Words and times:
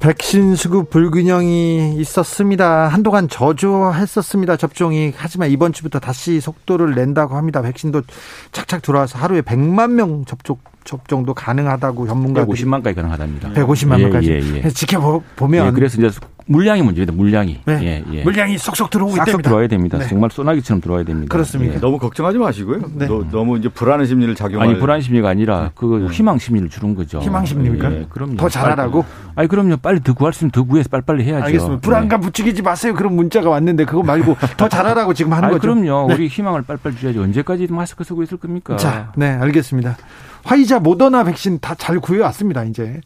백신 0.00 0.54
수급 0.54 0.90
불균형이 0.90 1.96
있었습니다. 1.98 2.88
한동안 2.88 3.28
저조했었습니다. 3.28 4.56
접종이. 4.56 5.12
하지만 5.16 5.50
이번 5.50 5.72
주부터 5.72 5.98
다시 5.98 6.40
속도를 6.40 6.94
낸다고 6.94 7.36
합니다. 7.36 7.62
백신도 7.62 8.02
착착 8.52 8.82
들어와서 8.82 9.18
하루에 9.18 9.40
100만 9.40 9.92
명 9.92 10.24
접촉 10.26 10.60
접종도 10.84 11.32
가능하다고 11.32 12.06
전문가들이 12.06 12.62
150만까지 12.62 12.94
가능하답니다. 12.94 13.52
150만 13.54 13.98
예, 13.98 14.02
명까지 14.02 14.30
예, 14.30 14.62
예. 14.64 14.68
지켜보면 14.68 15.66
예, 15.66 15.70
그래서 15.70 15.96
이제 15.98 16.18
물량이 16.46 16.82
문제입니다. 16.82 17.12
물량이. 17.14 17.60
네. 17.64 17.78
예, 17.82 18.04
예. 18.12 18.22
물량이 18.22 18.58
쏙쏙 18.58 18.90
들어오고 18.90 19.12
싹싹 19.16 19.28
있답니다. 19.28 19.48
들어와야 19.48 19.66
됩니다. 19.68 19.98
네. 19.98 20.06
정말 20.08 20.30
소나기처럼 20.30 20.80
들어와야 20.82 21.02
됩니다. 21.04 21.32
그렇습니다. 21.32 21.76
예. 21.76 21.78
너무 21.80 21.98
걱정하지 21.98 22.36
마시고요. 22.38 22.82
네. 22.94 23.06
너, 23.06 23.24
너무 23.30 23.56
이제 23.56 23.68
불안한 23.70 24.06
심리를 24.06 24.34
작용할 24.34 24.68
아니 24.68 24.78
불안 24.78 25.00
심리가 25.00 25.30
아니라 25.30 25.70
그 25.74 26.06
네. 26.08 26.14
희망 26.14 26.38
심리를 26.38 26.68
주는 26.68 26.94
거죠. 26.94 27.20
희망 27.20 27.46
심리입니까? 27.46 27.92
예, 27.92 28.06
그럼요. 28.10 28.36
더 28.36 28.48
잘하라고? 28.48 29.04
아니 29.34 29.48
그럼요. 29.48 29.78
빨리 29.78 30.00
더 30.02 30.12
구할 30.12 30.32
수 30.34 30.38
있으면 30.40 30.50
더 30.50 30.62
구해서 30.64 30.88
빨리빨리 30.90 31.24
해야죠. 31.24 31.44
알겠습니다. 31.46 31.80
불안감 31.80 32.20
부추기지 32.20 32.60
마세요. 32.62 32.94
그런 32.94 33.14
문자가 33.16 33.48
왔는데 33.48 33.84
그거 33.86 34.02
말고 34.02 34.36
더 34.58 34.68
잘하라고 34.68 35.14
지금 35.14 35.30
네. 35.30 35.36
하는 35.36 35.48
아니, 35.48 35.58
거죠. 35.58 35.74
그럼요. 35.74 36.08
네. 36.08 36.14
우리 36.14 36.26
희망을 36.28 36.62
빨리빨리 36.62 36.96
줘야죠. 36.96 37.22
언제까지 37.22 37.68
마스크 37.70 38.04
쓰고 38.04 38.22
있을 38.22 38.36
겁니까? 38.36 38.76
자, 38.76 39.12
네, 39.16 39.28
알겠습니다. 39.30 39.96
화이자 40.44 40.78
모더나 40.80 41.24
백신 41.24 41.58
다 41.60 41.74
잘 41.74 41.98
구해왔습니다, 42.00 42.64
이제. 42.64 43.00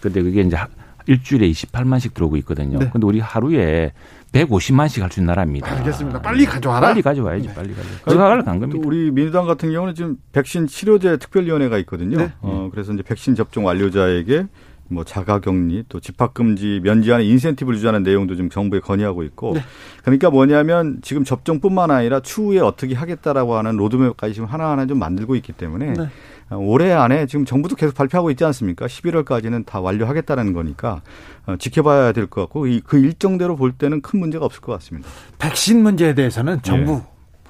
근데 0.00 0.22
그게 0.22 0.42
이제 0.42 0.54
하- 0.56 0.68
일주일에 1.06 1.48
28만씩 1.50 2.14
들어오고 2.14 2.36
있거든요. 2.38 2.78
네. 2.78 2.90
근데 2.92 3.06
우리 3.06 3.20
하루에 3.20 3.92
150만씩 4.32 5.00
할 5.00 5.10
수 5.10 5.20
있는 5.20 5.28
나라입니다. 5.28 5.70
알겠습니다. 5.76 6.20
빨리 6.22 6.44
가져와라. 6.44 6.88
빨리 6.88 7.02
가져와야지, 7.02 7.48
빨리 7.54 7.72
가져. 7.74 7.88
그거 8.04 8.18
가려고 8.18 8.44
간또 8.44 8.60
겁니다. 8.68 8.88
우리 8.88 9.10
민주당 9.12 9.46
같은 9.46 9.70
경우는 9.70 9.94
지금 9.94 10.16
백신 10.32 10.66
치료제 10.66 11.16
특별위원회가 11.18 11.78
있거든요. 11.78 12.16
네. 12.18 12.32
어, 12.40 12.68
그래서 12.72 12.92
이제 12.92 13.02
백신 13.02 13.36
접종 13.36 13.64
완료자에게 13.66 14.46
뭐 14.88 15.02
자가격리 15.04 15.84
또 15.88 15.98
집합금지 16.00 16.80
면제하는 16.82 17.24
인센티브를 17.24 17.78
주자는 17.78 18.02
내용도 18.02 18.34
지금 18.34 18.50
정부에 18.50 18.80
건의하고 18.80 19.22
있고 19.22 19.54
네. 19.54 19.60
그러니까 20.02 20.30
뭐냐면 20.30 20.98
지금 21.02 21.24
접종뿐만 21.24 21.90
아니라 21.90 22.20
추후에 22.20 22.58
어떻게 22.60 22.94
하겠다라고 22.94 23.54
하는 23.54 23.76
로드맵까지 23.76 24.34
지금 24.34 24.48
하나하나 24.48 24.86
좀 24.86 24.98
만들고 24.98 25.36
있기 25.36 25.52
때문에 25.52 25.92
네. 25.94 26.08
어, 26.50 26.56
올해 26.56 26.92
안에 26.92 27.26
지금 27.26 27.44
정부도 27.44 27.74
계속 27.76 27.94
발표하고 27.94 28.30
있지 28.30 28.44
않습니까? 28.44 28.86
11월까지는 28.86 29.64
다 29.66 29.80
완료하겠다는 29.80 30.52
거니까 30.52 31.00
어, 31.46 31.56
지켜봐야 31.58 32.12
될 32.12 32.26
것 32.26 32.42
같고 32.42 32.66
이- 32.66 32.80
그 32.84 32.98
일정대로 32.98 33.56
볼 33.56 33.72
때는 33.72 34.00
큰 34.02 34.20
문제가 34.20 34.44
없을 34.44 34.60
것 34.60 34.72
같습니다. 34.72 35.08
백신 35.38 35.82
문제에 35.82 36.14
대해서는 36.14 36.60
정부 36.62 37.02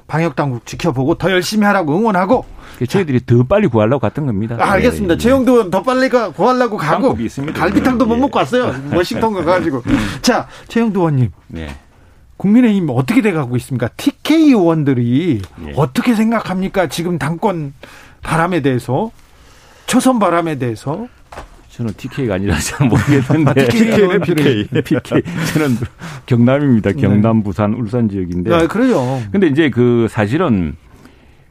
방역 0.07 0.37
당국 0.37 0.67
지켜보고 0.67 1.15
더 1.15 1.31
열심히 1.31 1.65
하라고 1.67 1.97
응원하고 1.97 2.45
그 2.79 2.87
저희들이 2.87 3.25
더 3.25 3.43
빨리 3.45 3.67
구하려고 3.69 4.01
갔던 4.01 4.27
겁니다. 4.27 4.57
아, 4.61 4.73
알겠습니다. 4.73 5.15
예, 5.15 5.17
예. 5.17 5.19
최영도 5.19 5.71
더 5.71 5.83
빨리 5.83 6.09
가 6.11 6.31
구하려고 6.31 6.77
가고. 6.77 7.17
갈비탕도 7.55 8.05
못 8.05 8.17
예. 8.17 8.21
먹고 8.21 8.39
왔어요. 8.39 8.75
워싱턴 8.95 9.33
가가지고. 9.35 9.83
자, 10.21 10.47
최영도 10.69 11.01
의원님. 11.01 11.31
네. 11.49 11.75
국민의힘 12.37 12.89
어떻게 12.91 13.23
돼가고 13.23 13.57
있습니까? 13.57 13.89
TK 13.97 14.49
의원들이 14.51 15.41
예. 15.69 15.73
어떻게 15.77 16.15
생각합니까? 16.15 16.89
지금 16.89 17.17
당권 17.19 17.73
바람에 18.25 18.61
대해서 18.61 19.13
초선 19.87 20.19
바람에 20.19 20.57
대해서 20.59 21.07
저는 21.69 21.93
TK가 21.97 22.35
아니라 22.35 22.57
잘 22.59 22.89
모르겠는데. 22.89 23.51
아, 23.51 23.69
TK 23.69 23.91
네. 23.91 24.07
는 24.07 24.21
PK. 24.21 24.67
PK. 24.85 25.23
저는 25.53 25.77
경남입니다. 26.27 26.93
경남, 26.93 27.43
부산, 27.43 27.75
울산 27.75 28.09
지역인데. 28.09 28.55
아, 28.55 28.67
그래요. 28.67 29.21
근데 29.33 29.49
이제 29.49 29.71
그 29.71 30.07
사실은 30.09 30.77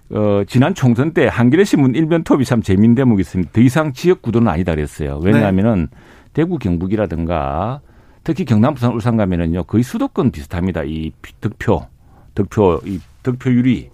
어 0.09 0.44
지난 0.47 0.75
총선 0.75 1.13
때 1.13 1.28
한겨레 1.28 1.63
신문 1.63 1.95
일면 1.95 2.23
톱이 2.23 2.45
참 2.45 2.62
재미있는 2.62 2.95
대목이 2.95 3.22
있습니다. 3.22 3.51
더 3.51 3.62
이상 3.62 3.94
지역 3.94 4.22
구도는 4.22 4.47
아니다 4.47 4.73
그랬어요. 4.73 5.19
왜냐하면은 5.23 5.88
대구 6.33 6.57
경북이라든가 6.57 7.81
특히 8.23 8.45
경남 8.45 8.75
부산 8.75 8.94
울산 8.94 9.17
가면은요 9.17 9.63
거의 9.63 9.83
수도권 9.83 10.31
비슷합니다. 10.31 10.83
이 10.83 11.12
득표 11.41 11.88
득표 12.35 12.81
이 12.85 13.00
득표율이 13.23 13.89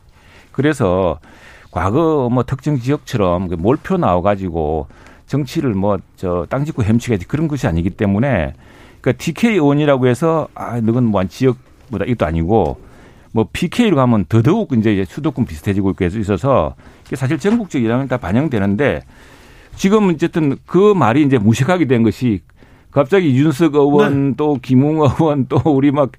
그래서 0.51 1.19
과거 1.71 2.29
뭐 2.31 2.43
특정 2.43 2.79
지역처럼 2.79 3.47
그 3.47 3.55
몰표 3.55 3.97
나와 3.97 4.21
가지고 4.21 4.87
정치를 5.27 5.73
뭐 5.73 5.99
저 6.17 6.45
땅 6.49 6.65
짓고 6.65 6.83
헤엄치기 6.83 7.25
그런 7.25 7.47
것이 7.47 7.67
아니기 7.67 7.89
때문에 7.91 8.53
그러니까 9.01 9.23
TK 9.23 9.51
의원이라고 9.53 10.07
해서 10.07 10.47
아 10.55 10.79
너건 10.81 11.05
뭐 11.05 11.21
한 11.21 11.29
지역보다 11.29 12.05
이것도 12.05 12.25
아니고 12.25 12.79
뭐 13.31 13.47
PK로 13.53 13.95
가면 13.95 14.25
더더욱 14.27 14.73
이제 14.73 15.05
수도권 15.07 15.45
비슷해지고 15.45 15.93
있어서 16.19 16.75
이게 17.05 17.15
사실 17.15 17.37
전국적 17.37 17.81
이랑은 17.83 18.07
다 18.07 18.17
반영되는데 18.17 19.01
지금 19.75 20.09
어쨌든 20.09 20.57
그 20.65 20.93
말이 20.95 21.23
이제 21.23 21.37
무식하게 21.37 21.85
된 21.85 22.01
것이 22.03 22.41
갑자기 22.91 23.35
윤석 23.37 23.75
의원 23.75 24.33
또 24.35 24.57
김웅 24.61 25.01
의원 25.01 25.45
또 25.47 25.61
우리 25.65 25.91
막 25.91 26.09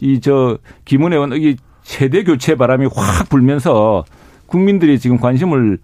이 0.00 0.20
저 0.20 0.58
김은혜 0.86 1.16
의원 1.16 1.32
이 1.34 1.56
세대 1.82 2.24
교체 2.24 2.56
바람이 2.56 2.88
확 2.94 3.28
불면서 3.28 4.04
국민들이 4.58 5.00
지금 5.00 5.18
관심을 5.18 5.78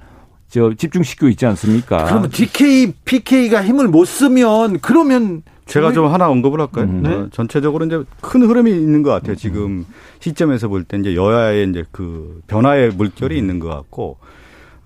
저 0.49 0.73
집중시키고 0.75 1.29
있지 1.31 1.45
않습니까? 1.47 2.05
그러면 2.05 2.31
DK, 2.31 2.93
PK가 3.05 3.65
힘을 3.65 3.89
못 3.89 4.05
쓰면 4.05 4.79
그러면 4.81 5.43
제가 5.67 5.93
좀 5.93 6.07
하나 6.07 6.29
언급을 6.29 6.61
할까요? 6.61 6.85
음. 6.85 7.03
네. 7.03 7.11
어, 7.11 7.29
전체적으로 7.33 7.85
이제 7.87 8.03
큰 8.21 8.43
흐름이 8.43 8.71
있는 8.71 9.03
것 9.03 9.11
같아요. 9.11 9.35
지금 9.35 9.85
시점에서 10.21 10.69
볼 10.69 10.85
때 10.85 10.99
이제 10.99 11.17
여야의 11.17 11.69
이제 11.69 11.85
그 11.91 12.41
변화의 12.47 12.91
물결이 12.91 13.37
있는 13.37 13.59
것 13.59 13.69
같고, 13.69 14.19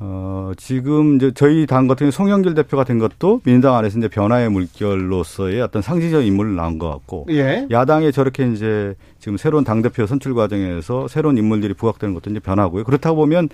어, 0.01 0.53
지금 0.57 1.17
이제 1.17 1.31
저희 1.35 1.67
당 1.67 1.87
같은 1.87 2.05
경우 2.05 2.11
송영길 2.11 2.55
대표가 2.55 2.85
된 2.85 2.99
것도 2.99 3.41
민주당 3.45 3.77
안에서 3.77 3.99
이제 3.99 4.09
변화의 4.09 4.51
물결로서의 4.51 5.61
어떤 5.61 5.83
상징적 5.83 6.25
인물을 6.25 6.57
나온 6.57 6.79
것 6.79 6.91
같고, 6.91 7.27
예. 7.31 7.67
야당에 7.71 8.11
저렇게 8.11 8.51
이제 8.51 8.95
지금 9.19 9.37
새로운 9.37 9.65
당 9.65 9.83
대표 9.83 10.07
선출 10.07 10.35
과정에서 10.35 11.09
새로운 11.09 11.39
인물들이 11.39 11.75
부각되는 11.75 12.15
것도 12.15 12.31
이제 12.31 12.41
변화고요. 12.41 12.85
그렇다고 12.85 13.17
보면 13.17 13.49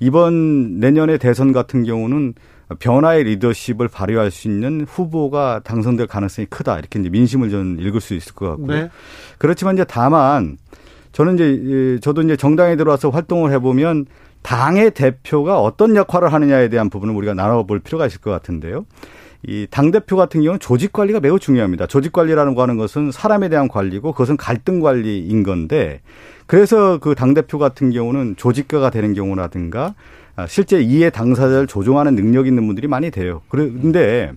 이번 0.00 0.80
내년의 0.80 1.18
대선 1.18 1.52
같은 1.52 1.84
경우는 1.84 2.34
변화의 2.78 3.24
리더십을 3.24 3.88
발휘할 3.88 4.30
수 4.30 4.48
있는 4.48 4.86
후보가 4.88 5.60
당선될 5.62 6.06
가능성이 6.06 6.46
크다. 6.46 6.78
이렇게 6.78 6.98
이제 6.98 7.10
민심을 7.10 7.50
저는 7.50 7.78
읽을 7.80 8.00
수 8.00 8.14
있을 8.14 8.34
것 8.34 8.48
같고요. 8.48 8.66
네. 8.66 8.90
그렇지만 9.38 9.74
이제 9.74 9.84
다만 9.86 10.56
저는 11.12 11.34
이제 11.34 11.94
예, 11.94 11.98
저도 12.00 12.22
이제 12.22 12.36
정당에 12.36 12.76
들어와서 12.76 13.10
활동을 13.10 13.52
해보면 13.52 14.06
당의 14.42 14.90
대표가 14.92 15.60
어떤 15.60 15.96
역할을 15.96 16.32
하느냐에 16.32 16.68
대한 16.68 16.90
부분을 16.90 17.14
우리가 17.14 17.34
나눠볼 17.34 17.80
필요가 17.80 18.06
있을 18.06 18.20
것 18.20 18.30
같은데요. 18.30 18.84
이 19.44 19.66
당대표 19.70 20.16
같은 20.16 20.42
경우는 20.42 20.60
조직 20.60 20.92
관리가 20.92 21.20
매우 21.20 21.38
중요합니다. 21.38 21.86
조직 21.86 22.12
관리라는 22.12 22.54
거 22.54 22.62
하는 22.62 22.76
것은 22.76 23.10
사람에 23.10 23.48
대한 23.48 23.66
관리고 23.66 24.12
그것은 24.12 24.36
갈등 24.36 24.80
관리인 24.80 25.42
건데 25.42 26.00
그래서 26.46 26.98
그 26.98 27.14
당대표 27.14 27.58
같은 27.58 27.90
경우는 27.90 28.36
조직가가 28.36 28.90
되는 28.90 29.14
경우라든가 29.14 29.94
아, 30.36 30.46
실제 30.46 30.80
이해 30.80 31.10
당사자를 31.10 31.66
조종하는 31.66 32.14
능력 32.14 32.46
있는 32.46 32.66
분들이 32.66 32.86
많이 32.86 33.10
돼요. 33.10 33.42
그런데 33.48 34.32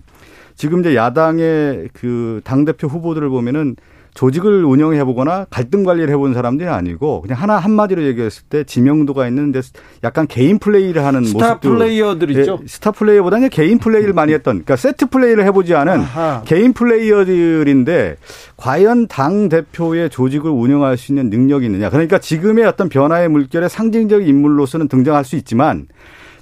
지금 0.54 0.80
이제 0.80 0.94
야당의 0.94 1.90
그 1.92 2.40
당대표 2.44 2.88
후보들을 2.88 3.28
보면은 3.28 3.76
조직을 4.16 4.64
운영해 4.64 5.04
보거나 5.04 5.46
갈등 5.50 5.84
관리를 5.84 6.08
해본 6.12 6.32
사람들이 6.32 6.68
아니고 6.68 7.20
그냥 7.20 7.38
하나 7.40 7.58
한마디로 7.58 8.02
얘기했을 8.04 8.44
때 8.48 8.64
지명도가 8.64 9.28
있는데 9.28 9.60
약간 10.02 10.26
개인 10.26 10.58
플레이를 10.58 11.04
하는 11.04 11.22
스타 11.22 11.48
모습도 11.56 11.74
플레이어들 11.74 12.30
있죠. 12.30 12.58
예, 12.62 12.66
스타 12.66 12.90
플레이어보다는 12.92 13.50
개인 13.50 13.78
플레이를 13.78 14.14
많이 14.14 14.32
했던 14.32 14.54
그러니까 14.64 14.76
세트 14.76 15.06
플레이를 15.10 15.44
해보지 15.44 15.74
않은 15.74 16.00
아하. 16.00 16.42
개인 16.46 16.72
플레이어들인데 16.72 18.16
과연 18.56 19.06
당 19.08 19.50
대표의 19.50 20.08
조직을 20.08 20.50
운영할 20.50 20.96
수 20.96 21.12
있는 21.12 21.28
능력이 21.28 21.66
있느냐 21.66 21.90
그러니까 21.90 22.18
지금의 22.18 22.64
어떤 22.64 22.88
변화의 22.88 23.28
물결의 23.28 23.68
상징적 23.68 24.26
인물로서는 24.26 24.88
등장할 24.88 25.24
수 25.26 25.36
있지만 25.36 25.86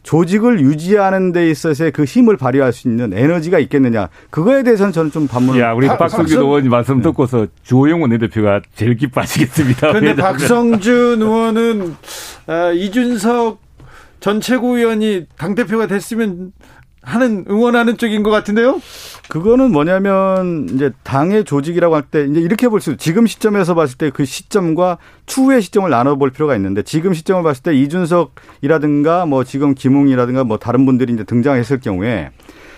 조직을 0.05 0.61
유지하는 0.61 1.33
데 1.33 1.51
있어서의 1.51 1.91
그 1.91 2.05
힘을 2.05 2.37
발휘할 2.37 2.73
수 2.73 2.87
있는 2.89 3.12
에너지가 3.12 3.59
있겠느냐. 3.59 4.09
그거에 4.31 4.62
대해서는 4.62 4.93
저는 4.93 5.11
좀 5.11 5.27
반문을 5.27 5.61
야, 5.61 5.73
우리 5.73 5.89
박- 5.89 5.99
박성준 5.99 6.37
박성- 6.37 6.47
의원 6.47 6.69
말씀 6.69 7.01
듣고서 7.03 7.47
주호영 7.65 8.03
원내대표가 8.03 8.61
제일 8.77 8.97
기뻐하시겠습니다. 8.97 9.89
그런데 9.93 10.15
박성준 10.15 11.23
의원은 11.23 11.97
아, 12.47 12.71
이준석 12.73 13.65
전 14.21 14.41
최고위원이 14.41 15.27
당대표가 15.39 15.87
됐으면 15.87 16.53
하는 17.05 17.45
응원하는 17.49 17.97
쪽인 17.99 18.23
것 18.23 18.31
같은데요. 18.31 18.81
그거는 19.29 19.73
뭐냐면 19.73 20.69
이제 20.71 20.91
당의 21.03 21.45
조직이라고 21.45 21.95
할 21.95 22.03
때 22.11 22.25
이제 22.25 22.41
이렇게 22.41 22.69
볼 22.69 22.81
수. 22.81 22.97
지금 22.97 23.27
시점에서 23.27 23.75
봤을 23.75 23.97
때 23.99 24.11
그 24.11 24.25
시점과 24.25 24.99
추후의 25.27 25.62
시점을 25.62 25.89
나눠볼 25.89 26.31
필요가 26.31 26.55
있는데 26.56 26.83
지금 26.83 27.15
시점을 27.15 27.43
봤을 27.43 27.62
때 27.62 27.75
이준석이라든가 27.75 29.27
뭐 29.27 29.45
지금 29.45 29.75
김웅이라든가 29.75 30.45
뭐 30.45 30.59
다른 30.59 30.85
분들이 30.87 31.12
이제 31.12 31.25
등장했을 31.25 31.81
경우에 31.81 32.31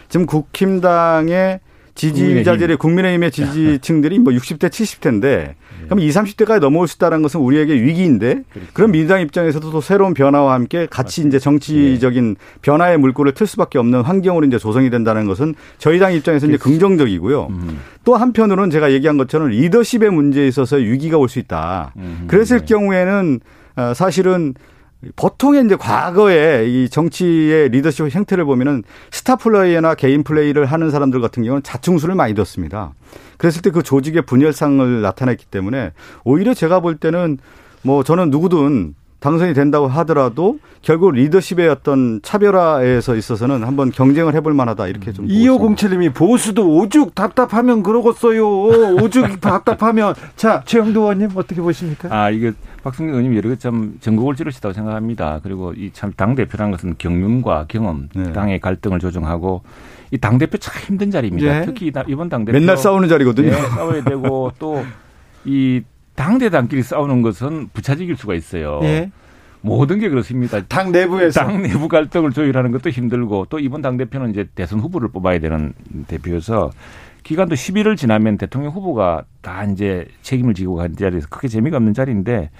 지금 0.09 0.27
국힘당의 0.27 1.61
지지자들의 1.97 2.77
국민의힘의 2.77 3.31
지지층들이 3.31 4.19
뭐 4.21 4.33
60대, 4.33 4.69
70대인데 4.69 5.55
그럼 5.87 6.01
20, 6.01 6.23
30대까지 6.23 6.61
넘어올 6.61 6.89
수 6.89 6.97
있다는 6.97 7.23
것은 7.23 7.41
우리에게 7.41 7.75
위기인데 7.75 8.43
그렇죠. 8.53 8.69
그럼 8.73 8.91
민주당 8.93 9.21
입장에서도 9.21 9.71
또 9.71 9.81
새로운 9.81 10.15
변화와 10.15 10.53
함께 10.55 10.87
같이 10.91 11.21
맞습니다. 11.21 11.37
이제 11.37 11.39
정치적인 11.43 12.37
변화의 12.63 12.99
물꼬를 12.99 13.33
틀 13.35 13.47
수밖에 13.47 13.79
없는 13.79 14.03
환경으로 14.03 14.47
이제 14.47 14.59
조성이 14.59 14.91
된다는 14.91 15.27
것은 15.27 15.55
저희 15.79 15.99
당 15.99 16.13
입장에서 16.13 16.47
이제 16.47 16.57
긍정적이고요. 16.57 17.47
음. 17.51 17.79
또 18.05 18.17
한편으로는 18.17 18.71
제가 18.71 18.93
얘기한 18.93 19.17
것처럼 19.17 19.49
리더십의 19.49 20.11
문제에 20.11 20.47
있어서 20.49 20.77
위기가 20.77 21.19
올 21.19 21.29
수 21.29 21.39
있다. 21.39 21.93
음. 21.97 22.25
그랬을 22.29 22.61
네. 22.61 22.65
경우에는 22.67 23.41
어, 23.77 23.93
사실은 23.95 24.55
보통의 25.15 25.65
이제 25.65 25.77
과거에 25.77 26.67
이 26.67 26.89
정치의 26.89 27.69
리더십 27.69 28.09
형태를 28.15 28.45
보면은 28.45 28.83
스타 29.11 29.37
플레이어나 29.37 29.95
개인 29.95 30.25
플레이를 30.25 30.67
하는 30.67 30.91
사람들 30.91 31.21
같은 31.21 31.43
경우는 31.45 31.63
자충수를 31.63 32.15
많이 32.15 32.35
뒀습니다. 32.35 32.93
그랬을 33.39 33.63
때 33.63 33.71
그 33.71 33.83
조직의 33.83 34.23
분열상을 34.23 35.03
나타냈기 35.03 35.47
때문에 35.47 35.93
오히려 36.25 36.55
제가 36.55 36.81
볼 36.81 36.97
때는 36.97 37.39
뭐 37.83 38.03
저는 38.03 38.31
누구든 38.31 38.95
당선이 39.21 39.55
된다고 39.55 39.87
하더라도 39.89 40.59
결국 40.83 41.13
리더십의 41.13 41.69
어떤 41.69 42.21
차별화에서 42.23 43.17
있어서는 43.17 43.65
한번 43.65 43.91
경쟁을 43.91 44.35
해볼 44.35 44.53
만하다 44.55 44.87
이렇게 44.89 45.13
좀 45.13 45.27
2507님이 45.27 46.15
보수도 46.15 46.77
오죽 46.77 47.15
답답하면 47.15 47.83
그러겠어요. 47.83 48.47
오죽 49.03 49.41
답답하면 49.41 50.15
자 50.37 50.63
최영도 50.67 51.01
의원님 51.01 51.31
어떻게 51.35 51.61
보십니까? 51.61 52.09
아 52.15 52.31
이게 52.31 52.53
박승민 52.85 53.15
의원님 53.15 53.37
여러 53.37 53.55
참 53.57 53.97
전국을 54.01 54.37
찌르시다고 54.37 54.73
생각합니다. 54.75 55.41
그리고 55.43 55.73
이 55.73 55.91
참 55.93 56.13
당 56.17 56.35
대표라는 56.35 56.71
것은 56.73 56.95
경륜과 56.99 57.67
경험, 57.69 58.09
네. 58.15 58.33
당의 58.33 58.61
갈등을 58.61 58.99
조정하고 59.01 59.63
이 60.13 60.19
당 60.19 60.39
대표 60.39 60.57
참 60.59 60.75
힘든 60.87 61.11
자리입니다. 61.11 61.61
네. 61.61 61.67
특히 61.67 61.91
이번 62.07 62.29
당 62.29 62.45
대표 62.45 62.57
맨날 62.59 62.77
싸우는 62.77 63.09
자리거든요. 63.09 63.51
네, 63.51 63.61
싸워야 63.71 64.05
되고 64.05 64.53
또 64.61 64.85
이 65.49 65.83
당대당끼리 66.17 66.83
싸우는 66.83 67.23
것은 67.23 67.69
부차적일 67.73 68.17
수가 68.17 68.35
있어요. 68.35 68.81
예. 68.83 69.11
모든 69.61 69.99
게 69.99 70.09
그렇습니다. 70.09 70.61
당 70.67 70.93
내부에서 70.93 71.41
당 71.41 71.63
내부 71.63 71.89
갈등을 71.89 72.31
조율하는 72.33 72.71
것도 72.73 72.91
힘들고 72.91 73.47
또 73.49 73.59
이번 73.59 73.83
당 73.83 73.97
대표는 73.97 74.31
이제 74.31 74.49
대선 74.55 74.81
후보를 74.81 75.09
뽑아야 75.09 75.39
되는 75.41 75.73
대표여서 76.07 76.71
기간도 77.23 77.57
10일을 77.57 77.97
지나면 77.97 78.39
대통령 78.39 78.71
후보가 78.73 79.25
다 79.41 79.65
이제 79.65 80.07
책임을 80.23 80.55
지고 80.55 80.77
간 80.77 80.95
자리에서 80.95 81.27
크게 81.29 81.49
재미가 81.49 81.79
없는 81.79 81.93
자리인데 81.93 82.51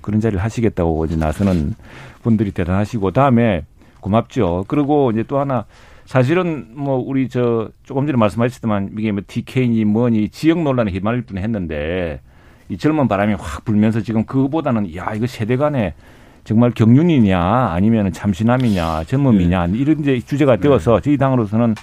그런 0.00 0.20
자리를 0.20 0.42
하시겠다고 0.42 1.04
이제 1.04 1.16
나서는 1.16 1.74
분들이 2.22 2.50
대단하시고 2.52 3.10
다음에 3.10 3.64
고맙죠. 4.00 4.64
그리고 4.68 5.10
이제 5.10 5.22
또 5.24 5.38
하나 5.38 5.66
사실은 6.06 6.68
뭐 6.70 6.96
우리 6.96 7.28
저 7.28 7.68
조금 7.82 8.06
전에 8.06 8.16
말씀하셨지만 8.16 8.94
이게 8.98 9.12
뭐 9.12 9.22
TK니 9.26 9.84
뭐니 9.84 10.30
지역 10.30 10.62
논란에 10.62 10.90
휘말릴 10.92 11.22
뻔 11.22 11.36
했는데 11.36 12.22
이 12.68 12.76
젊은 12.78 13.08
바람이 13.08 13.34
확 13.38 13.64
불면서 13.64 14.00
지금 14.00 14.24
그보다는 14.24 14.94
야 14.96 15.12
이거 15.14 15.26
세대 15.26 15.56
간에 15.56 15.94
정말 16.44 16.70
경륜이냐 16.70 17.40
아니면 17.72 18.12
참신함이냐 18.12 19.04
젊음이냐 19.04 19.66
네. 19.68 19.78
이런 19.78 20.00
이제 20.00 20.20
주제가 20.20 20.56
네. 20.56 20.62
되어서 20.62 21.00
저희 21.00 21.16
당으로서는 21.16 21.74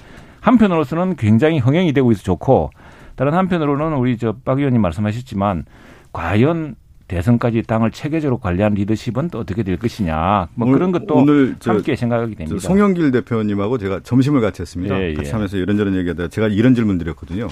한편으로서는 0.42 1.16
굉장히 1.16 1.60
흥행이 1.60 1.94
되고 1.94 2.12
있어 2.12 2.24
좋고 2.24 2.72
다른 3.16 3.34
한편으로는 3.34 3.98
우리 3.98 4.18
저 4.18 4.34
박 4.44 4.58
의원님 4.60 4.82
말씀하셨지만 4.82 5.66
과연 6.12 6.76
대선까지 7.08 7.64
당을 7.64 7.92
체계적으로 7.92 8.40
관리하는 8.40 8.76
리더십은 8.76 9.30
또 9.30 9.40
어떻게 9.40 9.62
될 9.64 9.78
것이냐 9.78 10.48
뭐 10.56 10.72
그런 10.72 10.92
것도 10.92 11.16
오늘 11.16 11.56
함께 11.64 11.96
생각하게 11.96 12.36
됩니다. 12.36 12.60
송영길 12.60 13.12
대표님하고 13.12 13.78
제가 13.78 14.00
점심을 14.04 14.42
같이 14.42 14.62
했습니다. 14.62 14.98
예, 15.00 15.10
예. 15.10 15.14
같이 15.14 15.32
하면서 15.32 15.58
이런저런 15.58 15.96
얘기하다가 15.96 16.30
제가 16.30 16.48
이런 16.48 16.74
질문 16.74 16.98
드렸거든요. 16.98 17.50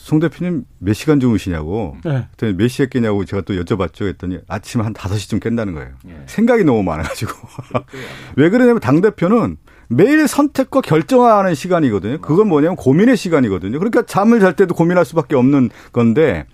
송 0.00 0.18
대표님 0.18 0.64
몇 0.78 0.94
시간 0.94 1.20
주무시냐고. 1.20 1.94
네. 2.04 2.26
그랬더니 2.36 2.54
몇 2.54 2.68
시에 2.68 2.86
깨냐고 2.86 3.26
제가 3.26 3.42
또 3.42 3.52
여쭤봤죠. 3.54 4.06
했더니 4.06 4.38
아침 4.48 4.80
한 4.80 4.94
5시쯤 4.94 5.42
깬다는 5.42 5.74
거예요. 5.74 5.90
네. 6.04 6.22
생각이 6.24 6.64
너무 6.64 6.82
많아가지고. 6.82 7.32
왜 8.36 8.48
그러냐면 8.48 8.80
당대표는 8.80 9.58
매일 9.88 10.26
선택과 10.26 10.80
결정하는 10.80 11.54
시간이거든요. 11.54 12.18
그건 12.22 12.48
뭐냐면 12.48 12.76
고민의 12.76 13.16
시간이거든요. 13.18 13.78
그러니까 13.78 14.02
잠을 14.06 14.40
잘 14.40 14.56
때도 14.56 14.74
고민할 14.74 15.04
수밖에 15.04 15.36
없는 15.36 15.68
건데 15.92 16.46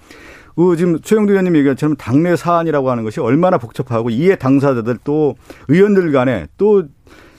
그 0.56 0.76
지금 0.76 1.00
최영두 1.00 1.32
의원님 1.32 1.56
얘기처럼 1.56 1.96
당내 1.96 2.34
사안이라고 2.34 2.90
하는 2.90 3.04
것이 3.04 3.20
얼마나 3.20 3.58
복잡하고 3.58 4.10
이해 4.10 4.37
당사자들 4.37 4.99
또 5.04 5.37
의원들 5.69 6.10
간에 6.10 6.49
또 6.56 6.84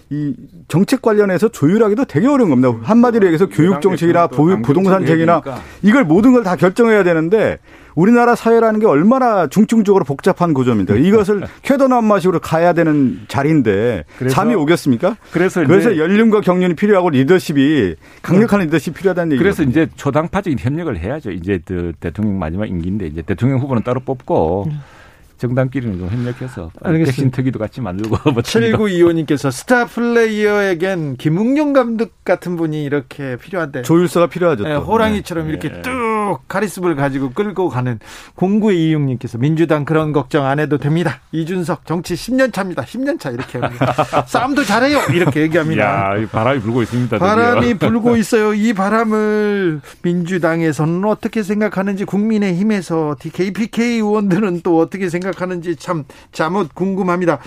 이 0.10 0.34
정책 0.68 1.02
관련해서 1.02 1.50
조율하기도 1.50 2.06
되게 2.06 2.28
어려운 2.28 2.50
겁니다. 2.50 2.74
한마디로 2.84 3.26
얘기해서 3.28 3.48
교육 3.48 3.82
정책이나 3.82 4.28
부동산 4.28 5.00
정책이나 5.00 5.42
이걸 5.84 6.04
모든 6.06 6.32
걸 6.34 6.44
다 6.44 6.56
결정해야 6.56 7.04
되는데 7.04 7.58
우리나라 7.94 8.36
사회라는 8.36 8.80
게 8.80 8.86
얼마나 8.86 9.48
중증적으로 9.48 10.06
복잡한 10.06 10.54
구조입니다. 10.54 10.96
이것을 10.96 11.44
쾌도난마식으로 11.64 12.40
가야 12.40 12.72
되는 12.74 13.22
자리인데 13.28 14.06
잠이 14.30 14.54
오겠습니까? 14.56 15.18
그래서 15.32 15.66
그래서 15.66 15.98
연륜과 15.98 16.42
경륜이 16.42 16.76
필요하고 16.76 17.10
리더십이 17.10 17.96
강력한 18.22 18.62
리더십이 18.62 18.96
필요하다는 18.96 19.32
얘기죠. 19.34 19.44
그래서 19.44 19.64
이제 19.64 19.88
초당파적인 19.96 20.60
협력을 20.60 20.96
해야죠. 20.98 21.32
이제 21.32 21.60
그 21.66 21.92
대통령 22.00 22.38
마지막 22.40 22.70
임기인데 22.70 23.08
이제 23.08 23.24
대통령 23.24 23.60
후보는 23.60 23.82
따로 23.84 24.00
뽑고 24.00 24.68
음. 24.70 24.80
정당끼리는 25.38 25.98
좀 26.00 26.10
협력해서 26.10 26.72
백신 26.84 27.32
특위도 27.32 27.60
같이 27.60 27.82
만들고 27.82 28.18
7925님께서 28.42 29.52
스타 29.52 29.86
플레이어에겐 29.86 31.18
김웅룡 31.18 31.74
감독 31.74 32.24
같은 32.24 32.56
분이 32.56 32.84
이렇게 32.84 33.38
필요한데 33.38 33.84
조율서가 33.84 34.28
필요하죠. 34.28 34.64
네, 34.64 34.76
호랑이처럼 34.76 35.46
네. 35.46 35.52
이렇게 35.52 35.82
뚝 35.82 35.92
카리스마를 36.48 36.96
가지고 36.96 37.32
끌고 37.32 37.70
가는 37.70 38.00
0926님께서 38.36 39.40
민주당 39.40 39.86
그런 39.86 40.12
걱정 40.12 40.46
안 40.46 40.60
해도 40.60 40.78
됩니다. 40.78 41.20
이준석 41.32 41.86
정치 41.86 42.16
10년 42.16 42.52
차입니다. 42.54 42.84
10년 42.84 43.20
차 43.20 43.30
이렇게 43.30 43.60
합니다. 43.60 43.94
싸움도 44.28 44.64
잘해요. 44.64 45.00
이렇게 45.14 45.42
얘기합니다. 45.42 46.22
야, 46.22 46.28
바람이 46.32 46.60
불고 46.62 46.82
있습니다. 46.82 47.20
바람이 47.20 47.76
불고 47.80 48.18
있어요. 48.18 48.54
이 48.54 48.74
바람을 48.74 49.82
민주당에서는 50.02 51.06
어떻게 51.06 51.44
생각하는지 51.44 52.06
국민의힘에서 52.06 53.16
KPK 53.20 53.98
의원들은 53.98 54.62
또 54.64 54.80
어떻게 54.80 55.10
생각 55.10 55.28
생각하는지 55.28 55.76
참 55.76 56.06
자못 56.32 56.74
궁금합니다. 56.74 57.40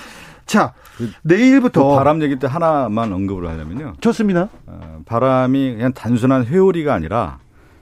자, 0.47 0.73
그, 0.97 1.11
내일부터 1.23 1.97
바람 1.97 2.23
얘기 2.23 2.39
때 2.39 2.47
하나만 2.47 3.13
언급을 3.13 3.49
하려면요. 3.49 3.95
좋습니다. 4.01 4.49
어, 4.67 5.01
바람이 5.07 5.75
그냥 5.77 5.93
단순한 5.93 6.47
회오리가 6.47 6.95
아니라 6.95 7.39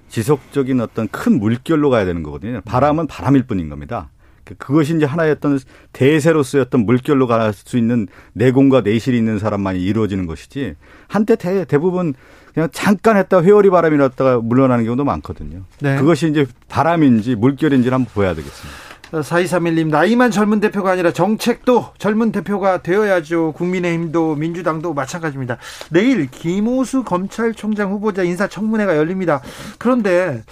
지속적인 0.08 0.80
어떤 0.80 1.08
큰 1.08 1.38
물결로 1.38 1.90
가야 1.90 2.04
되는 2.04 2.22
거거든요. 2.22 2.60
바람은 2.64 3.06
바람일 3.06 3.44
뿐인 3.44 3.68
겁니다. 3.68 4.10
그, 4.44 4.54
그것이 4.54 4.96
이제 4.96 5.04
하나의 5.04 5.32
어떤 5.32 5.58
대세로서의 5.92 6.62
어떤 6.62 6.86
물결로 6.86 7.26
갈 7.26 7.52
수 7.52 7.76
있는 7.76 8.08
내공과 8.32 8.80
내실이 8.80 9.16
있는 9.18 9.38
사람만이 9.38 9.82
이루어지는 9.82 10.26
것이지 10.26 10.74
한때 11.06 11.36
대, 11.36 11.64
대부분 11.66 12.14
그냥 12.54 12.68
잠깐 12.72 13.16
했다 13.18 13.42
회오리 13.42 13.68
바람이 13.70 13.96
났다가 13.98 14.38
물러나는 14.40 14.84
경우도 14.84 15.04
많거든요. 15.04 15.62
네. 15.80 15.96
그것이 15.98 16.28
이제 16.28 16.46
바람인지 16.68 17.36
물결인지를 17.36 17.94
한번 17.94 18.10
보여야 18.12 18.34
되겠습니다. 18.34 18.87
4231님, 19.10 19.88
나이만 19.88 20.30
젊은 20.30 20.60
대표가 20.60 20.92
아니라 20.92 21.12
정책도 21.12 21.92
젊은 21.98 22.32
대표가 22.32 22.82
되어야죠. 22.82 23.52
국민의힘도 23.52 24.34
민주당도 24.36 24.92
마찬가지입니다. 24.94 25.56
내일 25.90 26.30
김호수 26.30 27.04
검찰총장 27.04 27.90
후보자 27.90 28.22
인사청문회가 28.22 28.96
열립니다. 28.96 29.40
그런데 29.78 30.42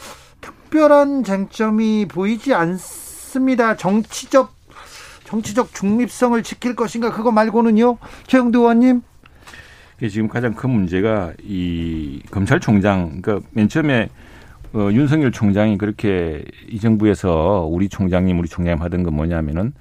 특별한 0.41 1.25
쟁점이 1.25 2.07
보이지 2.09 2.55
않습니다. 2.55 3.77
정치적, 3.77 4.55
정치적 5.25 5.75
중립성을 5.75 6.43
지킬 6.43 6.75
것인가, 6.75 7.13
그거 7.13 7.31
말고는요. 7.31 7.99
최영두 8.27 8.61
의원님. 8.61 9.03
지금 10.11 10.29
가장 10.29 10.55
큰 10.55 10.71
문제가 10.71 11.33
이 11.43 12.23
검찰총장, 12.31 13.23
그러니까 13.23 13.47
맨 13.53 13.69
처음에 13.69 14.09
어, 14.75 14.89
윤석열 14.93 15.33
총장이 15.33 15.79
그렇게 15.79 16.45
이 16.69 16.79
정부에서 16.79 17.67
우리 17.71 17.89
총장님, 17.89 18.39
우리 18.39 18.49
총장님 18.49 18.83
하던 18.83 19.03
건 19.05 19.15
뭐냐면은 19.15 19.73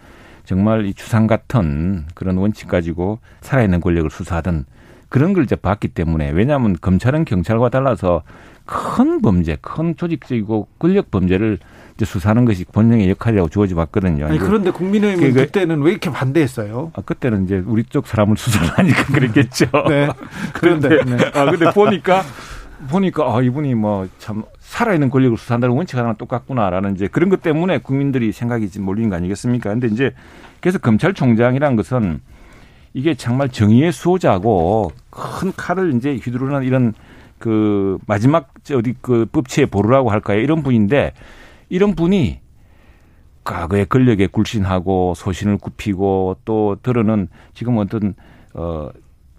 정말 0.46 0.86
이 0.86 0.94
주상 0.94 1.28
같은 1.28 2.06
그런 2.14 2.38
원칙 2.38 2.68
가지고 2.68 3.20
살아있는 3.42 3.82
권력을 3.82 4.10
수사하던 4.10 4.66
그런 5.10 5.34
걸 5.34 5.44
이제 5.44 5.56
봤기 5.56 5.90
때문에 5.90 6.30
왜냐하면 6.32 6.76
검찰은 6.80 7.26
경찰과 7.26 7.70
달라서 7.70 8.24
큰 8.66 9.22
범죄, 9.22 9.58
큰 9.62 9.96
조직적이고 9.96 10.68
권력 10.80 11.12
범죄를 11.12 11.60
이제 11.96 12.04
수사하는 12.06 12.46
것이 12.46 12.66
본령의 12.66 13.10
역할이라고 13.12 13.48
주어져 13.50 13.76
왔거든요. 13.78 14.26
아니, 14.28 14.38
그런데 14.38 14.70
국민의힘은 14.72 15.30
그게- 15.30 15.46
그때는 15.46 15.82
왜 15.82 15.92
이렇게 15.92 16.10
반대했어요? 16.12 16.92
아, 16.96 17.02
그때는 17.02 17.46
이제 17.46 17.64
우리 17.66 17.84
쪽 17.86 18.06
사람을 18.08 18.36
수사를 18.38 18.68
하니까 18.68 19.06
그랬겠죠. 19.14 19.66
네. 19.88 20.10
그런데 20.54 20.90
네. 21.06 21.18
아, 21.34 21.46
근데 21.46 21.72
보니까, 21.72 22.24
보니까, 22.88 23.36
아, 23.36 23.42
이분이 23.42 23.76
뭐 23.76 24.08
참 24.20 24.44
살아있는 24.60 25.10
권력을 25.10 25.38
수사한다는 25.38 25.76
원칙 25.76 25.96
하나랑 25.96 26.16
똑같구나라는 26.18 26.96
이제 26.96 27.08
그런 27.08 27.30
것 27.30 27.42
때문에 27.42 27.78
국민들이 27.78 28.32
생각이 28.32 28.70
지금 28.70 28.86
몰리는 28.88 29.10
거 29.10 29.16
아니겠습니까? 29.16 29.70
근데 29.70 29.88
이제 29.88 30.14
그래서 30.60 30.80
검찰총장이란 30.80 31.76
것은 31.76 32.20
이게 32.94 33.14
정말 33.14 33.50
정의의 33.50 33.92
수호자고 33.92 34.92
큰 35.10 35.52
칼을 35.56 35.94
이제 35.96 36.16
휘두르는 36.16 36.64
이런 36.64 36.94
그 37.38 37.98
마지막 38.08 38.54
저 38.64 38.78
어디 38.78 38.96
그 39.02 39.26
법치의 39.32 39.68
보루라고 39.68 40.10
할까요? 40.10 40.40
이런 40.40 40.64
분인데 40.64 41.14
이런 41.70 41.96
분이 41.96 42.40
과거의 43.44 43.86
권력에 43.86 44.28
굴신하고 44.28 45.14
소신을 45.16 45.58
굽히고 45.60 46.38
또 46.46 46.78
들어는 46.82 47.28
지금 47.54 47.78
어떤 47.78 48.16
어 48.54 48.90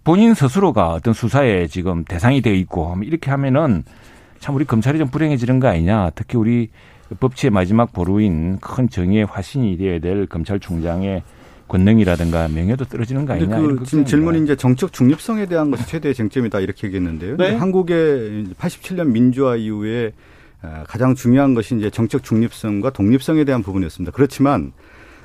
본인 0.06 0.34
스스로가 0.34 0.92
어떤 0.92 1.14
수사에 1.14 1.66
지금 1.66 2.04
대상이 2.04 2.40
되어 2.40 2.54
있고 2.54 2.92
하면 2.92 3.02
이렇게 3.08 3.28
하면은 3.32 3.82
참 4.38 4.54
우리 4.54 4.64
검찰이 4.64 4.98
좀 4.98 5.08
불행해지는 5.08 5.58
거 5.58 5.66
아니냐. 5.66 6.10
특히 6.14 6.38
우리 6.38 6.68
법치의 7.18 7.50
마지막 7.50 7.92
보루인 7.92 8.60
큰 8.60 8.88
정의의 8.88 9.24
화신이 9.24 9.76
되어야 9.78 9.98
될 9.98 10.26
검찰총장의 10.26 11.24
권능이라든가 11.66 12.46
명예도 12.46 12.84
떨어지는 12.84 13.26
거 13.26 13.32
아니냐. 13.32 13.58
이런 13.58 13.76
그 13.78 13.84
지금. 13.84 14.04
질문이 14.04 14.44
이제 14.44 14.54
정책 14.54 14.92
중립성에 14.92 15.46
대한 15.46 15.72
것이 15.72 15.84
최대의 15.88 16.14
쟁점이다 16.14 16.60
이렇게 16.60 16.86
얘기했는데요. 16.86 17.36
네. 17.38 17.56
한국의 17.56 18.44
87년 18.60 19.08
민주화 19.08 19.56
이후에 19.56 20.12
아, 20.62 20.84
가장 20.86 21.16
중요한 21.16 21.54
것이 21.54 21.76
이제 21.76 21.90
정책 21.90 22.22
중립성과 22.22 22.90
독립성에 22.90 23.42
대한 23.42 23.64
부분이었습니다. 23.64 24.12
그렇지만 24.14 24.70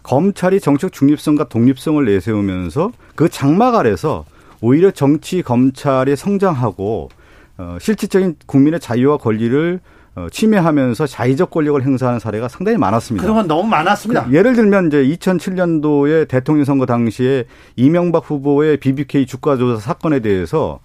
검찰이 0.02 0.60
정책 0.60 0.92
중립성과 0.92 1.50
독립성을 1.50 2.04
내세우면서 2.04 2.92
그 3.14 3.30
장막 3.30 3.76
아래서 3.76 4.26
오히려 4.62 4.91
정치 4.91 5.41
검찰이 5.41 6.15
성장하고 6.15 7.10
어, 7.58 7.77
실질적인 7.80 8.36
국민의 8.46 8.80
자유와 8.80 9.18
권리를 9.18 9.80
어, 10.13 10.27
침해하면서 10.30 11.08
자의적 11.08 11.50
권력을 11.50 11.82
행사하는 11.82 12.20
사례가 12.20 12.48
상당히 12.48 12.77
많았습니다. 12.77 13.24
그동안 13.24 13.48
너무 13.48 13.68
많았습니다. 13.70 14.32
예를 14.32 14.56
들면 14.56 14.88
이제 14.88 15.03
2007년도에 15.03 16.27
대통령 16.27 16.65
선거 16.65 16.86
당시에 16.86 17.46
이명박 17.75 18.30
후보의 18.30 18.77
BBK 18.77 19.25
주가 19.25 19.56
조사 19.58 19.80
사건에 19.80 20.20
대해서 20.20 20.80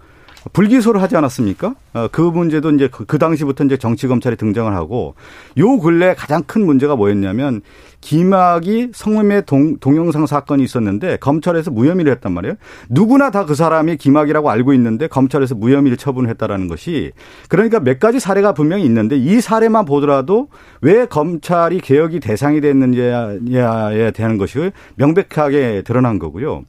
불기소를 0.53 1.03
하지 1.03 1.17
않았습니까? 1.17 1.75
어, 1.95 2.09
그 2.13 2.21
문제도 2.21 2.71
이제 2.71 2.89
그, 2.89 3.05
그 3.05 3.19
당시부터 3.19 3.65
이제 3.65 3.77
정치 3.77 4.07
검찰이 4.07 4.37
등장을 4.37 4.73
하고 4.73 5.17
요 5.59 5.79
근래 5.79 6.15
가장 6.15 6.43
큰 6.47 6.65
문제가 6.65 6.95
뭐였냐면 6.95 7.63
김학이 8.07 8.91
성매매 8.95 9.43
동, 9.47 9.79
동영상 9.79 10.27
사건이 10.27 10.63
있었는데 10.63 11.17
검찰에서 11.17 11.73
무혐의를 11.73 12.13
했단 12.13 12.33
말이에요. 12.33 12.55
누구나 12.89 13.31
다 13.31 13.47
그 13.47 13.55
사람이 13.57 13.97
김학이라고 13.97 14.49
알고 14.49 14.73
있는데 14.75 15.09
검찰에서 15.09 15.57
무혐의를 15.57 15.97
처분을 15.97 16.31
했다라는 16.31 16.69
것이 16.69 17.13
그러니까 17.49 17.81
몇 17.81 17.99
가지 17.99 18.21
사례가 18.21 18.55
분명히 18.55 18.85
있는데 18.85 19.17
이 19.17 19.41
사례만 19.41 19.85
보더라도 19.87 20.49
왜 20.81 21.07
검찰이 21.07 21.81
개혁이 21.81 22.21
대상이 22.21 22.61
됐는지에 22.61 24.13
대한 24.15 24.39
것이 24.39 24.71
명백하게 24.97 25.83
드러난 25.83 26.21
거고요. 26.21 26.65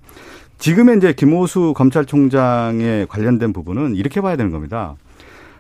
지금의 0.57 0.97
이제 0.97 1.13
김호수 1.13 1.73
검찰총장에 1.75 3.05
관련된 3.09 3.53
부분은 3.53 3.95
이렇게 3.95 4.21
봐야 4.21 4.35
되는 4.35 4.51
겁니다. 4.51 4.95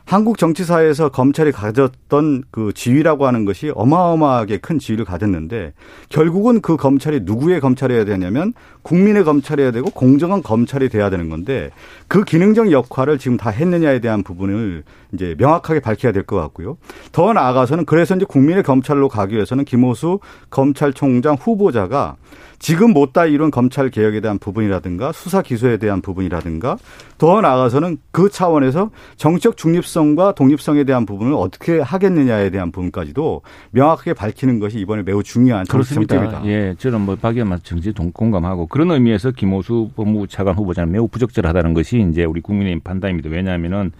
한국 0.07 0.37
정치사에서 0.37 1.09
검찰이 1.09 1.51
가졌던 1.51 2.43
그 2.49 2.71
지위라고 2.73 3.27
하는 3.27 3.43
것이 3.43 3.73
어마어마하게 3.75 4.59
큰 4.59 4.79
지위를 4.79 5.03
가졌는데 5.03 5.73
결국은 6.07 6.61
그 6.61 6.77
검찰이 6.77 7.21
누구의 7.23 7.59
검찰이어야 7.59 8.05
되냐면 8.05 8.53
국민의 8.83 9.25
검찰이어야 9.25 9.71
되고 9.71 9.89
공정한 9.89 10.41
검찰이 10.41 10.87
돼야 10.87 11.09
되는 11.09 11.27
건데 11.27 11.71
그 12.07 12.23
기능적 12.23 12.71
역할을 12.71 13.17
지금 13.17 13.35
다 13.35 13.49
했느냐에 13.49 13.99
대한 13.99 14.23
부분을 14.23 14.85
이제 15.11 15.35
명확하게 15.37 15.81
밝혀야 15.81 16.13
될 16.13 16.23
것 16.23 16.37
같고요. 16.37 16.77
더 17.11 17.33
나아가서는 17.33 17.83
그래서 17.83 18.15
이제 18.15 18.23
국민의 18.23 18.63
검찰로 18.63 19.09
가기 19.09 19.35
위해서는 19.35 19.65
김호수 19.65 20.19
검찰총장 20.49 21.35
후보자가 21.35 22.15
지금 22.59 22.91
못다 22.91 23.25
이룬 23.25 23.51
검찰 23.51 23.89
개혁에 23.89 24.19
대한 24.19 24.39
부분이라든가 24.39 25.11
수사 25.11 25.41
기소에 25.41 25.77
대한 25.77 26.01
부분이라든가 26.01 26.77
더 27.17 27.41
나아가서는 27.41 27.97
그 28.11 28.29
차원에서 28.29 28.89
정책 29.15 29.57
중립성 29.57 29.96
과 30.15 30.31
독립성에 30.33 30.83
대한 30.83 31.05
부분을 31.05 31.33
어떻게 31.33 31.79
하겠느냐에 31.79 32.49
대한 32.49 32.71
부분까지도 32.71 33.41
명확하게 33.71 34.13
밝히는 34.13 34.59
것이 34.59 34.79
이번에 34.79 35.03
매우 35.03 35.21
중요한 35.23 35.65
그렇습니다. 35.65 36.41
예, 36.45 36.75
저는 36.77 37.01
뭐 37.01 37.15
박 37.15 37.35
의원 37.35 37.59
정치 37.63 37.93
동 37.93 38.11
공감하고 38.11 38.67
그런 38.67 38.91
의미에서 38.91 39.31
김호수 39.31 39.89
법무부 39.95 40.27
차관 40.27 40.55
후보자는 40.55 40.91
매우 40.91 41.07
부적절하다는 41.07 41.73
것이 41.73 42.05
이제 42.09 42.23
우리 42.23 42.41
국민의힘 42.41 42.81
판단입니다. 42.81 43.29
왜냐하면은 43.29 43.91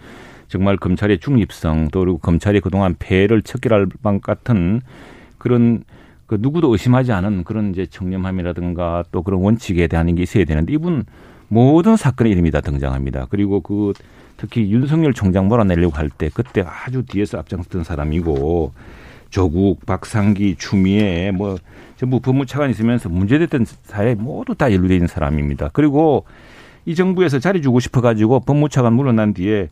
정말 0.48 0.78
검찰의 0.78 1.20
중립성 1.20 1.90
또 1.92 2.02
그리고 2.02 2.18
검찰이 2.20 2.62
그동안 2.62 2.96
폐해를 2.98 3.42
척결할 3.42 3.88
방 4.02 4.20
같은 4.20 4.82
그런 5.38 5.84
그 6.26 6.38
누구도 6.40 6.72
의심하지 6.72 7.12
않은 7.12 7.44
그런 7.44 7.72
이제 7.72 7.86
청렴함이라든가 7.86 9.06
또 9.12 9.24
그런 9.24 9.42
원칙에 9.42 9.88
대한 9.88 10.14
게 10.16 10.24
있어야 10.24 10.46
되는데 10.46 10.74
이분 10.74 11.06
모든 11.48 11.96
사건의 11.96 12.34
이름이 12.34 12.52
다 12.52 12.62
등장합니다. 12.62 13.28
그리고 13.30 13.62
그 13.62 13.94
특히 14.38 14.70
윤석열 14.72 15.14
총장 15.14 15.48
몰아내려고 15.48 15.96
할 15.96 16.10
때 16.10 16.30
그때 16.34 16.62
아주 16.62 17.04
뒤에서 17.06 17.38
앞장섰던 17.40 17.84
사람이고 17.84 18.72
조국, 19.30 19.86
박상기, 19.86 20.56
추미애 20.58 21.32
뭐 21.32 21.58
전부 21.98 22.20
법무차관 22.20 22.70
있으면서 22.70 23.10
문제됐던 23.10 23.66
사회 23.84 24.16
모두 24.16 24.56
다 24.56 24.72
연루돼 24.72 24.96
있는 24.96 25.08
사람입니다. 25.08 25.70
그리고 25.74 26.26
이 26.86 26.96
정부에서 26.96 27.40
자리 27.40 27.62
주고 27.62 27.80
싶어 27.80 28.00
가지고 28.02 28.40
법무차관 28.42 28.94
물러난 28.94 29.34
뒤에 29.34 29.70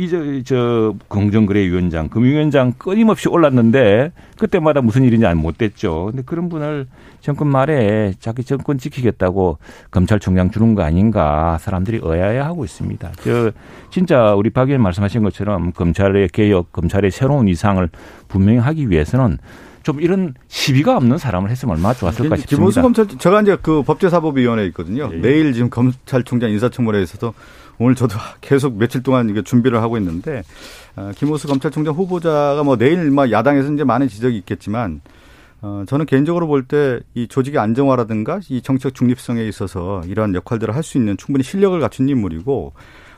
이저 0.00 0.42
저 0.44 0.94
공정거래위원장, 1.08 2.08
금융위원장 2.08 2.72
끊임없이 2.78 3.28
올랐는데 3.28 4.12
그때마다 4.38 4.80
무슨 4.80 5.04
일인지 5.04 5.26
알못 5.26 5.58
됐죠. 5.58 6.06
근데 6.06 6.22
그런 6.24 6.48
분을 6.48 6.86
정권 7.20 7.48
말에 7.48 8.14
자기 8.18 8.42
정권 8.42 8.78
지키겠다고 8.78 9.58
검찰총장 9.90 10.50
주는 10.52 10.74
거 10.74 10.82
아닌가 10.82 11.58
사람들이 11.60 12.00
의아해하고 12.02 12.64
있습니다. 12.64 13.12
저 13.22 13.52
진짜 13.90 14.34
우리 14.34 14.48
박 14.48 14.68
의원 14.70 14.82
말씀하신 14.82 15.22
것처럼 15.22 15.72
검찰의 15.72 16.28
개혁, 16.28 16.72
검찰의 16.72 17.10
새로운 17.10 17.46
이상을 17.46 17.86
분명히 18.26 18.58
하기 18.58 18.88
위해서는 18.88 19.36
좀 19.82 20.00
이런 20.00 20.32
시비가 20.48 20.96
없는 20.96 21.18
사람을 21.18 21.50
했으면 21.50 21.76
얼마나 21.76 21.92
좋았을까 21.92 22.36
싶습니다. 22.36 22.56
김호수 22.56 22.80
검찰 22.80 23.06
제가 23.06 23.42
이제 23.42 23.58
그 23.60 23.82
법제사법위원회에 23.82 24.64
있거든요. 24.68 25.10
예. 25.12 25.16
내일 25.16 25.52
지금 25.52 25.68
검찰총장 25.68 26.50
인사청문회에서도 26.50 27.34
오늘 27.80 27.94
저도 27.94 28.16
계속 28.42 28.76
며칠 28.76 29.02
동안 29.02 29.30
이게 29.30 29.40
준비를 29.42 29.80
하고 29.82 29.96
있는데 29.96 30.42
어, 30.96 31.12
김호수 31.16 31.48
검찰총장 31.48 31.94
후보자가 31.94 32.62
뭐 32.62 32.76
내일 32.76 33.10
막 33.10 33.30
야당에서 33.32 33.72
이제 33.72 33.84
많은 33.84 34.06
지적이 34.08 34.36
있겠지만 34.36 35.00
어, 35.62 35.84
저는 35.88 36.04
개인적으로 36.06 36.46
볼 36.46 36.66
때 36.68 37.00
이 37.14 37.26
조직의 37.26 37.58
안정화라든가 37.58 38.40
이 38.50 38.60
정책 38.62 38.94
중립성에 38.94 39.42
있어서 39.46 40.02
이러한 40.06 40.34
역할들을 40.34 40.74
할 40.76 40.82
수 40.82 40.98
있는 40.98 41.16
충분히 41.16 41.42
실력을 41.42 41.78
갖춘 41.80 42.08
인물이고 42.08 42.72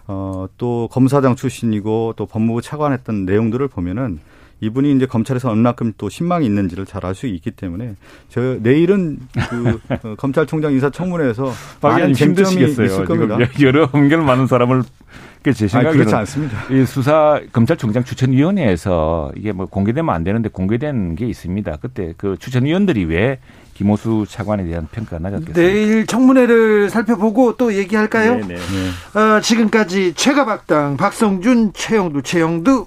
어, 0.07 0.47
또 0.59 0.89
검사장 0.93 1.35
출신이고 1.37 2.15
또 2.17 2.27
법무부 2.27 2.63
차관했던 2.63 3.25
내용들을 3.25 3.67
보면은 3.69 4.21
이분이 4.63 4.93
이제 4.95 5.07
검찰에서 5.07 5.51
얼마큼 5.51 5.95
또 5.99 6.09
신망이 6.09 6.47
있는지를 6.47 6.87
잘 6.87 7.03
알 7.05 7.17
수 7.17 7.27
있기 7.27 7.51
때문에 7.51 7.97
저 8.29 8.41
내일은 8.61 9.19
그 9.51 9.81
어, 10.05 10.15
검찰총장 10.17 10.73
인사청문회에서 10.73 11.53
박 11.81 11.89
많은 11.99 12.15
쟁점이 12.15 12.49
힘드시겠어요. 12.49 12.87
있을 12.87 13.05
겁니다. 13.05 13.39
여러 13.61 13.87
험결 13.87 14.23
많은 14.23 14.47
사람을 14.47 14.85
그제 15.43 15.67
생각에는 15.67 15.99
그렇지 15.99 16.15
않습니다. 16.15 16.59
이 16.71 16.87
수사 16.87 17.41
검찰총장 17.53 18.05
추천위원회에서 18.05 19.33
이게 19.37 19.51
뭐 19.51 19.67
공개되면 19.67 20.15
안 20.15 20.23
되는데 20.23 20.49
공개된 20.49 21.17
게 21.17 21.27
있습니다. 21.27 21.79
그때 21.81 22.15
그 22.17 22.37
추천위원들이 22.39 23.05
왜 23.07 23.41
김호수 23.75 24.27
차관에 24.29 24.65
대한 24.65 24.87
평가가 24.93 25.19
낮았겠습니까? 25.19 25.61
내일 25.61 26.07
청문회를 26.07 26.89
살펴보고 26.89 27.57
또 27.57 27.75
얘기할까요? 27.75 28.37
네네. 28.37 28.55
어, 28.55 29.41
지금까지 29.41 30.15
최가박당 30.15 30.97
박성준, 30.99 31.73
최영두, 31.75 32.23
최영두, 32.23 32.87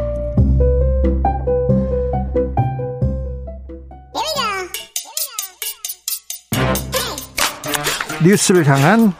뉴스를 8.23 8.67
향한 8.67 9.13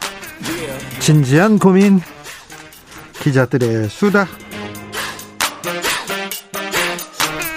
진지한 1.00 1.58
고민 1.58 2.00
기자들의 3.20 3.88
수다 3.88 4.26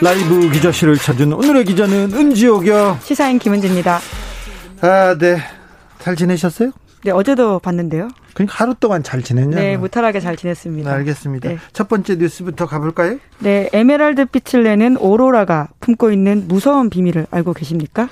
라이브 0.01 0.49
기자실을 0.51 0.97
찾은 0.97 1.33
오늘의 1.33 1.65
기자는 1.65 2.13
은지옥이요 2.13 2.99
시사인 3.01 3.39
김은지입니다. 3.39 3.99
아, 4.81 5.15
네, 5.15 5.65
잘 5.65 6.15
지내셨어요? 6.17 6.71
네 7.03 7.11
어제도 7.11 7.59
봤는데요. 7.59 8.09
그러니까 8.33 8.55
하루 8.57 8.73
동안 8.75 9.03
잘 9.03 9.21
지냈냐? 9.21 9.55
네 9.55 9.77
무탈하게 9.77 10.19
잘 10.19 10.35
지냈습니다. 10.35 10.89
네, 10.89 10.95
알겠습니다. 10.97 11.49
네. 11.49 11.57
첫 11.71 11.87
번째 11.87 12.15
뉴스부터 12.15 12.65
가볼까요? 12.65 13.17
네 13.39 13.69
에메랄드 13.71 14.25
빛을 14.25 14.63
내는 14.63 14.97
오로라가 14.97 15.69
품고 15.79 16.11
있는 16.11 16.47
무서운 16.47 16.89
비밀을 16.89 17.27
알고 17.31 17.53
계십니까? 17.53 18.09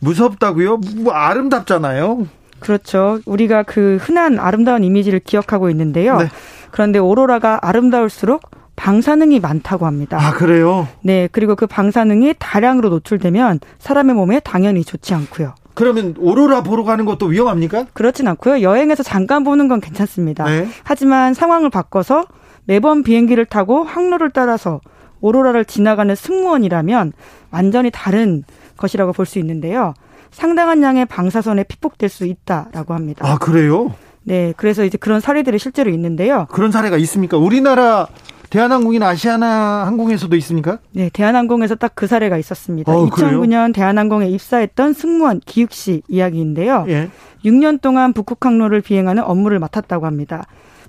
무섭다고요? 0.00 0.76
뭐 0.98 1.12
아름답잖아요. 1.14 2.28
그렇죠. 2.60 3.20
우리가 3.26 3.62
그 3.62 3.98
흔한 4.00 4.38
아름다운 4.38 4.84
이미지를 4.84 5.20
기억하고 5.20 5.70
있는데요. 5.70 6.18
네. 6.18 6.28
그런데 6.70 6.98
오로라가 6.98 7.58
아름다울수록 7.62 8.42
방사능이 8.76 9.40
많다고 9.40 9.86
합니다. 9.86 10.18
아 10.20 10.32
그래요? 10.32 10.86
네, 11.02 11.28
그리고 11.32 11.56
그 11.56 11.66
방사능이 11.66 12.34
다량으로 12.38 12.88
노출되면 12.90 13.60
사람의 13.78 14.14
몸에 14.14 14.40
당연히 14.40 14.84
좋지 14.84 15.14
않고요. 15.14 15.54
그러면 15.74 16.14
오로라 16.18 16.62
보러 16.62 16.84
가는 16.84 17.04
것도 17.04 17.26
위험합니까? 17.26 17.86
그렇진 17.92 18.26
않고요. 18.28 18.62
여행에서 18.62 19.02
잠깐 19.02 19.44
보는 19.44 19.68
건 19.68 19.80
괜찮습니다. 19.80 20.44
네. 20.44 20.68
하지만 20.84 21.34
상황을 21.34 21.70
바꿔서 21.70 22.24
매번 22.64 23.02
비행기를 23.02 23.46
타고 23.46 23.82
항로를 23.82 24.30
따라서 24.30 24.80
오로라를 25.20 25.64
지나가는 25.64 26.14
승무원이라면 26.14 27.12
완전히 27.50 27.90
다른 27.92 28.44
것이라고 28.76 29.12
볼 29.12 29.26
수 29.26 29.38
있는데요. 29.40 29.94
상당한 30.30 30.82
양의 30.82 31.06
방사선에 31.06 31.64
피폭될 31.64 32.08
수 32.08 32.24
있다라고 32.26 32.94
합니다. 32.94 33.26
아 33.26 33.38
그래요? 33.38 33.94
네, 34.24 34.52
그래서 34.56 34.84
이제 34.84 34.98
그런 34.98 35.20
사례들이 35.20 35.58
실제로 35.58 35.90
있는데요. 35.90 36.46
그런 36.50 36.70
사례가 36.70 36.96
있습니까? 36.98 37.38
우리나라 37.38 38.06
대한항공이나 38.50 39.06
아시아나 39.08 39.84
항공에서도 39.86 40.34
있습니까? 40.36 40.78
네, 40.92 41.10
대한항공에서 41.12 41.74
딱 41.74 41.92
그 41.94 42.06
사례가 42.06 42.38
있었습니다. 42.38 42.92
어, 42.92 43.08
그래요? 43.10 43.40
2009년 43.42 43.74
대한항공에 43.74 44.28
입사했던 44.28 44.92
승무원 44.92 45.40
기욱 45.44 45.72
씨 45.72 46.02
이야기인데요. 46.08 46.84
예. 46.88 47.10
6년 47.44 47.80
동안 47.80 48.12
북극 48.12 48.44
항로를 48.46 48.80
비행하는 48.80 49.22
업무를 49.24 49.58
맡았다고 49.58 50.06
합니다. 50.06 50.44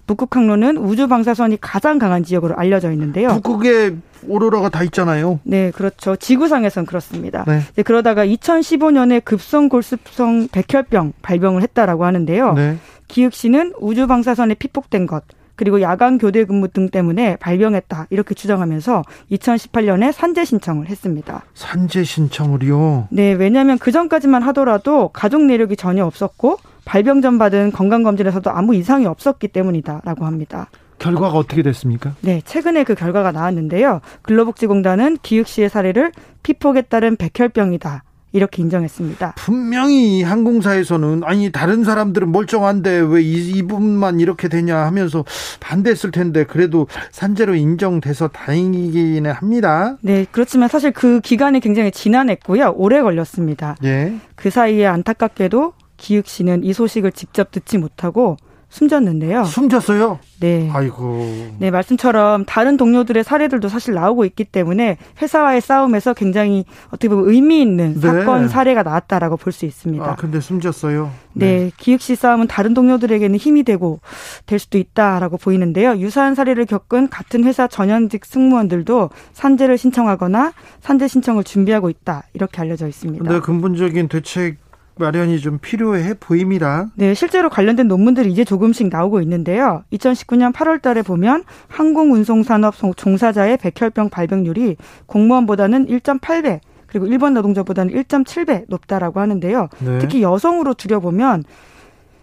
북극 0.10 0.36
항로는 0.36 0.78
우주 0.78 1.08
방사선이 1.08 1.62
가장 1.62 2.00
강한 2.00 2.24
지역으로 2.24 2.56
알려져 2.56 2.92
있는데요. 2.94 3.28
북극에 3.44 3.96
오로라가 4.28 4.70
다 4.70 4.82
있잖아요. 4.86 5.40
네, 5.44 5.70
그렇죠. 5.70 6.16
지구상에선 6.16 6.88
그렇습니다. 6.88 7.44
네. 7.46 7.62
이제 7.74 7.84
그러다가 7.84 8.26
2015년에 8.26 9.24
급성 9.24 9.70
골수성 9.70 10.48
백혈병 10.52 11.14
발병을 11.22 11.62
했다라고 11.62 12.06
하는데요. 12.06 12.54
네. 12.54 12.78
기욱 13.08 13.36
씨는 13.36 13.74
우주 13.80 14.08
방사선에 14.08 14.56
피폭된 14.56 15.06
것 15.06 15.24
그리고 15.56 15.80
야간 15.82 16.18
교대 16.18 16.44
근무 16.44 16.70
등 16.70 16.90
때문에 16.90 17.36
발병했다 17.36 18.08
이렇게 18.10 18.34
주장하면서 18.34 19.04
2018년에 19.32 20.12
산재 20.12 20.44
신청을 20.44 20.88
했습니다. 20.88 21.44
산재 21.54 22.04
신청을요. 22.04 23.10
네, 23.12 23.34
왜냐하면 23.34 23.78
그 23.78 23.92
전까지만 23.92 24.42
하더라도 24.42 25.10
가족 25.10 25.44
내력이 25.44 25.76
전혀 25.76 26.04
없었고 26.04 26.58
발병 26.90 27.22
전 27.22 27.38
받은 27.38 27.72
건강 27.72 28.02
검진에서도 28.02 28.50
아무 28.50 28.74
이상이 28.74 29.06
없었기 29.06 29.50
때문이다라고 29.50 30.26
합니다. 30.26 30.72
결과가 30.98 31.38
어떻게 31.38 31.62
됐습니까? 31.62 32.16
네, 32.22 32.42
최근에 32.44 32.84
그 32.84 32.96
결과가 32.96 33.32
나왔는데요. 33.32 34.02
근로복지공단은 34.24 35.20
기욱 35.22 35.48
씨의 35.48 35.70
사례를 35.70 36.12
피폭에 36.42 36.82
따른 36.82 37.16
백혈병이다. 37.16 38.04
이렇게 38.32 38.64
인정했습니다. 38.64 39.36
분명히 39.38 40.24
항공사에서는 40.24 41.22
아니 41.26 41.52
다른 41.52 41.84
사람들은 41.84 42.32
멀쩡한데 42.32 43.00
왜 43.08 43.22
이, 43.22 43.52
이분만 43.58 44.20
이렇게 44.20 44.48
되냐 44.48 44.78
하면서 44.78 45.24
반대했을 45.60 46.10
텐데 46.10 46.44
그래도 46.44 46.88
산재로 47.12 47.54
인정돼서 47.54 48.30
다행이기는 48.30 49.32
합니다. 49.32 49.98
네, 50.02 50.26
그렇지만 50.32 50.70
사실 50.70 50.92
그 50.92 51.22
기간이 51.22 51.60
굉장히 51.60 51.92
지난했고요. 51.92 52.74
오래 52.78 53.02
걸렸습니다. 53.02 53.76
예. 53.84 54.16
그 54.36 54.50
사이에 54.50 54.88
안타깝게도 54.88 55.74
기욱 56.00 56.26
씨는 56.28 56.64
이 56.64 56.74
소식을 56.74 57.12
직접 57.12 57.52
듣지 57.52 57.78
못하고 57.78 58.38
숨졌는데요. 58.72 59.46
숨졌어요. 59.46 60.20
네. 60.42 60.70
아이고. 60.72 61.56
네, 61.58 61.72
말씀처럼 61.72 62.46
다른 62.46 62.78
동료들의 62.78 63.24
사례들도 63.24 63.68
사실 63.68 63.96
나오고 63.96 64.26
있기 64.26 64.44
때문에 64.46 64.98
회사와의 65.20 65.60
싸움에서 65.60 66.14
굉장히 66.14 66.66
어떻게 66.90 67.10
보면 67.10 67.30
의미 67.30 67.64
있는 67.64 67.96
네. 67.96 68.00
사건 68.00 68.48
사례가 68.48 68.84
나왔다라고 68.84 69.38
볼 69.38 69.52
수 69.54 69.66
있습니다. 69.66 70.06
아 70.06 70.16
근데 70.16 70.40
숨졌어요. 70.40 71.10
네, 71.34 71.72
기욱 71.78 72.00
씨 72.00 72.16
싸움은 72.16 72.46
다른 72.46 72.76
동료들에게는 72.76 73.38
힘이 73.40 73.64
되고 73.64 74.02
될 74.46 74.60
수도 74.60 74.78
있다라고 74.78 75.38
보이는데요. 75.38 75.98
유사한 75.98 76.36
사례를 76.36 76.68
겪은 76.68 77.10
같은 77.10 77.46
회사 77.46 77.66
전현직 77.68 78.24
승무원들도 78.24 79.10
산재를 79.34 79.80
신청하거나 79.80 80.54
산재 80.82 81.08
신청을 81.08 81.44
준비하고 81.44 81.90
있다 81.90 82.22
이렇게 82.34 82.62
알려져 82.62 82.88
있습니다. 82.88 83.26
근데 83.26 83.40
근본적인 83.40 84.10
대책 84.10 84.58
마련이 85.00 85.40
좀 85.40 85.58
필요해 85.60 86.16
보입니다. 86.20 86.88
네, 86.96 87.14
실제로 87.14 87.50
관련된 87.50 87.88
논문들이 87.88 88.32
이제 88.32 88.44
조금씩 88.44 88.90
나오고 88.90 89.22
있는데요. 89.22 89.84
2019년 89.94 90.54
8월 90.54 90.82
달에 90.82 91.02
보면 91.02 91.44
항공운송산업 91.68 92.76
종사자의 92.96 93.58
백혈병 93.58 94.10
발병률이 94.10 94.78
공무원보다는 95.08 95.88
1.8배, 95.88 96.60
그리고 96.86 97.06
일반 97.06 97.34
노동자보다는 97.34 97.94
1.7배 97.94 98.66
높다라고 98.68 99.20
하는데요. 99.20 99.70
네. 99.80 100.00
특히 100.00 100.22
여성으로 100.22 100.74
줄여보면 100.74 101.44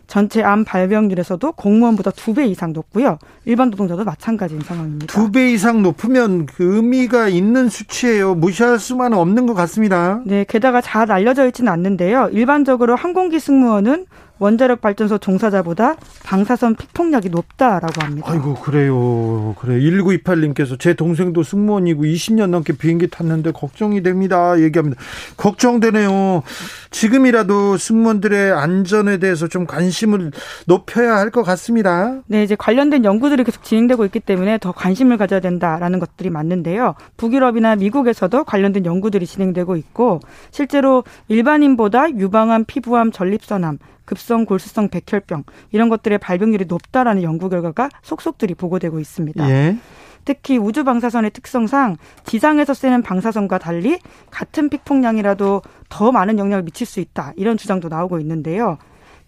전체 0.07 0.43
암 0.43 0.65
발병률에서도 0.65 1.53
공무원보다 1.53 2.11
두 2.13 2.35
배 2.35 2.47
이상 2.47 2.73
높고요. 2.73 3.19
일반 3.45 3.71
노동자도 3.71 4.05
마찬가지인 4.05 4.61
상황입니다. 4.61 5.07
두 5.07 5.31
배 5.33 5.51
이상 5.51 5.83
높으면 5.83 6.47
그 6.47 6.77
의미가 6.77 7.29
있는 7.29 7.69
수치예요. 7.69 8.35
무시할 8.35 8.79
수만은 8.79 9.19
없는 9.19 9.47
것 9.47 9.55
같습니다. 9.55 10.21
네, 10.25 10.45
게다가 10.49 10.81
잘 10.81 11.11
알려져 11.11 11.47
있지는 11.47 11.73
않는데요. 11.73 12.29
일반적으로 12.33 12.95
항공기 12.95 13.41
승무원은 13.41 14.07
원자력 14.39 14.81
발전소 14.81 15.19
종사자보다 15.19 15.97
방사선 16.25 16.75
피폭력이 16.77 17.31
높다라고 17.31 18.03
합니다. 18.03 18.31
아이고 18.31 18.55
그래요. 18.55 19.55
그래. 19.59 19.79
1928님께서 19.81 20.79
제 20.79 20.95
동생도 20.95 21.43
승무원이고 21.43 22.05
20년 22.05 22.51
넘게 22.51 22.75
비행기 22.77 23.09
탔는데 23.09 23.53
걱정이 23.53 24.03
됩니다. 24.03 24.59
얘기합니다. 24.61 25.01
걱정되네요. 25.37 26.43
지금이라도 26.91 27.77
승무원들의 27.77 28.53
안전에 28.53 29.19
대해서 29.19 29.49
좀 29.49 29.67
관심을 29.67 30.33
높여야 30.67 31.17
할 31.17 31.27
것 31.37 31.43
같습니다. 31.43 32.21
네, 32.29 32.45
이제 32.45 32.55
관련된 32.55 33.05
연구들이 33.05 33.43
계속 33.43 33.65
진행되고 33.65 34.05
있기 34.07 34.21
때문에 34.21 34.59
더 34.59 34.71
관심을 34.73 35.17
가져야 35.17 35.41
된다라는 35.41 35.99
것들이 35.99 36.31
맞는데요. 36.31 36.95
북유럽이나 37.17 37.75
미국에서도 37.77 38.45
관련된 38.45 38.87
연구들이 38.87 39.27
진행되고 39.27 39.77
있고 39.77 40.21
실제로 40.53 41.03
일반인보다 41.29 42.11
유방암, 42.17 42.65
피부암, 42.67 43.11
전립선암, 43.11 43.79
급성 44.07 44.47
골수성 44.47 44.89
백혈병 44.89 45.45
이런 45.73 45.91
것들의 45.91 46.17
발병률이 46.19 46.65
높다라는 46.65 47.23
연구 47.23 47.51
결과가 47.51 47.91
속속들이 48.03 48.55
보고되고 48.55 48.99
있습니다. 48.99 49.51
예. 49.51 49.77
특히 50.25 50.59
우주 50.59 50.83
방사선의 50.83 51.31
특성상 51.31 51.97
지상에서 52.25 52.75
쐬는 52.75 53.03
방사선과 53.03 53.59
달리 53.59 54.01
같은 54.31 54.69
피폭량이라도 54.69 55.63
더 55.89 56.13
많은 56.13 56.39
영향을 56.39 56.65
미칠 56.65 56.87
수 56.87 57.01
있다. 57.01 57.33
이런 57.37 57.57
주장도 57.57 57.89
나오고 57.89 58.19
있는데요. 58.21 58.79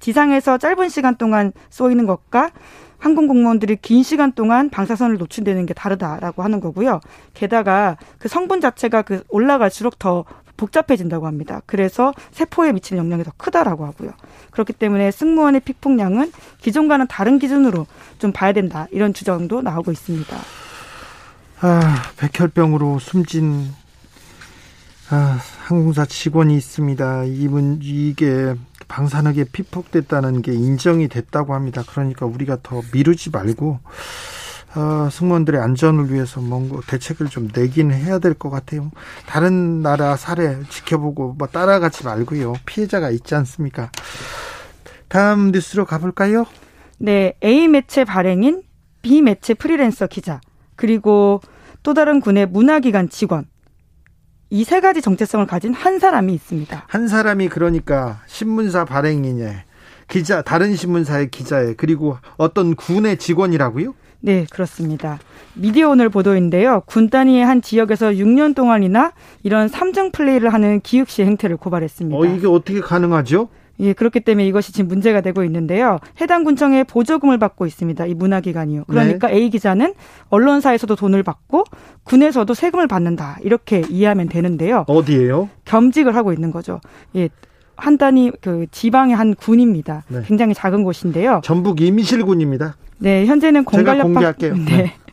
지상에서 0.01 0.59
짧은 0.59 0.89
시간 0.89 1.17
동안 1.17 1.53
쏘이는 1.71 2.07
것과 2.07 2.51
항공 2.99 3.29
공무원들이 3.29 3.77
긴 3.77 4.03
시간 4.03 4.33
동안 4.33 4.71
방사선을 4.71 5.19
노출되는 5.19 5.67
게 5.67 5.75
다르다라고 5.75 6.43
하는 6.43 6.61
거고요. 6.61 7.01
게다가 7.33 7.97
그 8.19 8.29
성분 8.29 8.61
자체가 8.61 9.03
그 9.03 9.23
올라갈수록 9.29 9.99
더 10.01 10.25
복잡해진다고 10.59 11.27
합니다. 11.27 11.63
그래서 11.65 12.13
세포에 12.33 12.73
미치는 12.73 13.03
영향이 13.03 13.25
더 13.25 13.33
크다라고 13.39 13.87
하고요. 13.87 14.13
그렇기 14.51 14.75
때문에 14.75 15.11
승무원의 15.11 15.61
피폭량은 15.61 16.33
기존과는 16.61 17.07
다른 17.07 17.39
기준으로 17.39 17.87
좀 18.19 18.33
봐야 18.33 18.53
된다. 18.53 18.87
이런 18.91 19.15
주장도 19.15 19.63
나오고 19.63 19.91
있습니다. 19.93 20.37
아, 21.61 22.03
백혈병으로 22.19 22.99
숨진 22.99 23.73
아, 25.11 25.39
항공사 25.65 26.05
직원이 26.05 26.55
있습니다. 26.57 27.25
이분 27.25 27.79
이게 27.81 28.55
방사능에 28.89 29.45
피폭됐다는 29.53 30.43
게 30.43 30.53
인정이 30.53 31.09
됐다고 31.09 31.55
합니다. 31.55 31.83
그러니까 31.87 32.27
우리가 32.27 32.59
더 32.63 32.83
미루지 32.93 33.31
말고 33.31 33.81
어, 34.75 35.09
승무원들의 35.11 35.61
안전을 35.61 36.13
위해서 36.13 36.41
뭔가 36.41 36.81
대책을 36.87 37.29
좀 37.29 37.49
내긴 37.55 37.91
해야 37.91 38.19
될 38.19 38.35
것 38.35 38.51
같아요. 38.51 38.91
다른 39.27 39.83
나라 39.83 40.17
사례 40.17 40.59
지켜보고 40.69 41.35
뭐 41.39 41.49
따라가지 41.49 42.05
말고요. 42.05 42.55
피해자가 42.67 43.11
있지 43.11 43.35
않습니까? 43.35 43.91
다음 45.09 45.51
뉴스로 45.53 45.85
가볼까요? 45.87 46.45
네, 46.99 47.35
A 47.43 47.67
매체 47.69 48.05
발행인 48.05 48.63
B 49.03 49.23
매체 49.23 49.55
프리랜서 49.55 50.07
기자 50.07 50.41
그리고 50.77 51.41
또 51.83 51.95
다른 51.95 52.21
군의 52.21 52.47
문화기관 52.47 53.09
직원 53.09 53.47
이 54.51 54.65
세 54.65 54.81
가지 54.81 55.03
정체성을 55.03 55.47
가진 55.47 55.75
한 55.75 55.99
사람이 55.99 56.33
있습니다. 56.35 56.85
한 56.89 57.09
사람이 57.09 57.49
그러니까 57.49 58.21
신문사 58.27 58.85
발행인에 58.85 59.65
기자 60.09 60.41
다른 60.43 60.75
신문사의 60.75 61.31
기자에 61.31 61.75
그리고 61.75 62.17
어떤 62.39 62.75
군의 62.75 63.19
직원이라고요? 63.19 63.95
네, 64.21 64.47
그렇습니다. 64.51 65.19
미디어 65.55 65.91
오늘 65.91 66.09
보도인데요. 66.09 66.83
군 66.87 67.09
단위의 67.09 67.45
한 67.45 67.63
지역에서 67.63 68.11
6년 68.11 68.55
동안이나 68.55 69.13
이런 69.43 69.69
삼중 69.69 70.13
플레이를 70.13 70.53
하는 70.53 70.81
기육시 70.81 71.23
행태를 71.23 71.57
고발했습니다. 71.57 72.19
어, 72.19 72.25
이게 72.25 72.47
어떻게 72.47 72.81
가능하죠? 72.81 73.49
예, 73.81 73.93
그렇기 73.93 74.21
때문에 74.21 74.45
이것이 74.47 74.73
지금 74.73 74.89
문제가 74.89 75.21
되고 75.21 75.45
있는데요. 75.45 75.99
해당 76.21 76.43
군청에 76.43 76.83
보조금을 76.83 77.39
받고 77.39 77.65
있습니다. 77.67 78.07
이 78.07 78.15
문화기관이요. 78.15 78.85
그러니까 78.89 79.29
네. 79.29 79.37
A 79.37 79.51
기자는 79.51 79.95
언론사에서도 80.31 80.97
돈을 80.97 81.23
받고 81.23 81.65
군에서도 82.03 82.53
세금을 82.53 82.89
받는다. 82.89 83.39
이렇게 83.43 83.85
이해하면 83.89 84.29
되는데요. 84.29 84.85
어디에요? 84.89 85.49
겸직을 85.65 86.17
하고 86.17 86.33
있는 86.33 86.51
거죠. 86.51 86.81
예. 87.15 87.29
한 87.77 87.97
단위 87.97 88.33
그 88.41 88.67
지방의 88.73 89.15
한 89.15 89.37
군입니다. 89.37 90.03
네. 90.09 90.23
굉장히 90.27 90.55
작은 90.55 90.83
곳인데요. 90.83 91.41
전북 91.45 91.81
임실군입니다. 91.81 92.75
네, 92.99 93.27
현재는 93.27 93.65
공갈협박 93.65 94.03
공개할게요. 94.03 94.55
네. 94.55 94.65
네. 94.65 94.95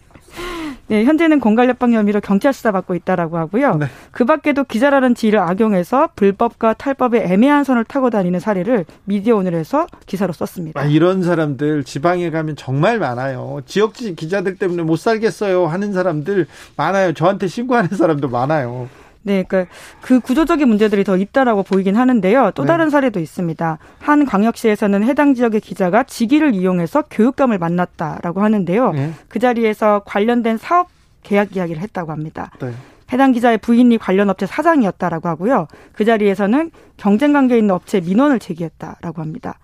네, 0.87 1.03
현재는 1.03 1.39
공갈협박 1.39 1.91
혐의로 1.91 2.21
경찰 2.21 2.53
수사받고 2.53 2.93
있다라고 2.93 3.37
하고요. 3.37 3.75
네. 3.77 3.87
그 4.11 4.25
밖에도 4.25 4.63
기자라는 4.63 5.15
지위를 5.15 5.39
악용해서 5.39 6.09
불법과 6.15 6.73
탈법의 6.73 7.23
애매한 7.23 7.63
선을 7.63 7.85
타고 7.85 8.11
다니는 8.11 8.39
사례를 8.39 8.85
미디어 9.05 9.35
오늘에서 9.35 9.87
기사로 10.05 10.33
썼습니다. 10.33 10.79
아, 10.79 10.85
이런 10.85 11.23
사람들 11.23 11.83
지방에 11.85 12.29
가면 12.29 12.55
정말 12.55 12.99
많아요. 12.99 13.61
지역지 13.65 14.15
기자들 14.15 14.57
때문에 14.57 14.83
못 14.83 14.97
살겠어요 14.97 15.65
하는 15.65 15.91
사람들 15.91 16.45
많아요. 16.77 17.13
저한테 17.13 17.47
신고하는 17.47 17.89
사람도 17.89 18.29
많아요. 18.29 18.87
네, 19.25 19.43
그러니까 19.43 19.73
그 20.01 20.19
구조적인 20.19 20.67
문제들이 20.67 21.03
더 21.03 21.17
있다라고 21.17 21.63
보이긴 21.63 21.95
하는데요. 21.95 22.51
또 22.53 22.61
네. 22.61 22.67
다른 22.67 22.91
사례도 22.91 23.19
있습니다. 23.19 23.79
한 23.99 24.25
광역시에서는 24.25 25.03
해당 25.03 25.33
지역의 25.33 25.61
기자가 25.61 26.03
직위를 26.03 26.53
이용해서 26.53 27.01
교육감을 27.09 27.57
만났다라고 27.57 28.43
하는데요. 28.43 28.91
네. 28.91 29.13
그 29.27 29.39
자리에서 29.39 30.03
관련된 30.05 30.57
사업 30.57 30.89
계약 31.23 31.55
이야기를 31.55 31.81
했다고 31.81 32.11
합니다. 32.11 32.51
네. 32.61 32.71
해당 33.11 33.31
기자의 33.31 33.57
부인이 33.57 33.97
관련 33.97 34.29
업체 34.29 34.45
사장이었다라고 34.45 35.27
하고요. 35.27 35.67
그 35.93 36.05
자리에서는 36.05 36.69
경쟁 36.97 37.33
관계 37.33 37.57
있는 37.57 37.73
업체 37.73 38.01
민원을 38.01 38.37
제기했다라고 38.39 39.21
합니다. 39.23 39.57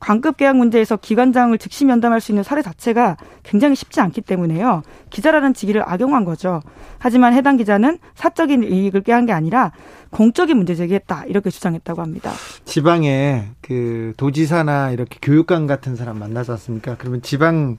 관급 0.00 0.38
계약 0.38 0.56
문제에서 0.56 0.96
기관장을 0.96 1.56
즉시 1.58 1.84
면담할 1.84 2.20
수 2.20 2.32
있는 2.32 2.42
사례 2.42 2.62
자체가 2.62 3.18
굉장히 3.42 3.76
쉽지 3.76 4.00
않기 4.00 4.22
때문에요. 4.22 4.82
기자라는 5.10 5.54
직위를 5.54 5.82
악용한 5.86 6.24
거죠. 6.24 6.62
하지만 6.98 7.34
해당 7.34 7.58
기자는 7.58 7.98
사적인 8.14 8.64
이익을 8.64 9.02
꾀한 9.02 9.26
게 9.26 9.32
아니라 9.32 9.72
공적인 10.10 10.56
문제 10.56 10.74
제기했다 10.74 11.26
이렇게 11.26 11.50
주장했다고 11.50 12.00
합니다. 12.02 12.32
지방에 12.64 13.50
그 13.60 14.14
도지사나 14.16 14.90
이렇게 14.90 15.18
교육감 15.20 15.66
같은 15.66 15.94
사람 15.96 16.18
만나지 16.18 16.50
않습니까? 16.52 16.96
그러면 16.98 17.22
지방 17.22 17.76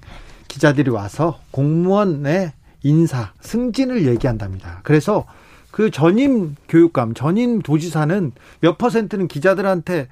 기자들이 0.48 0.92
와서 0.92 1.40
공무원의 1.52 2.54
인사, 2.84 3.32
승진을 3.42 4.06
얘기한답니다. 4.08 4.80
그래서 4.84 5.26
그 5.72 5.90
전임 5.90 6.56
교육감, 6.68 7.14
전임 7.14 7.62
도지사는 7.62 8.32
몇 8.60 8.78
퍼센트는 8.78 9.28
기자들한테 9.28 10.08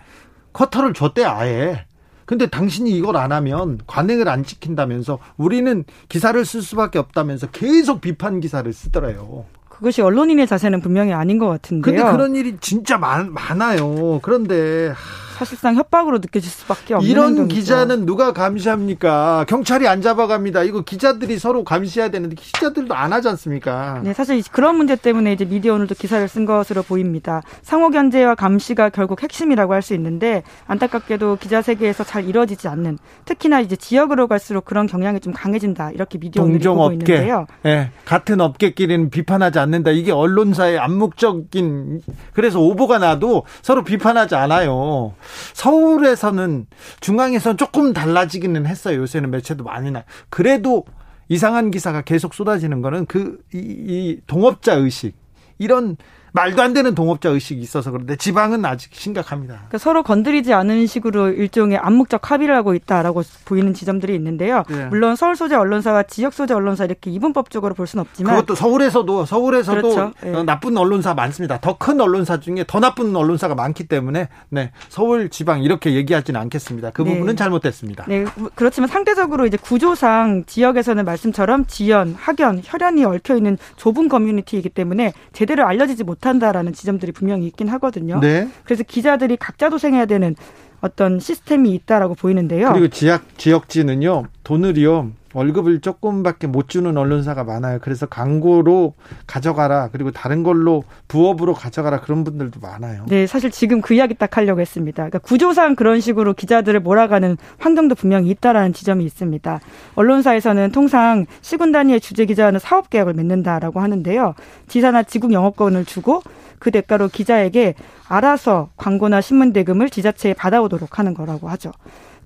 커터를 0.53 0.93
줬대 0.93 1.23
아예. 1.23 1.85
근데 2.29 2.45
당신이 2.45 2.91
이걸 2.91 3.17
안 3.17 3.31
하면 3.31 3.79
관행을 3.87 4.29
안 4.29 4.43
지킨다면서 4.43 5.17
우리는 5.35 5.83
기사를 6.09 6.45
쓸 6.45 6.61
수밖에 6.61 6.99
없다면서 6.99 7.47
계속 7.47 8.01
비판 8.01 8.39
기사를 8.39 8.71
쓰더래요. 8.71 9.45
그것이 9.67 10.03
언론인의 10.03 10.45
자세는 10.45 10.79
분명히 10.79 11.11
아닌 11.11 11.39
것 11.39 11.47
같은데요. 11.47 11.95
근데 11.95 12.11
그런 12.11 12.35
일이 12.35 12.57
진짜 12.61 12.99
많, 12.99 13.33
많아요. 13.33 14.19
그런데 14.21 14.93
사실상 15.39 15.75
협박으로 15.75 16.17
느껴질 16.17 16.49
수밖에 16.51 16.95
없는 16.95 17.09
이런 17.09 17.29
행동이죠. 17.29 17.55
기자는 17.55 18.05
누가 18.05 18.33
감시합니까? 18.33 19.45
경찰이 19.47 19.87
안 19.87 20.01
잡아갑니다. 20.01 20.63
이거 20.63 20.81
기자들이 20.81 21.39
서로 21.39 21.63
감시해야 21.63 22.09
되는데 22.11 22.35
기자들도 22.35 22.93
안 22.93 23.13
하지 23.13 23.29
않습니까? 23.29 24.01
네, 24.03 24.11
사실 24.13 24.43
그런 24.51 24.75
문제 24.75 24.97
때문에 24.97 25.31
이제 25.31 25.45
미디어 25.45 25.75
오늘도 25.75 25.95
기사를 25.95 26.27
쓴 26.27 26.45
것으로 26.45 26.83
보입니다. 26.83 27.41
상호 27.61 27.89
견제와 27.89 28.35
감시가 28.35 28.89
결국 28.89 29.23
핵심이라고 29.23 29.73
할 29.73 29.79
수 29.81 29.93
있는데 29.93 30.43
안타깝게도 30.67 31.37
기자 31.39 31.61
세계에서 31.61 32.03
잘 32.03 32.27
이루어지지 32.27 32.67
않는 32.67 32.97
특히나 33.23 33.61
이제 33.61 33.77
지역으로 33.77 34.27
갈수록 34.27 34.65
그런 34.65 34.87
경향이 34.87 35.21
좀 35.21 35.31
강해진다 35.31 35.91
이렇게 35.91 36.17
미디어 36.17 36.43
오늘이 36.43 36.65
보고 36.67 36.83
업계. 36.83 36.95
있는데요. 37.13 37.45
네, 37.63 37.91
같은 38.03 38.41
업계끼리는 38.41 39.09
비판하지 39.09 39.57
않는다. 39.57 39.91
이게 39.91 40.11
언론사의 40.11 40.79
암묵적인 40.79 42.01
그래서 42.33 42.59
오보가 42.59 42.97
나도 42.99 43.45
서로 43.61 43.85
비판하지 43.85 44.35
않아요. 44.35 45.13
서울에서는 45.53 46.67
중앙에서는 46.99 47.57
조금 47.57 47.93
달라지기는 47.93 48.65
했어요. 48.65 48.99
요새는 49.01 49.31
매체도 49.31 49.63
많이 49.63 49.91
나. 49.91 50.03
그래도 50.29 50.85
이상한 51.27 51.71
기사가 51.71 52.01
계속 52.01 52.33
쏟아지는 52.33 52.81
거는 52.81 53.05
그이 53.05 53.37
이 53.53 54.21
동업자 54.27 54.73
의식 54.73 55.15
이런 55.57 55.97
말도 56.31 56.61
안 56.61 56.73
되는 56.73 56.93
동업자 56.93 57.29
의식이 57.29 57.59
있어서 57.61 57.91
그런데 57.91 58.15
지방은 58.15 58.63
아직 58.65 58.93
심각합니다. 58.93 59.55
그러니까 59.55 59.77
서로 59.79 60.03
건드리지 60.03 60.53
않은 60.53 60.85
식으로 60.85 61.29
일종의 61.29 61.77
암묵적 61.77 62.29
합의를 62.31 62.55
하고 62.55 62.75
있다라고 62.75 63.23
보이는 63.45 63.73
지점들이 63.73 64.13
있는데요. 64.15 64.63
네. 64.69 64.85
물론 64.85 65.15
서울 65.15 65.35
소재 65.35 65.55
언론사와 65.55 66.03
지역 66.03 66.33
소재 66.33 66.53
언론사 66.53 66.85
이렇게 66.85 67.09
이분법적으로 67.11 67.73
볼 67.73 67.87
수는 67.87 68.01
없지만 68.01 68.35
그것도 68.35 68.55
서울에서도 68.55 69.25
서울에서도 69.25 69.81
그렇죠. 69.81 70.11
네. 70.21 70.43
나쁜 70.43 70.77
언론사 70.77 71.13
많습니다. 71.15 71.59
더 71.59 71.79
큰 71.79 72.01
언론사 72.01 72.39
중에 72.41 72.65
더 72.67 72.79
나쁜 72.81 73.15
언론사가 73.15 73.55
많기 73.55 73.87
때문에 73.87 74.27
네 74.49 74.71
서울 74.89 75.29
지방 75.29 75.63
이렇게 75.63 75.93
얘기하지는 75.93 76.39
않겠습니다. 76.41 76.91
그 76.91 77.03
네. 77.03 77.13
부분은 77.13 77.37
잘못됐습니다. 77.37 78.05
네 78.07 78.25
그렇지만 78.55 78.89
상대적으로 78.89 79.45
이제 79.45 79.57
구조상 79.57 80.43
지역에서는 80.45 81.05
말씀처럼 81.05 81.65
지연, 81.67 82.13
학연, 82.19 82.61
혈연이 82.63 83.05
얽혀 83.05 83.37
있는 83.37 83.57
좁은 83.77 84.09
커뮤니티이기 84.09 84.69
때문에 84.69 85.13
제대로 85.33 85.65
알려지지 85.65 86.03
못. 86.03 86.18
못한다라는 86.19 86.73
지점들이 86.73 87.11
분명히 87.11 87.47
있긴 87.47 87.67
하거든요. 87.69 88.19
네. 88.19 88.47
그래서 88.63 88.83
기자들이 88.83 89.37
각자 89.37 89.69
도생해야 89.69 90.05
되는 90.05 90.35
어떤 90.81 91.19
시스템이 91.19 91.73
있다라고 91.75 92.15
보이는데요. 92.15 92.71
그리고 92.71 92.87
지역 92.87 93.37
지역지는요 93.37 94.27
돈을요 94.43 95.11
월급을 95.33 95.81
조금밖에 95.81 96.47
못 96.47 96.69
주는 96.69 96.95
언론사가 96.97 97.43
많아요. 97.43 97.79
그래서 97.81 98.05
광고로 98.05 98.93
가져가라. 99.27 99.89
그리고 99.91 100.11
다른 100.11 100.43
걸로 100.43 100.83
부업으로 101.07 101.53
가져가라. 101.53 102.01
그런 102.01 102.23
분들도 102.23 102.59
많아요. 102.59 103.05
네, 103.07 103.27
사실 103.27 103.51
지금 103.51 103.81
그 103.81 103.93
이야기 103.93 104.15
딱 104.15 104.37
하려고 104.37 104.61
했습니다. 104.61 105.03
그러니까 105.03 105.19
구조상 105.19 105.75
그런 105.75 105.99
식으로 105.99 106.33
기자들을 106.33 106.79
몰아가는 106.79 107.37
환경도 107.59 107.95
분명히 107.95 108.29
있다라는 108.29 108.73
지점이 108.73 109.03
있습니다. 109.05 109.59
언론사에서는 109.95 110.71
통상 110.71 111.25
시군 111.41 111.71
단위의 111.71 112.01
주재 112.01 112.25
기자는 112.25 112.59
사업 112.59 112.89
계약을 112.89 113.13
맺는다라고 113.13 113.79
하는데요. 113.79 114.33
지사나 114.67 115.03
지국 115.03 115.33
영업권을 115.33 115.85
주고 115.85 116.21
그 116.59 116.71
대가로 116.71 117.07
기자에게 117.07 117.75
알아서 118.07 118.69
광고나 118.75 119.21
신문 119.21 119.53
대금을 119.53 119.89
지자체에 119.89 120.33
받아오도록 120.33 120.99
하는 120.99 121.13
거라고 121.13 121.49
하죠. 121.49 121.71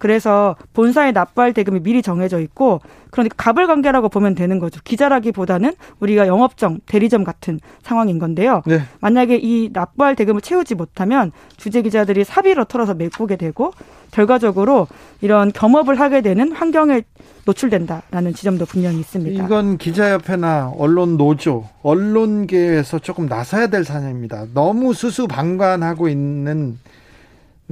그래서 0.03 0.57
본사의 0.73 1.13
납부할 1.13 1.53
대금이 1.53 1.79
미리 1.79 2.01
정해져 2.01 2.41
있고 2.41 2.81
그러니까 3.09 3.35
갑을 3.37 3.67
관계라고 3.67 4.09
보면 4.09 4.35
되는 4.35 4.59
거죠. 4.59 4.81
기자라기보다는 4.83 5.75
우리가 6.01 6.27
영업점, 6.27 6.79
대리점 6.85 7.23
같은 7.23 7.61
상황인 7.83 8.19
건데요. 8.19 8.63
네. 8.65 8.81
만약에 8.99 9.37
이 9.37 9.69
납부할 9.71 10.17
대금을 10.17 10.41
채우지 10.41 10.75
못하면 10.75 11.31
주재 11.55 11.81
기자들이 11.83 12.25
사비로 12.25 12.65
털어서 12.65 12.95
메꾸게 12.95 13.37
되고 13.37 13.71
결과적으로 14.11 14.89
이런 15.21 15.53
겸업을 15.53 15.97
하게 15.97 16.19
되는 16.19 16.51
환경에 16.51 17.03
노출된다라는 17.45 18.33
지점도 18.33 18.65
분명히 18.65 18.99
있습니다. 18.99 19.41
이건 19.41 19.77
기자협회나 19.77 20.73
언론 20.77 21.15
노조, 21.15 21.69
언론계에서 21.81 22.99
조금 22.99 23.27
나서야 23.27 23.67
될 23.67 23.85
사안입니다. 23.85 24.47
너무 24.53 24.93
수수방관하고 24.93 26.09
있는 26.09 26.77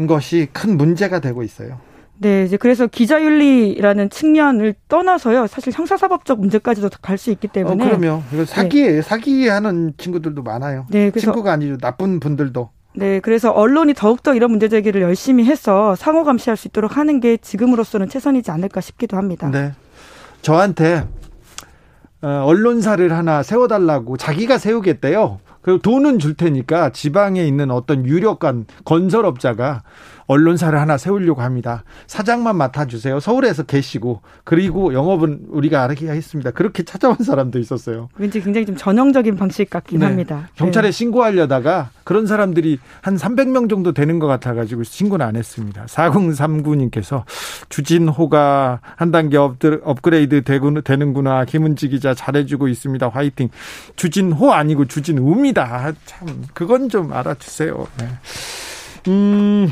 것이 0.08 0.48
큰 0.54 0.78
문제가 0.78 1.20
되고 1.20 1.44
있어요. 1.44 1.90
네, 2.21 2.43
이제 2.43 2.55
그래서 2.55 2.86
기자윤리라는 2.86 4.12
측면을 4.12 4.75
떠나서요. 4.88 5.47
사실 5.47 5.73
형사사법적 5.73 6.39
문제까지도 6.39 6.89
갈 7.01 7.17
수 7.17 7.31
있기 7.31 7.47
때문에. 7.47 7.84
어, 7.84 7.97
그럼요. 7.97 8.21
이거 8.31 8.45
사기에 8.45 8.91
네. 8.91 9.01
사기하는 9.01 9.93
친구들도 9.97 10.43
많아요. 10.43 10.86
네, 10.91 11.10
그래서 11.10 11.25
친구가 11.31 11.51
아니죠. 11.53 11.77
나쁜 11.77 12.19
분들도. 12.19 12.69
네, 12.93 13.19
그래서 13.21 13.49
언론이 13.51 13.95
더욱더 13.95 14.36
이런 14.36 14.51
문제 14.51 14.69
제기를 14.69 15.01
열심히 15.01 15.45
해서 15.45 15.95
상호 15.95 16.23
감시할 16.23 16.57
수 16.57 16.67
있도록 16.67 16.95
하는 16.97 17.19
게 17.19 17.38
지금으로서는 17.38 18.07
최선이지 18.10 18.51
않을까 18.51 18.81
싶기도 18.81 19.17
합니다. 19.17 19.49
네. 19.49 19.71
저한테 20.43 21.07
어, 22.21 22.43
언론사를 22.45 23.12
하나 23.12 23.41
세워달라고 23.41 24.17
자기가 24.17 24.60
세우겠대요. 24.60 25.39
그리고 25.62 25.79
돈은 25.79 26.19
줄 26.19 26.36
테니까 26.36 26.91
지방에 26.91 27.43
있는 27.45 27.71
어떤 27.71 28.05
유력한 28.05 28.65
건설업자가 28.86 29.84
언론사를 30.32 30.80
하나 30.80 30.98
세우려고 30.98 31.41
합니다. 31.41 31.84
사장만 32.08 32.56
맡아주세요. 32.56 33.20
서울에서 33.20 33.63
계시고 33.63 34.22
그리고 34.46 34.94
영업은 34.94 35.48
우리가 35.50 35.84
알게 35.84 36.08
했습니다. 36.08 36.52
그렇게 36.52 36.84
찾아온 36.84 37.17
사람도 37.17 37.60
있었어요. 37.60 38.08
왠지 38.15 38.41
굉장히 38.41 38.65
좀 38.65 38.78
전형적인 38.78 39.36
방식 39.36 39.70
같긴 39.70 40.00
네. 40.00 40.06
합니다. 40.06 40.48
경찰에 40.56 40.88
네. 40.88 40.91
신고하려다가 40.91 41.89
그런 42.06 42.28
사람들이 42.28 42.80
한 43.02 43.17
300명 43.17 43.70
정도 43.70 43.91
되는 43.91 44.20
것 44.20 44.28
같아가지고 44.28 44.84
신고는 44.84 45.26
안 45.26 45.36
했습니다. 45.36 45.86
4039님께서 45.86 47.24
주진호가 47.67 48.80
한 48.96 49.12
단계 49.12 49.38
업그레이드 49.38 50.44
되는구나. 50.44 51.44
김은지 51.44 51.89
기자 51.89 52.13
잘해주고 52.13 52.70
있습니다. 52.70 53.10
화이팅. 53.10 53.50
주진호 53.98 54.54
아니고 54.54 54.86
주진우입니다. 54.86 55.91
참 56.06 56.46
그건 56.54 56.88
좀 56.88 57.12
알아주세요. 57.12 57.88
네. 58.00 58.08
음. 59.08 59.72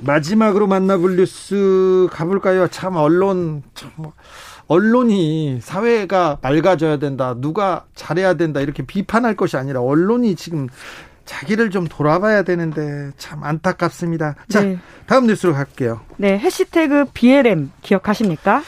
마지막으로 0.00 0.66
만나볼 0.66 1.16
뉴스 1.16 2.08
가볼까요? 2.10 2.68
참 2.68 2.96
언론 2.96 3.62
참 3.74 3.90
언론이 4.66 5.60
사회가 5.60 6.38
맑아져야 6.42 6.98
된다. 6.98 7.34
누가 7.36 7.84
잘해야 7.94 8.34
된다. 8.34 8.60
이렇게 8.60 8.84
비판할 8.84 9.36
것이 9.36 9.56
아니라 9.56 9.80
언론이 9.80 10.36
지금 10.36 10.68
자기를 11.24 11.70
좀 11.70 11.86
돌아봐야 11.86 12.42
되는데 12.42 13.10
참 13.16 13.44
안타깝습니다. 13.44 14.34
자, 14.48 14.62
네. 14.62 14.78
다음 15.06 15.26
뉴스로 15.26 15.54
갈게요. 15.54 16.00
네, 16.16 16.38
해시태그 16.38 17.06
BLM 17.14 17.72
기억하십니까? 17.82 18.62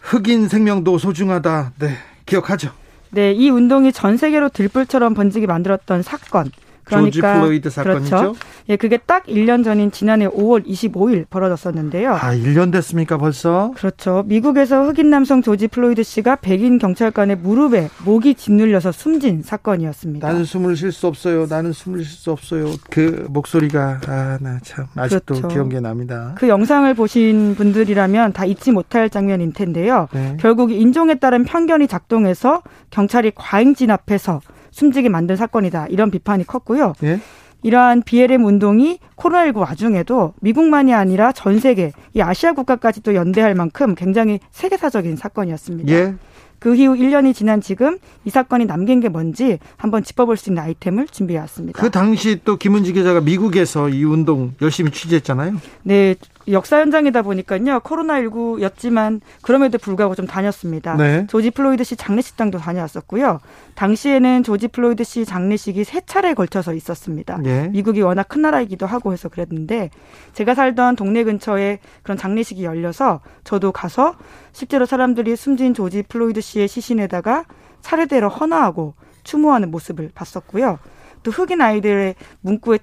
흑인 0.00 0.48
생명도 0.48 0.98
소중하다. 0.98 1.72
네, 1.78 1.96
기억하죠. 2.26 2.70
네, 3.10 3.32
이 3.32 3.50
운동이 3.50 3.92
전 3.92 4.16
세계로 4.16 4.48
들불처럼 4.50 5.14
번지게 5.14 5.46
만들었던 5.46 6.02
사건. 6.02 6.50
그러니까 6.90 7.10
조지 7.10 7.20
플로이드 7.40 7.70
사건이죠. 7.70 8.16
그렇죠. 8.16 8.34
예, 8.68 8.76
그게 8.76 8.98
딱 8.98 9.24
1년 9.26 9.64
전인 9.64 9.90
지난해 9.90 10.28
5월 10.28 10.64
25일 10.66 11.26
벌어졌었는데요. 11.28 12.12
아, 12.14 12.34
1년 12.34 12.70
됐습니까, 12.72 13.16
벌써? 13.18 13.72
그렇죠. 13.76 14.22
미국에서 14.26 14.84
흑인 14.84 15.10
남성 15.10 15.42
조지 15.42 15.66
플로이드 15.68 16.02
씨가 16.02 16.36
백인 16.36 16.78
경찰관의 16.78 17.36
무릎에 17.36 17.88
목이 18.04 18.34
짓눌려서 18.34 18.92
숨진 18.92 19.42
사건이었습니다. 19.42 20.28
나는 20.28 20.44
숨을 20.44 20.76
쉴 20.76 20.92
수 20.92 21.06
없어요. 21.06 21.46
나는 21.48 21.72
숨을 21.72 22.04
쉴 22.04 22.12
수 22.16 22.30
없어요. 22.30 22.66
그 22.90 23.26
목소리가 23.30 24.00
아, 24.06 24.38
나 24.40 24.58
참 24.62 24.86
아직도 24.96 25.34
그렇죠. 25.36 25.48
기억에 25.48 25.80
납니다. 25.80 26.34
그 26.36 26.46
영상을 26.48 26.92
보신 26.94 27.54
분들이라면 27.56 28.32
다 28.32 28.44
잊지 28.44 28.72
못할 28.72 29.08
장면일 29.10 29.52
텐데요. 29.52 30.08
네. 30.12 30.36
결국 30.38 30.70
인종에 30.70 31.14
따른 31.14 31.44
편견이 31.44 31.88
작동해서 31.88 32.62
경찰이 32.90 33.32
과잉 33.34 33.74
진압해서 33.74 34.40
숨지게 34.70 35.08
만든 35.08 35.36
사건이다. 35.36 35.86
이런 35.88 36.10
비판이 36.10 36.46
컸고요. 36.46 36.94
예? 37.02 37.20
이러한 37.62 38.02
BLM 38.02 38.44
운동이 38.44 38.98
코로나19 39.16 39.56
와중에도 39.58 40.32
미국만이 40.40 40.94
아니라 40.94 41.32
전 41.32 41.58
세계, 41.60 41.92
이 42.14 42.22
아시아 42.22 42.52
국가까지 42.52 43.02
도 43.02 43.14
연대할 43.14 43.54
만큼 43.54 43.94
굉장히 43.94 44.40
세계사적인 44.50 45.16
사건이었습니다. 45.16 45.92
예? 45.92 46.14
그 46.58 46.76
이후 46.76 46.94
1년이 46.94 47.34
지난 47.34 47.60
지금 47.60 47.98
이 48.24 48.30
사건이 48.30 48.66
남긴 48.66 49.00
게 49.00 49.08
뭔지 49.08 49.58
한번 49.76 50.04
짚어볼 50.04 50.36
수 50.36 50.50
있는 50.50 50.62
아이템을 50.62 51.06
준비해 51.08 51.40
왔습니다. 51.40 51.80
그 51.80 51.90
당시 51.90 52.38
또 52.44 52.56
김은지 52.56 52.92
기자가 52.92 53.22
미국에서 53.22 53.88
이 53.88 54.04
운동 54.04 54.52
열심히 54.60 54.90
취재했잖아요. 54.90 55.54
네. 55.82 56.14
역사 56.52 56.80
현장이다 56.80 57.22
보니까요. 57.22 57.80
코로나19였지만 57.80 59.20
그럼에도 59.42 59.78
불구하고 59.78 60.14
좀 60.14 60.26
다녔습니다. 60.26 60.96
네. 60.96 61.26
조지 61.28 61.50
플로이드 61.50 61.84
씨 61.84 61.96
장례식장도 61.96 62.58
다녀왔었고요. 62.58 63.40
당시에는 63.74 64.42
조지 64.42 64.68
플로이드 64.68 65.04
씨 65.04 65.24
장례식이 65.24 65.84
세 65.84 66.00
차례에 66.04 66.34
걸쳐서 66.34 66.74
있었습니다. 66.74 67.38
네. 67.38 67.68
미국이 67.68 68.02
워낙 68.02 68.28
큰 68.28 68.42
나라이기도 68.42 68.86
하고 68.86 69.12
해서 69.12 69.28
그랬는데 69.28 69.90
제가 70.32 70.54
살던 70.54 70.96
동네 70.96 71.24
근처에 71.24 71.78
그런 72.02 72.16
장례식이 72.16 72.64
열려서 72.64 73.20
저도 73.44 73.72
가서 73.72 74.16
실제로 74.52 74.86
사람들이 74.86 75.36
숨진 75.36 75.74
조지 75.74 76.02
플로이드 76.02 76.40
씨의 76.40 76.68
시신에다가 76.68 77.44
차례대로 77.80 78.28
헌화하고 78.28 78.94
추모하는 79.24 79.70
모습을 79.70 80.10
봤었고요. 80.14 80.78
또 81.22 81.30
흑인 81.30 81.60
아이들의 81.60 82.14
문구에 82.40 82.78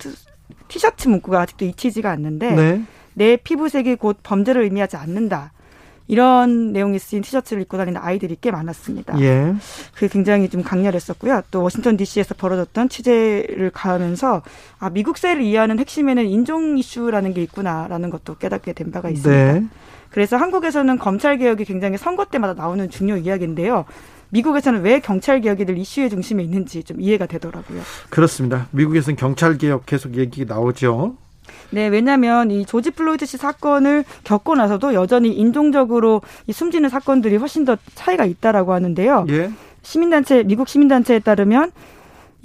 티셔츠 0.67 1.07
문구가 1.07 1.41
아직도 1.41 1.65
잊히지가 1.65 2.11
않는데 2.11 2.51
네. 2.51 2.83
내 3.17 3.35
피부색이 3.35 3.95
곧 3.95 4.17
범죄를 4.21 4.61
의미하지 4.61 4.95
않는다. 4.95 5.51
이런 6.07 6.71
내용이 6.71 6.99
쓰인 6.99 7.23
티셔츠를 7.23 7.63
입고 7.63 7.75
다니는 7.75 7.99
아이들이 7.99 8.37
꽤 8.39 8.51
많았습니다. 8.51 9.19
예. 9.19 9.55
그게 9.93 10.07
굉장히 10.07 10.49
좀 10.49 10.61
강렬했었고요. 10.61 11.41
또 11.49 11.63
워싱턴 11.63 11.97
DC에서 11.97 12.35
벌어졌던 12.35 12.89
취재를 12.89 13.71
가면서 13.73 14.43
아 14.77 14.91
미국 14.91 15.17
사회를 15.17 15.41
이해하는 15.41 15.79
핵심에는 15.79 16.25
인종 16.27 16.77
이슈라는 16.77 17.33
게 17.33 17.41
있구나라는 17.41 18.11
것도 18.11 18.35
깨닫게 18.37 18.73
된 18.73 18.91
바가 18.91 19.09
있습니다. 19.09 19.53
네. 19.53 19.65
그래서 20.11 20.37
한국에서는 20.37 20.97
검찰 20.99 21.37
개혁이 21.39 21.65
굉장히 21.65 21.97
선거 21.97 22.23
때마다 22.23 22.53
나오는 22.53 22.87
중요 22.89 23.17
이야기인데요. 23.17 23.85
미국에서는 24.29 24.81
왜 24.81 24.99
경찰 24.99 25.41
개혁이 25.41 25.65
늘 25.65 25.77
이슈의 25.79 26.11
중심에 26.11 26.43
있는지 26.43 26.83
좀 26.83 27.01
이해가 27.01 27.25
되더라고요. 27.25 27.81
그렇습니다. 28.09 28.67
미국에서는 28.71 29.17
경찰 29.17 29.57
개혁 29.57 29.87
계속 29.87 30.15
얘기 30.15 30.45
나오죠. 30.45 31.17
네, 31.69 31.87
왜냐하면 31.87 32.49
이 32.51 32.65
조지 32.65 32.91
플로이드 32.91 33.25
씨 33.25 33.37
사건을 33.37 34.03
겪고 34.23 34.55
나서도 34.55 34.93
여전히 34.93 35.29
인종적으로 35.33 36.21
이 36.47 36.53
숨지는 36.53 36.89
사건들이 36.89 37.37
훨씬 37.37 37.65
더 37.65 37.77
차이가 37.95 38.25
있다라고 38.25 38.73
하는데요. 38.73 39.25
예. 39.29 39.51
시민단체 39.81 40.43
미국 40.43 40.67
시민단체에 40.67 41.19
따르면 41.19 41.71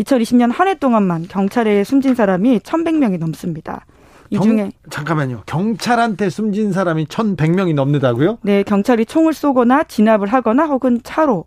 2020년 0.00 0.52
한 0.52 0.68
해 0.68 0.74
동안만 0.74 1.26
경찰에 1.28 1.84
숨진 1.84 2.14
사람이 2.14 2.60
1,100명이 2.60 3.18
넘습니다. 3.18 3.84
이 4.30 4.36
경, 4.38 4.44
중에 4.48 4.72
잠깐만요. 4.90 5.42
경찰한테 5.46 6.30
숨진 6.30 6.72
사람이 6.72 7.06
1,100명이 7.06 7.74
넘는다고요? 7.74 8.38
네, 8.42 8.62
경찰이 8.62 9.04
총을 9.06 9.34
쏘거나 9.34 9.84
진압을 9.84 10.28
하거나 10.28 10.64
혹은 10.64 11.00
차로 11.04 11.44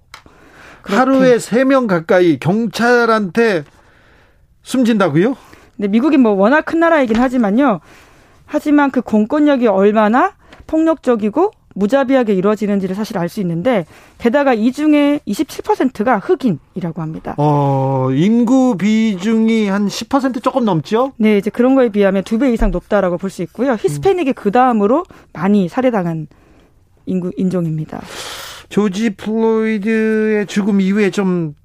하루에 0.83 1.37
3명 1.37 1.87
가까이 1.87 2.37
경찰한테 2.37 3.63
숨진다고요? 4.61 5.35
근데 5.75 5.87
미국이 5.89 6.17
뭐 6.17 6.31
워낙 6.31 6.61
큰 6.65 6.79
나라이긴 6.79 7.17
하지만요. 7.17 7.79
하지만 8.45 8.91
그 8.91 9.01
공권력이 9.01 9.67
얼마나 9.67 10.33
폭력적이고 10.67 11.51
무자비하게 11.77 12.33
이루어지는지를 12.35 12.95
사실 12.95 13.17
알 13.17 13.27
수 13.27 13.41
있는데 13.41 13.85
게다가 14.17 14.53
이 14.53 14.71
중에 14.71 15.19
27%가 15.27 16.19
흑인이라고 16.19 17.01
합니다. 17.01 17.35
어, 17.37 18.07
인구 18.13 18.77
비중이 18.77 19.67
한 19.67 19.87
10% 19.87 20.41
조금 20.41 20.63
넘죠? 20.63 21.11
네, 21.17 21.37
이제 21.37 21.49
그런 21.49 21.75
거에 21.75 21.89
비하면 21.89 22.23
두 22.23 22.37
배 22.37 22.53
이상 22.53 22.71
높다라고 22.71 23.17
볼 23.17 23.29
수 23.29 23.41
있고요. 23.43 23.73
히스패닉이 23.73 24.29
음. 24.31 24.33
그 24.35 24.51
다음으로 24.51 25.03
많이 25.33 25.67
살해당한 25.67 26.27
인구 27.05 27.31
인종입니다. 27.35 28.01
조지 28.69 29.09
플로이드의 29.11 30.47
죽음 30.47 30.79
이후에 30.79 31.09
좀 31.11 31.55
어, 31.57 31.64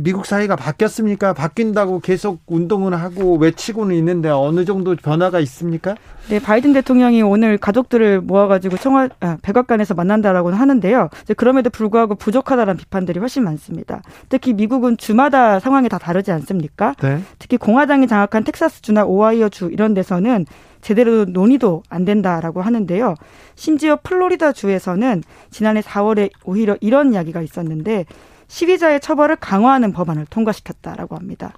미국 0.00 0.26
사회가 0.26 0.56
바뀌었습니까? 0.56 1.32
바뀐다고 1.32 2.00
계속 2.00 2.40
운동을 2.46 3.00
하고 3.00 3.36
외치고는 3.36 3.94
있는데 3.96 4.28
어느 4.28 4.64
정도 4.64 4.96
변화가 4.96 5.38
있습니까? 5.40 5.94
네, 6.28 6.40
바이든 6.40 6.72
대통령이 6.72 7.22
오늘 7.22 7.56
가족들을 7.56 8.20
모아가지고 8.20 8.76
청와 8.78 9.08
아, 9.20 9.36
백악관에서 9.42 9.94
만난다라고는 9.94 10.58
하는데요. 10.58 11.08
이제 11.22 11.34
그럼에도 11.34 11.70
불구하고 11.70 12.16
부족하다는 12.16 12.76
비판들이 12.78 13.20
훨씬 13.20 13.44
많습니다. 13.44 14.02
특히 14.28 14.52
미국은 14.52 14.96
주마다 14.96 15.60
상황이 15.60 15.88
다 15.88 15.98
다르지 15.98 16.32
않습니까? 16.32 16.94
네. 17.00 17.20
특히 17.38 17.56
공화당이 17.56 18.08
장악한 18.08 18.44
텍사스 18.44 18.82
주나 18.82 19.04
오하이오 19.04 19.50
주 19.50 19.68
이런 19.70 19.94
데서는 19.94 20.46
제대로 20.80 21.26
논의도 21.26 21.82
안 21.88 22.04
된다라고 22.04 22.62
하는데요. 22.62 23.14
심지어 23.54 23.98
플로리다 24.02 24.52
주에서는 24.52 25.22
지난해 25.50 25.80
4월에 25.80 26.30
오히려 26.44 26.76
이런 26.80 27.12
이야기가 27.12 27.42
있었는데 27.42 28.06
시위자의 28.50 28.98
처벌을 29.00 29.36
강화하는 29.36 29.92
법안을 29.92 30.26
통과시켰다라고 30.28 31.16
합니다. 31.16 31.52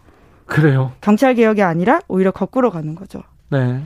그래요? 0.45 0.93
경찰 1.01 1.35
개혁이 1.35 1.63
아니라 1.63 2.01
오히려 2.07 2.31
거꾸로 2.31 2.71
가는 2.71 2.95
거죠. 2.95 3.23
네. 3.49 3.83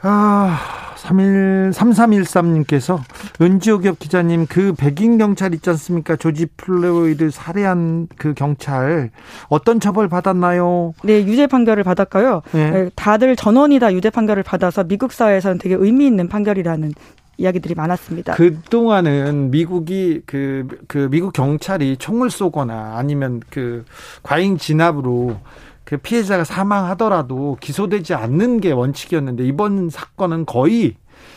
아, 0.00 0.58
31, 0.96 1.70
3313님께서 1.72 2.98
은지옥엽 3.40 3.98
기자님 3.98 4.46
그 4.46 4.72
백인 4.72 5.18
경찰 5.18 5.52
있지 5.52 5.68
않습니까? 5.68 6.16
조지 6.16 6.46
플로이드 6.46 7.30
살해한 7.30 8.08
그 8.16 8.32
경찰 8.32 9.10
어떤 9.48 9.80
처벌 9.80 10.08
받았나요? 10.08 10.94
네, 11.04 11.26
유죄 11.26 11.46
판결을 11.46 11.84
받았고요. 11.84 12.40
네. 12.52 12.70
네 12.70 12.90
다들 12.96 13.36
전원이 13.36 13.80
다 13.80 13.92
유죄 13.92 14.08
판결을 14.08 14.42
받아서 14.42 14.84
미국 14.84 15.12
사회에서는 15.12 15.58
되게 15.58 15.74
의미 15.74 16.06
있는 16.06 16.28
판결이라는 16.28 16.92
이야기들이 17.36 17.74
많았습니다. 17.74 18.34
그 18.34 18.60
동안은 18.70 19.50
미국이 19.50 20.22
그, 20.26 20.66
그 20.86 21.08
미국 21.10 21.32
경찰이 21.32 21.96
총을 21.96 22.30
쏘거나 22.30 22.94
아니면 22.96 23.40
그 23.50 23.84
과잉 24.22 24.58
진압으로 24.58 25.38
그 25.84 25.98
피해자가 25.98 26.44
사망하더라도 26.44 27.58
기소되지 27.60 28.14
않는 28.14 28.60
게 28.60 28.72
원칙이었는데 28.72 29.44
이번 29.44 29.90
사건은 29.90 30.46
거의 30.46 30.96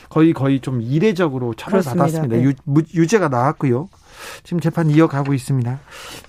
거의 0.10 0.34
거의 0.34 0.62
좀 0.62 0.82
이례적으로 0.82 1.54
처벌받았습니다. 1.54 2.38
네. 2.38 2.54
유, 2.96 3.08
죄가 3.08 3.28
나왔고요. 3.28 3.90
지금 4.44 4.60
재판 4.60 4.90
이어가고 4.90 5.34
있습니다. 5.34 5.80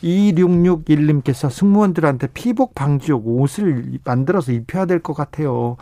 2661님께서 0.02 1.50
승무원들한테 1.50 2.28
피복 2.34 2.74
방지용 2.74 3.22
옷을 3.24 3.98
만들어서 4.04 4.52
입혀야 4.52 4.86
될 4.86 4.98
것 5.00 5.14
같아요. 5.14 5.76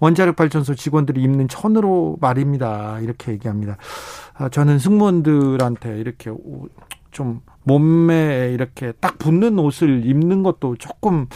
원자력 0.00 0.36
발전소 0.36 0.74
직원들이 0.74 1.22
입는 1.22 1.48
천으로 1.48 2.16
말입니다. 2.20 2.98
이렇게 3.00 3.32
얘기합니다. 3.32 3.76
아, 4.34 4.48
저는 4.48 4.78
승무원들한테 4.78 5.98
이렇게 6.00 6.32
좀 7.10 7.40
몸매에 7.64 8.52
이렇게 8.52 8.92
딱 9.00 9.18
붙는 9.18 9.58
옷을 9.58 10.04
입는 10.06 10.42
것도 10.42 10.76
조금 10.76 11.26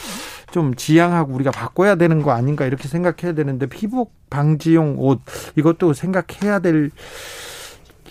좀 0.50 0.74
지양하고 0.74 1.32
우리가 1.34 1.50
바꿔야 1.50 1.94
되는 1.96 2.22
거 2.22 2.32
아닌가 2.32 2.64
이렇게 2.66 2.88
생각해야 2.88 3.34
되는데 3.34 3.66
피복 3.66 4.14
방지용 4.30 4.96
옷 4.98 5.20
이것도 5.56 5.92
생각해야 5.92 6.58
될 6.60 6.90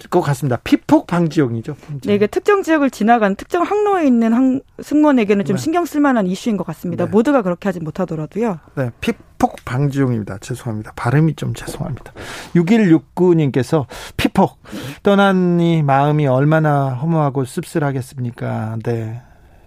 것 0.10 0.22
같습니다. 0.22 0.58
피폭 0.58 1.08
방지용이죠. 1.08 1.76
네, 2.06 2.16
이게 2.16 2.28
특정 2.28 2.64
지역을 2.64 2.90
지나간 2.90 3.36
특정 3.36 3.64
항로에 3.64 4.06
있는 4.08 4.34
항, 4.34 4.62
승무원에게는 4.82 5.46
좀 5.46 5.58
네. 5.58 5.62
신경 5.62 5.86
쓸 5.86 6.02
만한 6.02 6.28
이슈인 6.28 6.58
것 6.58 6.66
같습니다. 6.68 7.06
네. 7.06 7.12
모두가 7.12 7.42
그렇게 7.42 7.70
하지 7.70 7.80
못하더라도요. 7.80 8.60
네, 8.76 8.92
피폭 9.02 9.58
방지용입니다. 9.66 10.38
죄송합니다. 10.40 10.94
발음이 10.96 11.36
좀 11.36 11.54
죄송합니다. 11.54 12.14
6169님께서 12.56 13.86
피폭 14.18 14.62
떠나니 15.04 15.84
마음이 15.84 16.28
얼마나 16.28 16.90
허무하고 16.90 17.46
씁쓸하겠습니까? 17.46 18.78
네. 18.84 19.22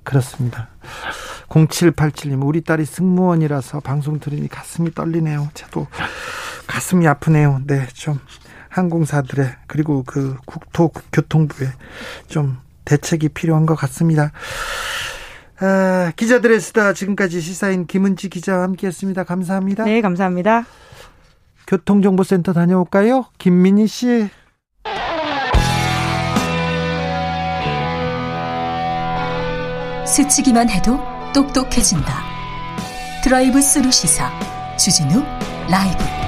그렇습니다. 0.08 0.68
0787님, 1.48 2.42
우리 2.46 2.62
딸이 2.62 2.86
승무원이라서 2.86 3.80
방송 3.80 4.20
들으니 4.20 4.48
가슴이 4.48 4.92
떨리네요. 4.92 5.48
저도 5.52 5.86
가슴이 6.66 7.06
아프네요. 7.06 7.60
네, 7.66 7.86
좀 7.92 8.18
항공사들의 8.68 9.50
그리고 9.66 10.02
그 10.06 10.36
국토교통부의 10.46 11.70
좀 12.28 12.58
대책이 12.84 13.30
필요한 13.30 13.66
것 13.66 13.74
같습니다. 13.74 14.32
아, 15.60 16.12
기자들의 16.16 16.60
수다 16.60 16.92
지금까지 16.92 17.40
시사인 17.40 17.86
김은지 17.86 18.28
기자와 18.28 18.62
함께했습니다. 18.62 19.24
감사합니다. 19.24 19.84
네, 19.84 20.00
감사합니다. 20.00 20.64
교통정보센터 21.66 22.52
다녀올까요? 22.52 23.26
김민희 23.38 23.86
씨. 23.86 24.30
스치기만 30.06 30.70
해도 30.70 30.98
똑똑해진다. 31.34 32.12
드라이브 33.22 33.60
스루 33.60 33.90
시사 33.90 34.30
주진우 34.76 35.22
라이브. 35.68 36.27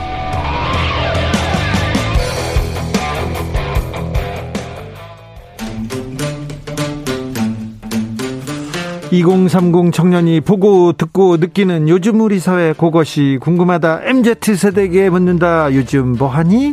2030 9.10 9.92
청년이 9.92 10.40
보고 10.40 10.92
듣고 10.92 11.36
느끼는 11.36 11.88
요즘 11.88 12.20
우리 12.20 12.38
사회 12.38 12.72
그것이 12.72 13.38
궁금하다. 13.40 14.02
MZ 14.04 14.56
세대에게 14.56 15.10
묻는다. 15.10 15.72
요즘 15.74 16.12
뭐 16.12 16.28
하니? 16.28 16.72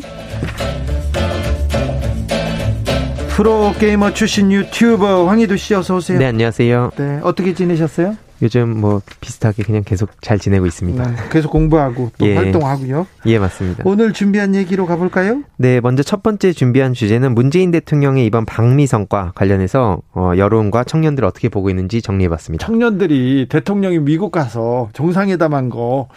프로게이머 3.30 4.13
출신 4.13 4.52
유튜버 4.52 5.28
황희도 5.28 5.58
씨 5.58 5.73
어서 5.76 5.95
오세요. 5.95 6.17
네, 6.19 6.26
안녕하세요. 6.26 6.91
네, 6.97 7.19
어떻게 7.23 7.54
지내셨어요? 7.54 8.15
요즘 8.41 8.80
뭐 8.80 9.02
비슷하게 9.21 9.63
그냥 9.63 9.84
계속 9.84 10.10
잘 10.21 10.39
지내고 10.39 10.65
있습니다. 10.65 11.04
네, 11.04 11.15
계속 11.32 11.52
공부하고 11.52 12.12
또 12.17 12.28
예. 12.28 12.36
활동하고요. 12.36 13.08
예, 13.26 13.39
맞습니다. 13.39 13.84
오늘 13.86 14.13
준비한 14.13 14.56
얘기로 14.56 14.86
가볼까요? 14.86 15.43
네, 15.58 15.80
먼저 15.82 16.04
첫 16.04 16.23
번째 16.23 16.54
준비한 16.54 16.93
주제는 16.93 17.34
문재인 17.34 17.71
대통령의 17.71 18.26
이번 18.26 18.45
방미 18.45 18.88
성과 18.88 19.32
관련해서 19.36 20.02
어, 20.13 20.34
여론과 20.38 20.84
청년들 20.84 21.26
어떻게 21.26 21.50
보고 21.50 21.69
있는지 21.69 22.02
정리해봤습니다. 22.02 22.65
청년들이 22.65 23.47
대통령이 23.50 24.00
미국 24.00 24.32
가서 24.32 24.89
정상회담한 24.93 25.69
거 25.69 26.08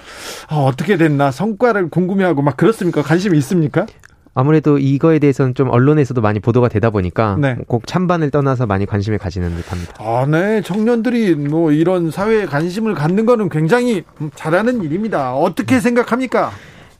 어, 0.50 0.64
어떻게 0.64 0.96
됐나 0.96 1.30
성과를 1.30 1.90
궁금해하고 1.90 2.42
막 2.42 2.56
그렇습니까? 2.56 3.02
관심이 3.02 3.36
있습니까? 3.38 3.86
아무래도 4.40 4.78
이거에 4.78 5.18
대해서는 5.18 5.54
좀 5.54 5.68
언론에서도 5.68 6.18
많이 6.22 6.40
보도가 6.40 6.68
되다 6.68 6.88
보니까 6.88 7.36
네. 7.38 7.56
꼭 7.66 7.86
찬반을 7.86 8.30
떠나서 8.30 8.64
많이 8.64 8.86
관심을 8.86 9.18
가지는 9.18 9.54
듯합니다. 9.54 9.92
아, 9.98 10.26
네. 10.26 10.62
청년들이 10.62 11.34
뭐 11.34 11.72
이런 11.72 12.10
사회에 12.10 12.46
관심을 12.46 12.94
갖는 12.94 13.26
거는 13.26 13.50
굉장히 13.50 14.02
잘하는 14.34 14.82
일입니다. 14.82 15.34
어떻게 15.34 15.74
음. 15.74 15.80
생각합니까? 15.80 16.52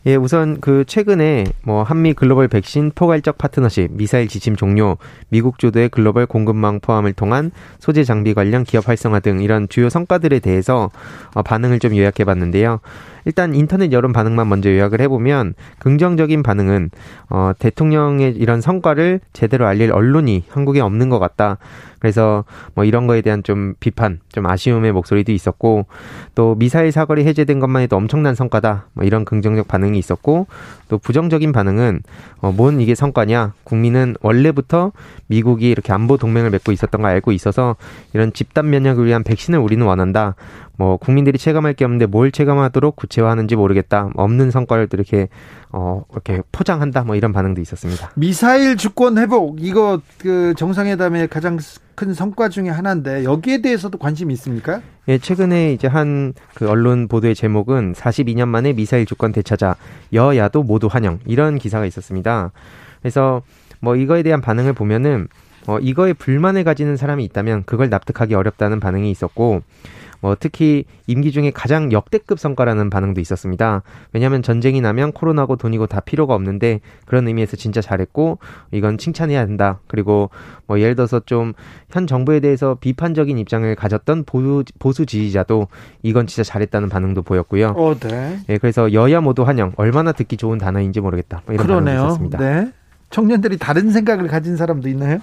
예, 0.07 0.16
우선 0.16 0.61
그 0.61 0.85
최근에 0.87 1.44
뭐 1.62 1.83
한미 1.83 2.12
글로벌 2.12 2.48
백신 2.48 2.92
포괄적 2.94 3.38
파트너십, 3.38 3.92
미사일 3.92 4.29
지침 4.29 4.57
종료, 4.57 4.96
미국 5.29 5.59
주도의 5.59 5.88
글로벌 5.88 6.26
공급망 6.26 6.81
포함을 6.81 7.12
통한 7.14 7.50
소재 7.79 8.05
장비 8.05 8.35
관련 8.35 8.64
기업 8.64 8.88
활성화 8.88 9.20
등 9.20 9.40
이런 9.40 9.68
주요 9.68 9.88
성과들에 9.88 10.40
대해서 10.40 10.90
어, 11.35 11.42
반응을 11.42 11.79
좀 11.81 11.96
요약해 11.96 12.24
봤는데요. 12.24 12.81
일단 13.24 13.54
인터넷 13.54 13.92
여론 13.92 14.12
반응만 14.12 14.48
먼저 14.48 14.70
요약을 14.70 15.00
해보면 15.00 15.54
긍정적인 15.78 16.42
반응은 16.42 16.90
어, 17.28 17.52
대통령의 17.59 18.35
이런 18.37 18.61
성과를 18.61 19.20
제대로 19.33 19.66
알릴 19.66 19.92
언론이 19.92 20.44
한국에 20.48 20.80
없는 20.80 21.09
것 21.09 21.18
같다. 21.18 21.59
그래서 22.00 22.44
뭐 22.74 22.85
이런 22.85 23.06
거에 23.06 23.20
대한 23.20 23.42
좀 23.42 23.74
비판, 23.78 24.20
좀 24.30 24.46
아쉬움의 24.46 24.92
목소리도 24.92 25.33
있었고 25.33 25.87
또 26.35 26.54
미사일 26.54 26.90
사거리 26.92 27.24
해제된 27.26 27.61
것만 27.61 27.83
해도 27.83 27.96
엄청난 27.96 28.35
성과다. 28.35 28.87
뭐 28.94 29.04
이런 29.04 29.26
긍정적 29.26 29.68
반응이 29.68 29.98
있었고 29.98 30.46
또 30.88 30.98
부정적인 30.98 31.52
반응은 31.52 32.00
어, 32.40 32.52
뭔 32.52 32.80
이게 32.80 32.94
성과냐? 32.94 33.52
국민은 33.64 34.16
원래부터 34.22 34.92
미국이 35.26 35.70
이렇게 35.70 35.92
안보 35.92 36.16
동맹을 36.16 36.50
맺고 36.50 36.72
있었던 36.72 37.02
걸 37.02 37.11
알고 37.11 37.33
있어서 37.33 37.76
이런 38.14 38.33
집단 38.33 38.70
면역을 38.70 39.04
위한 39.04 39.22
백신을 39.22 39.59
우리는 39.59 39.85
원한다. 39.85 40.35
뭐 40.80 40.96
국민들이 40.96 41.36
체감할 41.36 41.74
게 41.74 41.84
없는데 41.84 42.06
뭘 42.06 42.32
체감하도록 42.32 42.96
구체화하는지 42.96 43.54
모르겠다. 43.54 44.08
없는 44.14 44.50
성과를 44.50 44.88
이렇게 44.90 45.28
어 45.70 46.04
이렇게 46.10 46.40
포장한다. 46.52 47.02
뭐 47.02 47.16
이런 47.16 47.34
반응도 47.34 47.60
있었습니다. 47.60 48.12
미사일 48.14 48.78
주권 48.78 49.18
회복 49.18 49.58
이거 49.60 50.00
그 50.16 50.54
정상회담의 50.56 51.28
가장 51.28 51.58
큰 51.94 52.14
성과 52.14 52.48
중의 52.48 52.72
하나인데 52.72 53.24
여기에 53.24 53.60
대해서도 53.60 53.98
관심이 53.98 54.32
있습니까? 54.32 54.80
예, 55.08 55.18
최근에 55.18 55.74
이제 55.74 55.86
한 55.86 56.32
그 56.54 56.66
언론 56.66 57.08
보도의 57.08 57.34
제목은 57.34 57.92
42년 57.92 58.48
만에 58.48 58.72
미사일 58.72 59.04
주권 59.04 59.32
되찾아 59.32 59.76
여야도 60.14 60.62
모두 60.62 60.86
환영 60.90 61.18
이런 61.26 61.58
기사가 61.58 61.84
있었습니다. 61.84 62.52
그래서 63.02 63.42
뭐 63.80 63.96
이거에 63.96 64.22
대한 64.22 64.40
반응을 64.40 64.72
보면은 64.72 65.28
어 65.66 65.78
이거에 65.78 66.14
불만을 66.14 66.64
가지는 66.64 66.96
사람이 66.96 67.22
있다면 67.24 67.64
그걸 67.66 67.90
납득하기 67.90 68.34
어렵다는 68.34 68.80
반응이 68.80 69.10
있었고 69.10 69.60
뭐 70.20 70.37
특히 70.38 70.85
임기 71.06 71.33
중에 71.33 71.50
가장 71.50 71.92
역대급 71.92 72.38
성과라는 72.38 72.90
반응도 72.90 73.20
있었습니다. 73.20 73.83
왜냐하면 74.12 74.42
전쟁이 74.42 74.80
나면 74.80 75.12
코로나고 75.12 75.56
돈이고 75.56 75.87
다 75.87 76.00
필요가 76.00 76.35
없는데 76.35 76.80
그런 77.06 77.26
의미에서 77.28 77.56
진짜 77.56 77.80
잘했고 77.80 78.38
이건 78.70 78.98
칭찬해야 78.98 79.46
된다. 79.46 79.80
그리고 79.87 80.30
뭐 80.66 80.80
예를 80.80 80.94
들어서 80.94 81.20
좀 81.20 81.52
현 81.90 82.06
정부에 82.06 82.40
대해서 82.40 82.76
비판적인 82.80 83.38
입장을 83.38 83.74
가졌던 83.74 84.24
보수, 84.24 84.64
보수 84.78 85.06
지지자도 85.06 85.68
이건 86.02 86.26
진짜 86.26 86.42
잘했다는 86.44 86.88
반응도 86.88 87.22
보였고요. 87.22 87.74
어, 87.76 87.94
네. 87.98 88.38
예, 88.48 88.59
그래서 88.59 88.92
여야 88.92 89.20
모두 89.20 89.42
환영. 89.42 89.72
얼마나 89.76 90.12
듣기 90.12 90.37
좋은 90.37 90.59
단어인지 90.59 91.00
모르겠다. 91.00 91.42
뭐 91.46 91.54
이런 91.54 91.66
그러네요. 91.66 91.96
반응도 91.96 92.06
있었습니다. 92.09 92.38
네. 92.38 92.72
청년들이 93.11 93.59
다른 93.59 93.90
생각을 93.90 94.28
가진 94.28 94.56
사람도 94.56 94.88
있나요? 94.88 95.18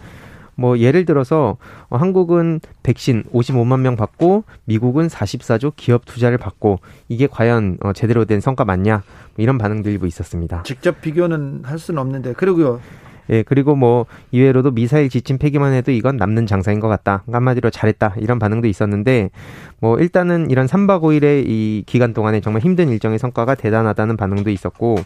뭐 0.57 0.77
예를 0.79 1.05
들어서 1.05 1.57
어, 1.89 1.97
한국은 1.97 2.59
백신 2.83 3.23
55만 3.33 3.79
명 3.79 3.95
받고 3.95 4.43
미국은 4.65 5.07
44조 5.07 5.73
기업 5.75 6.05
투자를 6.05 6.37
받고 6.37 6.79
이게 7.07 7.27
과연 7.27 7.77
어, 7.83 7.93
제대로 7.93 8.25
된 8.25 8.41
성과 8.41 8.65
맞냐 8.65 8.95
뭐 8.97 9.03
이런 9.37 9.57
반응도 9.57 9.89
일부 9.89 10.07
있었습니다. 10.07 10.63
직접 10.63 10.99
비교는 10.99 11.61
할 11.63 11.79
수는 11.79 12.01
없는데 12.01 12.33
그리고요. 12.33 12.81
예, 13.29 13.43
그리고 13.43 13.75
뭐 13.75 14.05
이외로도 14.31 14.71
미사일 14.71 15.09
지침 15.09 15.37
폐기만 15.37 15.73
해도 15.73 15.91
이건 15.91 16.17
남는 16.17 16.45
장사인 16.45 16.79
것 16.79 16.87
같다. 16.87 17.23
한마디로 17.31 17.69
잘했다. 17.69 18.15
이런 18.19 18.39
반응도 18.39 18.67
있었는데 18.67 19.31
뭐 19.79 19.99
일단은 19.99 20.49
이런 20.49 20.65
3박 20.65 21.01
5일의 21.01 21.43
이 21.45 21.83
기간 21.85 22.13
동안에 22.13 22.39
정말 22.39 22.61
힘든 22.61 22.89
일정의 22.89 23.19
성과가 23.19 23.55
대단하다는 23.55 24.17
반응도 24.17 24.49
있었고 24.49 24.97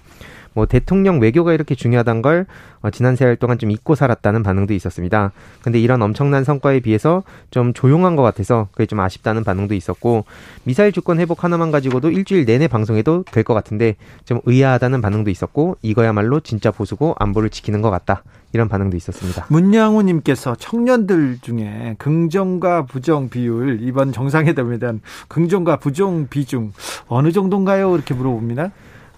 뭐 0.54 0.66
대통령 0.66 1.20
외교가 1.22 1.54
이렇게 1.54 1.76
중요하단 1.76 2.22
걸 2.22 2.46
어, 2.82 2.90
지난 2.90 3.16
세 3.16 3.26
달 3.26 3.36
동안 3.36 3.58
좀 3.60 3.72
잊고 3.72 3.96
살았다는 3.96 4.44
반응도 4.44 4.74
있었습니다. 4.74 5.32
근데 5.62 5.80
이런 5.80 6.02
엄청난 6.02 6.44
성과에 6.44 6.80
비해서 6.82 7.24
좀 7.52 7.74
조용한 7.74 8.16
것 8.16 8.24
같아서 8.24 8.68
그게 8.72 8.86
좀 8.86 9.00
아쉽다는 9.00 9.44
반응도 9.44 9.76
있었고 9.76 10.26
미사일 10.64 10.92
주권 10.92 11.20
회복 11.20 11.44
하나만 11.44 11.72
가지고도 11.72 12.10
일주일 12.12 12.46
내내 12.46 12.68
방송해도 12.68 13.24
될 13.32 13.44
것 13.44 13.54
같은데 13.54 13.96
좀 14.26 14.40
의아하다는 14.46 15.02
반응도 15.02 15.30
있었고 15.32 15.78
이거야말로 15.82 16.40
진짜 16.42 16.70
보수고 16.72 17.16
안보를 17.20 17.50
지키는 17.50 17.82
것 17.82 17.90
같다. 17.90 18.24
이런 18.54 18.68
반응도 18.68 18.98
있었습니다. 18.98 19.46
문양호님께서 19.48 20.56
청년들 20.56 21.38
중에 21.42 21.96
긍정과 21.98 22.86
부정 22.86 23.30
비율 23.30 23.80
이번 23.82 24.12
정상회담에 24.12 24.78
대한 24.78 25.00
긍정과 25.30 25.78
부정 25.78 26.28
비중 26.30 26.74
어느 27.08 27.32
정도인가요? 27.32 27.96
이렇게 27.96 28.14
물어봅니다. 28.14 28.72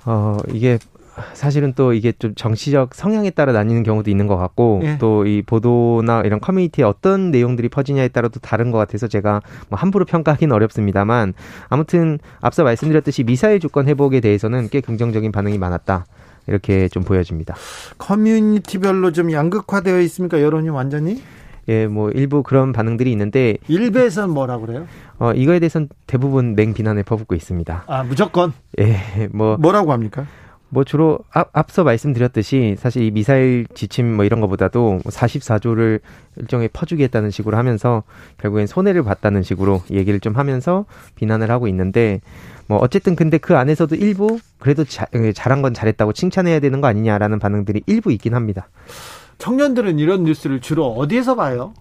어 0.05 0.37
이게 0.51 0.77
사실은 1.33 1.73
또 1.75 1.93
이게 1.93 2.11
좀 2.11 2.33
정치적 2.35 2.95
성향에 2.95 3.29
따라 3.29 3.53
나뉘는 3.53 3.83
경우도 3.83 4.09
있는 4.09 4.27
것 4.27 4.37
같고 4.37 4.81
예. 4.83 4.97
또이 4.97 5.43
보도나 5.43 6.21
이런 6.21 6.39
커뮤니티에 6.39 6.83
어떤 6.83 7.31
내용들이 7.31 7.69
퍼지냐에 7.69 8.07
따라도 8.07 8.39
다른 8.39 8.71
것 8.71 8.77
같아서 8.77 9.07
제가 9.07 9.41
뭐 9.69 9.77
함부로 9.77 10.05
평가하기는 10.05 10.53
어렵습니다만 10.53 11.33
아무튼 11.69 12.19
앞서 12.41 12.63
말씀드렸듯이 12.63 13.23
미사일 13.23 13.59
주권 13.59 13.87
회복에 13.87 14.19
대해서는 14.19 14.69
꽤 14.69 14.81
긍정적인 14.81 15.31
반응이 15.31 15.57
많았다. 15.57 16.05
이렇게 16.47 16.89
좀 16.89 17.03
보여집니다. 17.03 17.55
커뮤니티별로 17.97 19.11
좀 19.13 19.31
양극화되어 19.31 20.01
있습니까? 20.01 20.41
여론이 20.41 20.69
완전히? 20.69 21.21
예, 21.69 21.87
뭐 21.87 22.09
일부 22.11 22.43
그런 22.43 22.73
반응들이 22.73 23.09
있는데 23.13 23.57
일베에서는 23.69 24.29
뭐라 24.29 24.57
그래요? 24.57 24.85
어 25.19 25.31
이거에 25.31 25.59
대해서는 25.59 25.87
대부분 26.07 26.55
맹비난을 26.55 27.03
퍼붓고 27.03 27.35
있습니다. 27.35 27.85
아, 27.87 28.03
무조건 28.03 28.51
예, 28.79 29.29
뭐 29.31 29.55
뭐라고 29.57 29.93
합니까? 29.93 30.25
뭐 30.73 30.83
주로 30.83 31.19
앞, 31.31 31.49
앞서 31.53 31.83
말씀드렸듯이 31.83 32.75
사실 32.79 33.03
이 33.03 33.11
미사일 33.11 33.67
지침 33.75 34.15
뭐 34.15 34.25
이런 34.25 34.41
것보다도 34.41 35.01
44조를 35.05 35.99
일종의 36.37 36.69
퍼주겠다는 36.73 37.29
식으로 37.29 37.57
하면서 37.57 38.01
결국엔 38.39 38.65
손해를 38.65 39.03
봤다는 39.03 39.43
식으로 39.43 39.83
얘기를 39.91 40.19
좀 40.19 40.35
하면서 40.35 40.85
비난을 41.13 41.51
하고 41.51 41.67
있는데 41.67 42.21
뭐 42.67 42.79
어쨌든 42.79 43.15
근데 43.15 43.37
그 43.37 43.55
안에서도 43.55 43.95
일부 43.95 44.39
그래도 44.57 44.83
자, 44.83 45.05
예, 45.13 45.31
잘한 45.31 45.61
건 45.61 45.75
잘했다고 45.75 46.13
칭찬해야 46.13 46.59
되는 46.59 46.81
거 46.81 46.87
아니냐라는 46.87 47.37
반응들이 47.37 47.83
일부 47.85 48.11
있긴 48.11 48.33
합니다. 48.33 48.67
청년들은 49.37 49.99
이런 49.99 50.23
뉴스를 50.23 50.59
주로 50.59 50.87
어디에서 50.87 51.35
봐요? 51.35 51.73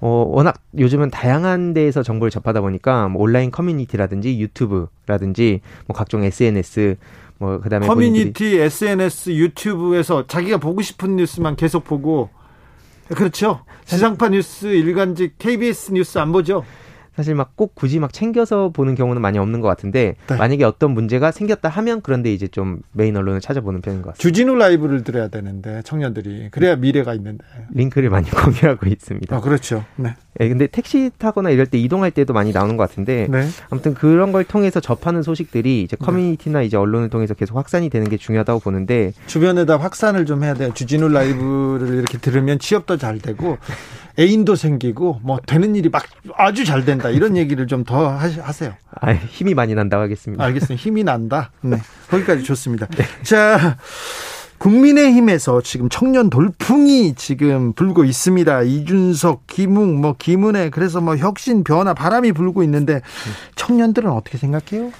어, 0.00 0.26
워낙 0.28 0.60
요즘은 0.76 1.10
다양한 1.10 1.74
데에서 1.74 2.02
정보를 2.02 2.30
접하다 2.30 2.60
보니까 2.60 3.08
뭐 3.08 3.22
온라인 3.22 3.50
커뮤니티라든지 3.50 4.38
유튜브라든지 4.40 5.60
뭐 5.86 5.96
각종 5.96 6.24
SNS 6.24 6.96
뭐 7.38 7.60
그다음에 7.60 7.86
본인들이- 7.86 7.88
커뮤니티, 7.88 8.56
SNS, 8.58 9.30
유튜브에서 9.30 10.26
자기가 10.26 10.58
보고 10.58 10.80
싶은 10.82 11.16
뉴스만 11.16 11.56
계속 11.56 11.84
보고 11.84 12.30
그렇죠. 13.08 13.60
지상파 13.84 14.30
뉴스, 14.30 14.66
일간지, 14.66 15.32
KBS 15.38 15.92
뉴스 15.92 16.18
안 16.18 16.32
보죠? 16.32 16.64
사실 17.16 17.34
막 17.34 17.46
꼭 17.56 17.74
굳이 17.74 17.98
막 18.00 18.12
챙겨서 18.12 18.68
보는 18.68 18.94
경우는 18.94 19.22
많이 19.22 19.38
없는 19.38 19.62
것 19.62 19.68
같은데 19.68 20.14
네. 20.26 20.36
만약에 20.36 20.62
어떤 20.64 20.90
문제가 20.90 21.30
생겼다 21.30 21.70
하면 21.70 22.02
그런데 22.02 22.30
이제 22.34 22.46
좀 22.48 22.80
메인 22.92 23.16
언론을 23.16 23.40
찾아보는 23.40 23.80
편인 23.80 24.02
것 24.02 24.10
같습니다. 24.10 24.22
주진우 24.22 24.54
라이브를 24.56 25.04
들어야 25.04 25.28
되는데 25.28 25.80
청년들이 25.84 26.48
그래야 26.50 26.76
미래가 26.76 27.14
있는데. 27.14 27.44
링크를 27.72 28.10
많이 28.10 28.28
공유하고 28.30 28.86
있습니다. 28.86 29.34
아 29.34 29.40
그렇죠. 29.40 29.84
네. 29.96 30.14
예, 30.40 30.48
근데 30.50 30.66
택시 30.66 31.10
타거나 31.16 31.48
이럴 31.48 31.64
때 31.66 31.78
이동할 31.78 32.10
때도 32.10 32.34
많이 32.34 32.52
나오는 32.52 32.76
것 32.76 32.86
같은데 32.86 33.26
네. 33.30 33.46
아무튼 33.70 33.94
그런 33.94 34.32
걸 34.32 34.44
통해서 34.44 34.80
접하는 34.80 35.22
소식들이 35.22 35.82
이제 35.82 35.96
커뮤니티나 35.96 36.60
이제 36.60 36.76
언론을 36.76 37.08
통해서 37.08 37.32
계속 37.32 37.56
확산이 37.56 37.88
되는 37.88 38.06
게 38.10 38.18
중요하다고 38.18 38.60
보는데 38.60 39.12
주변에다 39.26 39.78
확산을 39.78 40.26
좀 40.26 40.44
해야 40.44 40.52
돼요. 40.52 40.72
주진우 40.74 41.08
라이브를 41.08 41.94
이렇게 41.94 42.18
들으면 42.18 42.58
취업도 42.58 42.98
잘 42.98 43.18
되고 43.18 43.56
애인도 44.18 44.56
생기고 44.56 45.20
뭐 45.22 45.38
되는 45.46 45.74
일이 45.76 45.88
막 45.88 46.04
아주 46.36 46.64
잘 46.64 46.84
된다 46.84 47.10
이런 47.10 47.36
얘기를 47.38 47.66
좀 47.66 47.84
더 47.84 48.08
하세요. 48.08 48.72
아, 49.00 49.12
힘이 49.12 49.54
많이 49.54 49.74
난다고 49.74 50.02
하겠습니다. 50.02 50.42
알겠습니다. 50.44 50.74
힘이 50.82 51.04
난다. 51.04 51.50
네. 51.60 51.78
거기까지 52.10 52.42
좋습니다. 52.42 52.86
자, 53.22 53.76
국민의힘에서 54.58 55.60
지금 55.60 55.88
청년 55.88 56.30
돌풍이 56.30 57.14
지금 57.14 57.72
불고 57.74 58.04
있습니다. 58.04 58.62
이준석, 58.62 59.46
김웅, 59.46 60.00
뭐 60.00 60.14
김은혜 60.18 60.70
그래서 60.70 61.00
뭐 61.00 61.16
혁신 61.16 61.62
변화 61.62 61.92
바람이 61.94 62.32
불고 62.32 62.62
있는데 62.62 63.02
청년들은 63.54 64.10
어떻게 64.10 64.38
생각해요? 64.38 64.90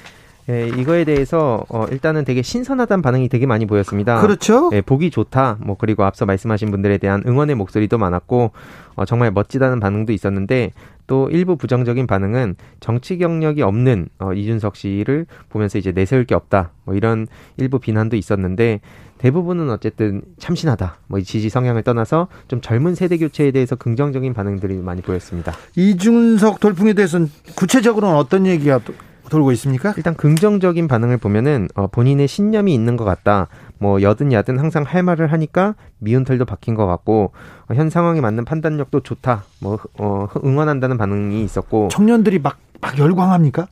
예, 0.48 0.68
이거에 0.68 1.04
대해서 1.04 1.64
어, 1.68 1.86
일단은 1.90 2.24
되게 2.24 2.40
신선하다는 2.40 3.02
반응이 3.02 3.28
되게 3.28 3.46
많이 3.46 3.66
보였습니다. 3.66 4.20
그렇죠? 4.20 4.70
예, 4.72 4.80
보기 4.80 5.10
좋다. 5.10 5.58
뭐 5.60 5.76
그리고 5.76 6.04
앞서 6.04 6.24
말씀하신 6.24 6.70
분들에 6.70 6.98
대한 6.98 7.22
응원의 7.26 7.56
목소리도 7.56 7.98
많았고 7.98 8.52
어, 8.94 9.04
정말 9.04 9.32
멋지다는 9.32 9.80
반응도 9.80 10.12
있었는데 10.12 10.72
또 11.08 11.28
일부 11.30 11.56
부정적인 11.56 12.06
반응은 12.06 12.54
정치 12.78 13.18
경력이 13.18 13.62
없는 13.62 14.08
어, 14.20 14.32
이준석 14.32 14.76
씨를 14.76 15.26
보면서 15.48 15.78
이제 15.78 15.90
내세울 15.90 16.24
게 16.24 16.36
없다. 16.36 16.70
뭐 16.84 16.94
이런 16.94 17.26
일부 17.56 17.80
비난도 17.80 18.16
있었는데 18.16 18.80
대부분은 19.18 19.70
어쨌든 19.70 20.22
참신하다. 20.38 20.98
뭐이 21.08 21.24
지지 21.24 21.48
성향을 21.48 21.82
떠나서 21.82 22.28
좀 22.46 22.60
젊은 22.60 22.94
세대 22.94 23.16
교체에 23.18 23.50
대해서 23.50 23.74
긍정적인 23.74 24.32
반응들이 24.34 24.74
많이 24.76 25.02
보였습니다. 25.02 25.52
이준석 25.74 26.60
돌풍에 26.60 26.92
대해서는 26.92 27.30
구체적으로는 27.56 28.14
어떤 28.16 28.46
얘기가 28.46 28.78
도- 28.78 28.94
돌고 29.30 29.52
있습니까? 29.52 29.94
일단 29.96 30.14
긍정적인 30.14 30.88
반응을 30.88 31.18
보면은 31.18 31.68
어, 31.74 31.86
본인의 31.86 32.28
신념이 32.28 32.72
있는 32.74 32.96
것 32.96 33.04
같다. 33.04 33.48
뭐 33.78 34.00
여든 34.02 34.32
야든 34.32 34.58
항상 34.58 34.82
할 34.84 35.02
말을 35.02 35.32
하니까 35.32 35.74
미운 35.98 36.24
털도 36.24 36.44
박힌 36.44 36.74
것 36.74 36.86
같고 36.86 37.32
어, 37.68 37.74
현 37.74 37.90
상황에 37.90 38.20
맞는 38.20 38.44
판단력도 38.44 39.00
좋다. 39.00 39.44
뭐 39.60 39.78
어, 39.98 40.28
응원한다는 40.44 40.98
반응이 40.98 41.42
있었고 41.44 41.88
청년들이 41.88 42.38
막, 42.38 42.58
막 42.80 42.98
열광합니까? 42.98 43.66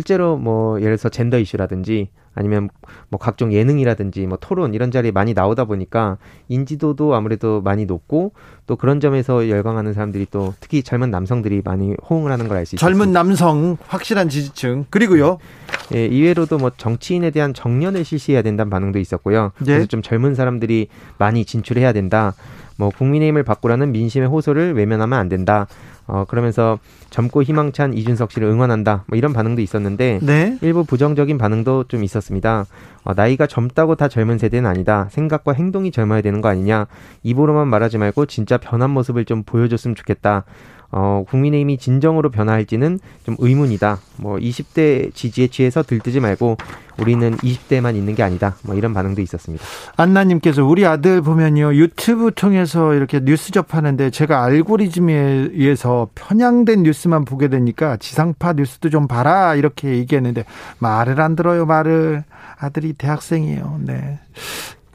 실제로 0.00 0.36
뭐 0.36 0.78
예를 0.78 0.98
들어서 0.98 1.08
젠더 1.08 1.38
이슈라든지 1.38 2.10
아니면 2.34 2.68
뭐 3.08 3.18
각종 3.18 3.50
예능이라든지 3.50 4.26
뭐 4.26 4.36
토론 4.38 4.74
이런 4.74 4.90
자리에 4.90 5.10
많이 5.10 5.32
나오다 5.32 5.64
보니까 5.64 6.18
인지도도 6.48 7.14
아무래도 7.14 7.62
많이 7.62 7.86
높고 7.86 8.32
또 8.66 8.76
그런 8.76 9.00
점에서 9.00 9.48
열광하는 9.48 9.94
사람들이 9.94 10.26
또 10.30 10.52
특히 10.60 10.82
젊은 10.82 11.10
남성들이 11.10 11.62
많이 11.64 11.94
호응을 12.10 12.30
하는 12.30 12.46
걸 12.46 12.58
알 12.58 12.66
수 12.66 12.74
있습니다. 12.74 12.86
젊은 12.86 13.14
남성 13.14 13.78
확실한 13.86 14.28
지지층 14.28 14.84
그리고요. 14.90 15.38
예, 15.94 16.04
이외로도 16.04 16.58
뭐 16.58 16.70
정치인에 16.76 17.30
대한 17.30 17.54
정년을 17.54 18.04
실시해야 18.04 18.42
된다는 18.42 18.68
반응도 18.68 18.98
있었고요. 18.98 19.52
예. 19.62 19.64
그래서 19.64 19.86
좀 19.86 20.02
젊은 20.02 20.34
사람들이 20.34 20.88
많이 21.16 21.46
진출해야 21.46 21.94
된다. 21.94 22.34
뭐 22.76 22.90
국민의힘을 22.90 23.44
바꾸라는 23.44 23.92
민심의 23.92 24.28
호소를 24.28 24.74
외면하면 24.74 25.18
안 25.18 25.30
된다. 25.30 25.66
어 26.06 26.24
그러면서 26.28 26.78
젊고 27.10 27.42
희망찬 27.42 27.94
이준석 27.94 28.32
씨를 28.32 28.48
응원한다. 28.48 29.04
뭐 29.06 29.16
이런 29.16 29.32
반응도 29.32 29.60
있었는데 29.60 30.20
네. 30.22 30.58
일부 30.60 30.84
부정적인 30.84 31.38
반응도 31.38 31.84
좀 31.88 32.04
있었습니다. 32.04 32.66
어, 33.04 33.14
나이가 33.14 33.46
젊다고 33.46 33.94
다 33.94 34.08
젊은 34.08 34.38
세대는 34.38 34.68
아니다. 34.68 35.08
생각과 35.10 35.52
행동이 35.52 35.92
젊어야 35.92 36.22
되는 36.22 36.40
거 36.40 36.48
아니냐. 36.48 36.86
입으로만 37.22 37.68
말하지 37.68 37.98
말고 37.98 38.26
진짜 38.26 38.58
변한 38.58 38.90
모습을 38.90 39.24
좀 39.24 39.42
보여줬으면 39.44 39.94
좋겠다. 39.94 40.44
어, 40.98 41.24
국민의힘이 41.28 41.76
진정으로 41.76 42.30
변화할지는 42.30 42.98
좀 43.26 43.36
의문이다. 43.38 43.98
뭐 44.16 44.38
20대 44.38 45.14
지지에 45.14 45.48
취해서 45.48 45.82
들뜨지 45.82 46.20
말고 46.20 46.56
우리는 46.98 47.36
20대만 47.36 47.96
있는 47.96 48.14
게 48.14 48.22
아니다. 48.22 48.56
뭐 48.62 48.74
이런 48.74 48.94
반응도 48.94 49.20
있었습니다. 49.20 49.62
안나님께서 49.98 50.64
우리 50.64 50.86
아들 50.86 51.20
보면요 51.20 51.74
유튜브 51.74 52.32
통해서 52.34 52.94
이렇게 52.94 53.20
뉴스 53.20 53.52
접하는데 53.52 54.08
제가 54.08 54.42
알고리즘에 54.42 55.12
의해서 55.52 56.08
편향된 56.14 56.84
뉴스만 56.84 57.26
보게 57.26 57.48
되니까 57.48 57.98
지상파 57.98 58.54
뉴스도 58.54 58.88
좀 58.88 59.06
봐라 59.06 59.54
이렇게 59.54 59.98
얘기했는데 59.98 60.46
말을 60.78 61.20
안 61.20 61.36
들어요 61.36 61.66
말을 61.66 62.24
아들이 62.58 62.94
대학생이에요. 62.94 63.80
네. 63.84 64.18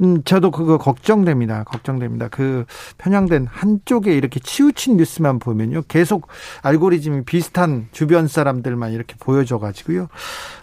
음, 0.02 0.24
저도 0.24 0.52
그거 0.52 0.78
걱정됩니다. 0.78 1.64
걱정됩니다. 1.64 2.28
그 2.30 2.66
편향된 2.98 3.48
한쪽에 3.48 4.16
이렇게 4.16 4.40
치우친 4.40 4.98
뉴스만 4.98 5.40
보면요. 5.40 5.84
계속 5.88 6.28
알고리즘이 6.64 7.24
비슷한 7.26 7.88
주변 7.92 8.28
사람들만 8.28 8.94
이렇게 8.94 9.16
보여줘 9.20 9.60
가지고요. 9.60 10.08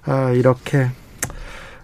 아, 0.04 0.30
이렇게 0.30 0.88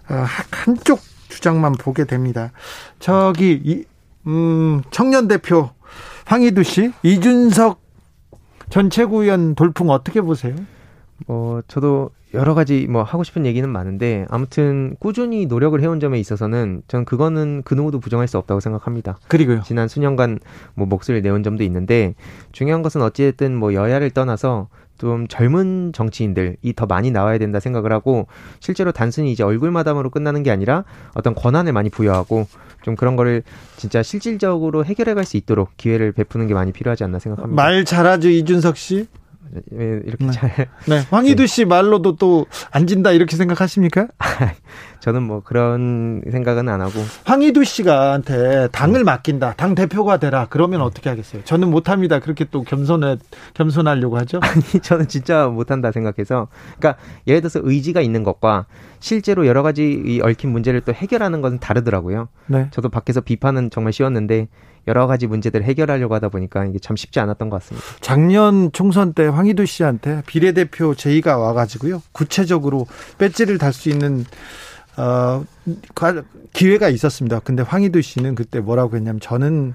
아, 0.07 0.25
한쪽 0.51 0.99
주장만 1.29 1.73
보게 1.73 2.05
됩니다. 2.05 2.51
저기 2.99 3.59
이, 3.63 3.83
음, 4.27 4.83
청년 4.91 5.27
대표 5.27 5.69
황희두 6.25 6.63
씨, 6.63 6.91
이준석 7.03 7.79
전 8.69 8.89
최고위원 8.89 9.55
돌풍 9.55 9.89
어떻게 9.89 10.21
보세요? 10.21 10.55
어, 11.27 11.59
저도 11.67 12.09
여러 12.33 12.53
가지 12.53 12.85
뭐 12.87 13.03
하고 13.03 13.23
싶은 13.23 13.45
얘기는 13.45 13.67
많은데 13.69 14.25
아무튼 14.29 14.95
꾸준히 14.99 15.45
노력을 15.45 15.79
해온 15.81 15.99
점에 16.01 16.19
있어서는 16.19 16.81
전 16.87 17.05
그거는 17.05 17.61
그 17.63 17.73
누구도 17.73 17.99
부정할 17.99 18.27
수 18.27 18.37
없다고 18.37 18.59
생각합니다. 18.59 19.17
그리고요. 19.29 19.61
지난 19.63 19.87
수년간 19.87 20.39
뭐 20.73 20.85
목소리를 20.85 21.21
내온 21.21 21.43
점도 21.43 21.63
있는데 21.63 22.13
중요한 22.51 22.81
것은 22.81 23.01
어찌됐든 23.01 23.55
뭐 23.55 23.73
여야를 23.73 24.09
떠나서 24.11 24.67
좀 24.97 25.27
젊은 25.27 25.91
정치인들이 25.93 26.73
더 26.75 26.85
많이 26.85 27.11
나와야 27.11 27.37
된다 27.37 27.59
생각을 27.59 27.91
하고 27.91 28.27
실제로 28.59 28.91
단순히 28.91 29.31
이제 29.31 29.43
얼굴 29.43 29.71
마담으로 29.71 30.09
끝나는 30.09 30.43
게 30.43 30.51
아니라 30.51 30.83
어떤 31.13 31.35
권한을 31.35 31.73
많이 31.73 31.89
부여하고 31.89 32.47
좀 32.81 32.95
그런 32.95 33.15
거를 33.15 33.43
진짜 33.77 34.03
실질적으로 34.03 34.85
해결해 34.85 35.13
갈 35.13 35.25
수 35.25 35.37
있도록 35.37 35.71
기회를 35.77 36.11
베푸는 36.11 36.47
게 36.47 36.53
많이 36.53 36.71
필요하지 36.71 37.03
않나 37.03 37.19
생각합니다. 37.19 37.61
말 37.61 37.83
잘하죠 37.83 38.29
이준석 38.29 38.77
씨. 38.77 39.07
왜 39.71 40.01
이렇게 40.05 40.25
네. 40.25 40.31
잘 40.31 40.49
네, 40.87 41.03
황희두 41.09 41.47
씨 41.47 41.65
말로도 41.65 42.15
또 42.17 42.45
앉은다 42.71 43.11
이렇게 43.11 43.35
생각하십니까? 43.35 44.07
저는 44.99 45.23
뭐 45.23 45.41
그런 45.43 46.21
생각은 46.31 46.67
안 46.67 46.81
하고 46.81 46.93
황희두 47.25 47.63
씨가한테 47.63 48.69
당을 48.71 49.03
맡긴다. 49.03 49.53
당 49.53 49.75
대표가 49.75 50.17
되라. 50.17 50.47
그러면 50.49 50.81
어떻게 50.81 51.09
하겠어요? 51.09 51.43
저는 51.43 51.69
못합니다. 51.69 52.19
그렇게 52.19 52.45
또 52.45 52.63
겸손해 52.63 53.17
겸손하려고 53.53 54.17
하죠. 54.17 54.39
아니 54.43 54.63
저는 54.81 55.07
진짜 55.07 55.47
못한다 55.47 55.91
생각해서 55.91 56.47
그러니까 56.77 56.99
예를 57.27 57.41
들어서 57.41 57.59
의지가 57.63 58.01
있는 58.01 58.23
것과 58.23 58.65
실제로 58.99 59.45
여러 59.45 59.61
가지 59.61 60.01
이 60.05 60.21
얽힌 60.21 60.51
문제를 60.51 60.81
또 60.81 60.91
해결하는 60.91 61.41
것은 61.41 61.59
다르더라고요. 61.59 62.27
네. 62.47 62.67
저도 62.71 62.89
밖에서 62.89 63.21
비판은 63.21 63.69
정말 63.69 63.93
쉬웠는데 63.93 64.47
여러 64.87 65.07
가지 65.07 65.27
문제들을 65.27 65.65
해결하려고 65.65 66.13
하다 66.15 66.29
보니까 66.29 66.65
이게 66.65 66.79
참 66.79 66.95
쉽지 66.95 67.19
않았던 67.19 67.49
것 67.49 67.61
같습니다. 67.61 67.85
작년 68.01 68.71
총선 68.71 69.13
때 69.13 69.25
황희두 69.25 69.65
씨한테 69.65 70.21
비례대표 70.25 70.95
제의가 70.95 71.37
와가지고요. 71.37 72.01
구체적으로 72.11 72.87
배지를 73.17 73.57
달 73.57 73.73
수 73.73 73.89
있는 73.89 74.25
어, 74.97 75.43
기회가 76.53 76.87
있었습니다. 76.89 77.39
근데 77.39 77.63
황희두 77.63 78.01
씨는 78.01 78.35
그때 78.35 78.59
뭐라고 78.61 78.95
했냐면 78.95 79.19
저는 79.19 79.73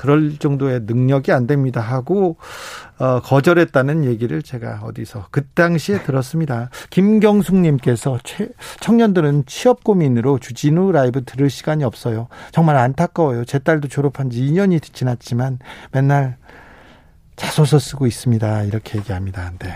그럴 0.00 0.38
정도의 0.38 0.80
능력이 0.84 1.30
안 1.30 1.46
됩니다 1.46 1.82
하고 1.82 2.38
어, 2.98 3.20
거절했다는 3.20 4.06
얘기를 4.06 4.40
제가 4.40 4.80
어디서 4.82 5.26
그 5.30 5.44
당시에 5.48 6.02
들었습니다. 6.02 6.70
김경숙님께서 6.88 8.18
청년들은 8.80 9.44
취업 9.44 9.84
고민으로 9.84 10.38
주진우 10.38 10.92
라이브 10.92 11.22
들을 11.24 11.50
시간이 11.50 11.84
없어요. 11.84 12.28
정말 12.50 12.76
안타까워요. 12.76 13.44
제 13.44 13.58
딸도 13.58 13.88
졸업한 13.88 14.30
지 14.30 14.40
2년이 14.40 14.82
지났지만 14.82 15.58
맨날 15.92 16.38
자소서 17.36 17.78
쓰고 17.78 18.06
있습니다. 18.06 18.62
이렇게 18.62 18.98
얘기합니다. 18.98 19.52
네. 19.58 19.68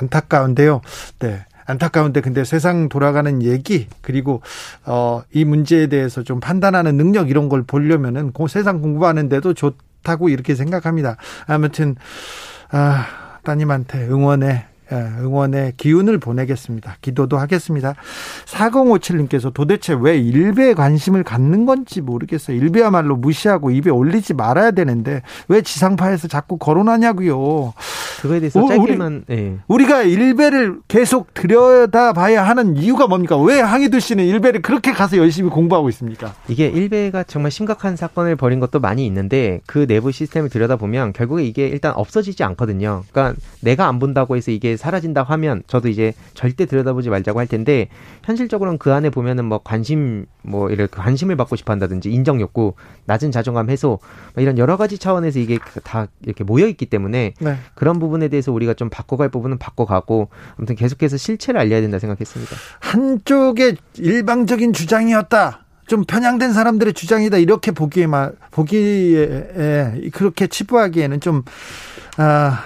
안타까운데요. 0.00 0.80
네. 1.18 1.44
안타까운데 1.68 2.22
근데 2.22 2.44
세상 2.44 2.88
돌아가는 2.88 3.42
얘기 3.42 3.86
그리고 4.00 4.40
어, 4.86 5.22
이 5.32 5.44
문제에 5.44 5.86
대해서 5.86 6.22
좀 6.22 6.40
판단하는 6.40 6.96
능력 6.96 7.28
이런 7.28 7.48
걸 7.48 7.62
보려면은 7.62 8.32
그 8.32 8.48
세상 8.48 8.80
공부하는데도 8.80 9.52
좋다고 9.52 10.30
이렇게 10.30 10.54
생각합니다. 10.54 11.16
아무튼 11.46 11.94
아, 12.70 13.38
따님한테 13.42 14.08
응원의 14.08 14.48
예, 14.48 14.64
응원의 14.90 15.74
기운을 15.76 16.18
보내겠습니다. 16.18 16.96
기도도 17.00 17.38
하겠습니다. 17.38 17.94
4057님께서 18.46 19.52
도대체 19.52 19.96
왜 19.98 20.16
일베에 20.16 20.74
관심을 20.74 21.24
갖는 21.24 21.66
건지 21.66 22.00
모르겠어요. 22.00 22.56
일베야말로 22.56 23.16
무시하고 23.16 23.70
입에 23.70 23.90
올리지 23.90 24.34
말아야 24.34 24.70
되는데 24.70 25.22
왜 25.48 25.62
지상파에서 25.62 26.28
자꾸 26.28 26.58
거론하냐고요. 26.58 27.74
그거에 28.20 28.40
대해서 28.40 28.66
짧게만 28.66 29.24
우리, 29.28 29.36
네. 29.36 29.58
우리가 29.68 30.02
일베를 30.02 30.80
계속 30.88 31.34
들여다봐야 31.34 32.42
하는 32.42 32.76
이유가 32.76 33.06
뭡니까? 33.06 33.36
왜 33.36 33.60
항희두 33.60 34.00
씨는 34.00 34.24
일베를 34.24 34.62
그렇게 34.62 34.92
가서 34.92 35.18
열심히 35.18 35.50
공부하고 35.50 35.88
있습니까? 35.90 36.34
이게 36.48 36.66
일베가 36.66 37.24
정말 37.24 37.50
심각한 37.50 37.94
사건을 37.94 38.36
벌인 38.36 38.58
것도 38.58 38.80
많이 38.80 39.06
있는데 39.06 39.60
그 39.66 39.86
내부 39.86 40.10
시스템을 40.10 40.48
들여다보면 40.48 41.12
결국에 41.12 41.44
이게 41.44 41.68
일단 41.68 41.92
없어지지 41.94 42.42
않거든요. 42.42 43.04
그러니까 43.10 43.38
내가 43.60 43.86
안 43.86 43.98
본다고 43.98 44.36
해서 44.36 44.50
이게 44.50 44.76
사라진다 44.78 45.22
하면 45.22 45.62
저도 45.66 45.88
이제 45.88 46.14
절대 46.34 46.64
들여다보지 46.64 47.10
말자고 47.10 47.38
할 47.38 47.46
텐데 47.46 47.88
현실적으로는 48.24 48.78
그 48.78 48.92
안에 48.92 49.10
보면은 49.10 49.44
뭐 49.44 49.60
관심 49.62 50.26
뭐 50.42 50.70
이렇게 50.70 50.96
관심을 50.96 51.36
받고 51.36 51.56
싶어 51.56 51.72
한다든지 51.72 52.10
인정 52.10 52.40
욕구, 52.40 52.74
낮은 53.04 53.30
자존감 53.30 53.68
해소 53.68 53.98
뭐 54.34 54.42
이런 54.42 54.56
여러 54.58 54.76
가지 54.76 54.98
차원에서 54.98 55.38
이게 55.38 55.58
다 55.84 56.06
이렇게 56.22 56.44
모여 56.44 56.66
있기 56.66 56.86
때문에 56.86 57.34
네. 57.38 57.56
그런 57.74 57.98
부분에 57.98 58.28
대해서 58.28 58.52
우리가 58.52 58.74
좀 58.74 58.88
바꿔갈 58.88 59.28
부분은 59.28 59.58
바꿔가고 59.58 60.28
아무튼 60.56 60.76
계속해서 60.76 61.16
실체를 61.16 61.60
알려야 61.60 61.80
된다 61.80 61.98
생각했습니다. 61.98 62.56
한쪽의 62.80 63.76
일방적인 63.98 64.72
주장이었다. 64.72 65.64
좀 65.88 66.04
편향된 66.04 66.52
사람들의 66.52 66.92
주장이다 66.92 67.38
이렇게 67.38 67.72
보기에만 67.72 68.32
보기에 68.50 70.10
그렇게 70.12 70.46
치부하기에는 70.46 71.20
좀 71.20 71.42
아, 72.18 72.62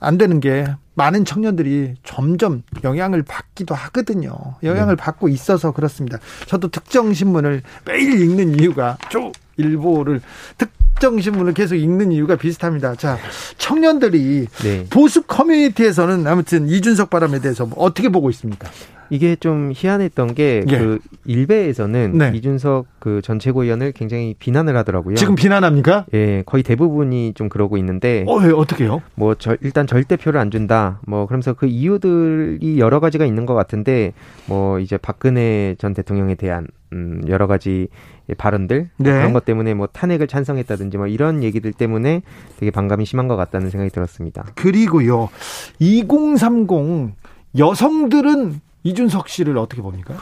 안 0.00 0.18
되는 0.18 0.40
게 0.40 0.66
많은 0.94 1.24
청년들이 1.24 1.94
점점 2.04 2.62
영향을 2.82 3.22
받기도 3.22 3.74
하거든요. 3.74 4.32
영향을 4.62 4.96
네. 4.96 5.02
받고 5.02 5.28
있어서 5.28 5.72
그렇습니다. 5.72 6.18
저도 6.46 6.68
특정 6.68 7.12
신문을 7.12 7.62
매일 7.84 8.20
읽는 8.20 8.60
이유가 8.60 8.96
쭉 9.10 9.32
일보를 9.56 10.20
특정 10.56 11.20
신문을 11.20 11.54
계속 11.54 11.76
읽는 11.76 12.12
이유가 12.12 12.36
비슷합니다. 12.36 12.94
자, 12.94 13.18
청년들이 13.58 14.46
네. 14.62 14.86
보수 14.90 15.22
커뮤니티에서는 15.22 16.26
아무튼 16.26 16.68
이준석 16.68 17.10
바람에 17.10 17.40
대해서 17.40 17.68
어떻게 17.76 18.08
보고 18.08 18.30
있습니까? 18.30 18.68
이게 19.10 19.34
좀 19.36 19.72
희한했던 19.74 20.34
게그 20.34 21.00
예. 21.02 21.18
일베에서는 21.24 22.18
네. 22.18 22.32
이준석 22.34 22.86
그 23.00 23.24
전 23.24 23.38
최고위원을 23.38 23.92
굉장히 23.92 24.34
비난을 24.38 24.76
하더라고요. 24.76 25.14
지금 25.16 25.34
비난합니까? 25.34 26.04
예, 26.12 26.42
거의 26.44 26.62
대부분이 26.62 27.32
좀 27.34 27.48
그러고 27.48 27.78
있는데. 27.78 28.24
어, 28.28 28.36
왜 28.36 28.52
어떻게요? 28.52 29.00
뭐 29.14 29.34
저, 29.34 29.56
일단 29.62 29.86
절대표를 29.86 30.38
안 30.38 30.50
준다. 30.50 31.00
뭐 31.06 31.26
그러면서 31.26 31.54
그 31.54 31.66
이유들이 31.66 32.78
여러 32.78 33.00
가지가 33.00 33.24
있는 33.24 33.46
것 33.46 33.54
같은데 33.54 34.12
뭐 34.46 34.78
이제 34.78 34.98
박근혜 34.98 35.74
전 35.78 35.94
대통령에 35.94 36.34
대한 36.34 36.66
음 36.92 37.22
여러 37.28 37.46
가지 37.46 37.88
발언들 38.36 38.90
네. 38.98 39.10
그런 39.10 39.32
것 39.32 39.44
때문에 39.44 39.72
뭐 39.74 39.86
탄핵을 39.86 40.26
찬성했다든지 40.26 40.98
뭐 40.98 41.06
이런 41.06 41.42
얘기들 41.42 41.72
때문에 41.72 42.22
되게 42.58 42.70
반감이 42.70 43.04
심한 43.06 43.26
것 43.28 43.36
같다는 43.36 43.70
생각이 43.70 43.90
들었습니다. 43.90 44.44
그리고요. 44.54 45.30
2030 45.78 47.14
여성들은 47.56 48.60
이준석 48.84 49.28
씨를 49.28 49.58
어떻게 49.58 49.82
봅니까? 49.82 50.14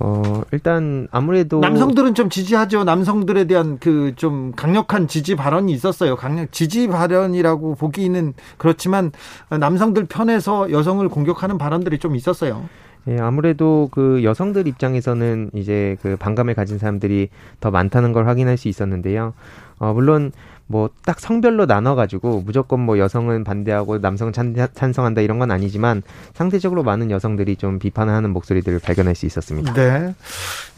어, 0.00 0.42
일단 0.50 1.06
아무래도 1.12 1.60
남성들은 1.60 2.14
좀 2.14 2.28
지지하죠. 2.28 2.82
남성들에 2.82 3.44
대한 3.44 3.78
그 3.78 4.12
좀 4.16 4.52
강력한 4.56 5.06
지지 5.06 5.36
발언이 5.36 5.72
있었어요. 5.72 6.16
강력 6.16 6.50
지지 6.50 6.88
발언이라고 6.88 7.76
보기는 7.76 8.34
그렇지만 8.58 9.12
남성들 9.50 10.06
편에서 10.06 10.72
여성을 10.72 11.08
공격하는 11.08 11.58
발언들이 11.58 11.98
좀 11.98 12.16
있었어요. 12.16 12.64
예, 13.06 13.18
아무래도 13.18 13.88
그 13.92 14.24
여성들 14.24 14.66
입장에서는 14.66 15.50
이제 15.54 15.96
그 16.00 16.16
반감을 16.16 16.54
가진 16.54 16.78
사람들이 16.78 17.28
더 17.60 17.70
많다는 17.70 18.12
걸 18.12 18.26
확인할 18.26 18.56
수 18.56 18.68
있었는데요. 18.68 19.34
어, 19.78 19.92
물론 19.92 20.32
뭐 20.66 20.88
딱 21.04 21.20
성별로 21.20 21.66
나눠 21.66 21.94
가지고 21.94 22.42
무조건 22.44 22.80
뭐 22.80 22.98
여성은 22.98 23.44
반대하고 23.44 23.98
남성은 23.98 24.32
찬, 24.32 24.54
찬성한다 24.74 25.20
이런 25.20 25.38
건 25.38 25.50
아니지만 25.50 26.02
상대적으로 26.32 26.82
많은 26.82 27.10
여성들이 27.10 27.56
좀 27.56 27.78
비판하는 27.78 28.30
목소리들을 28.30 28.78
발견할 28.78 29.14
수 29.14 29.26
있었습니다. 29.26 29.74
네. 29.74 30.14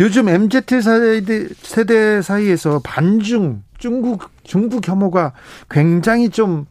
요즘 0.00 0.28
MZ 0.28 0.62
세대, 0.82 1.48
세대 1.62 2.22
사이에서 2.22 2.80
반중 2.82 3.62
중국 3.78 4.30
중국 4.42 4.86
혐오가 4.86 5.32
굉장히 5.70 6.30
좀 6.30 6.66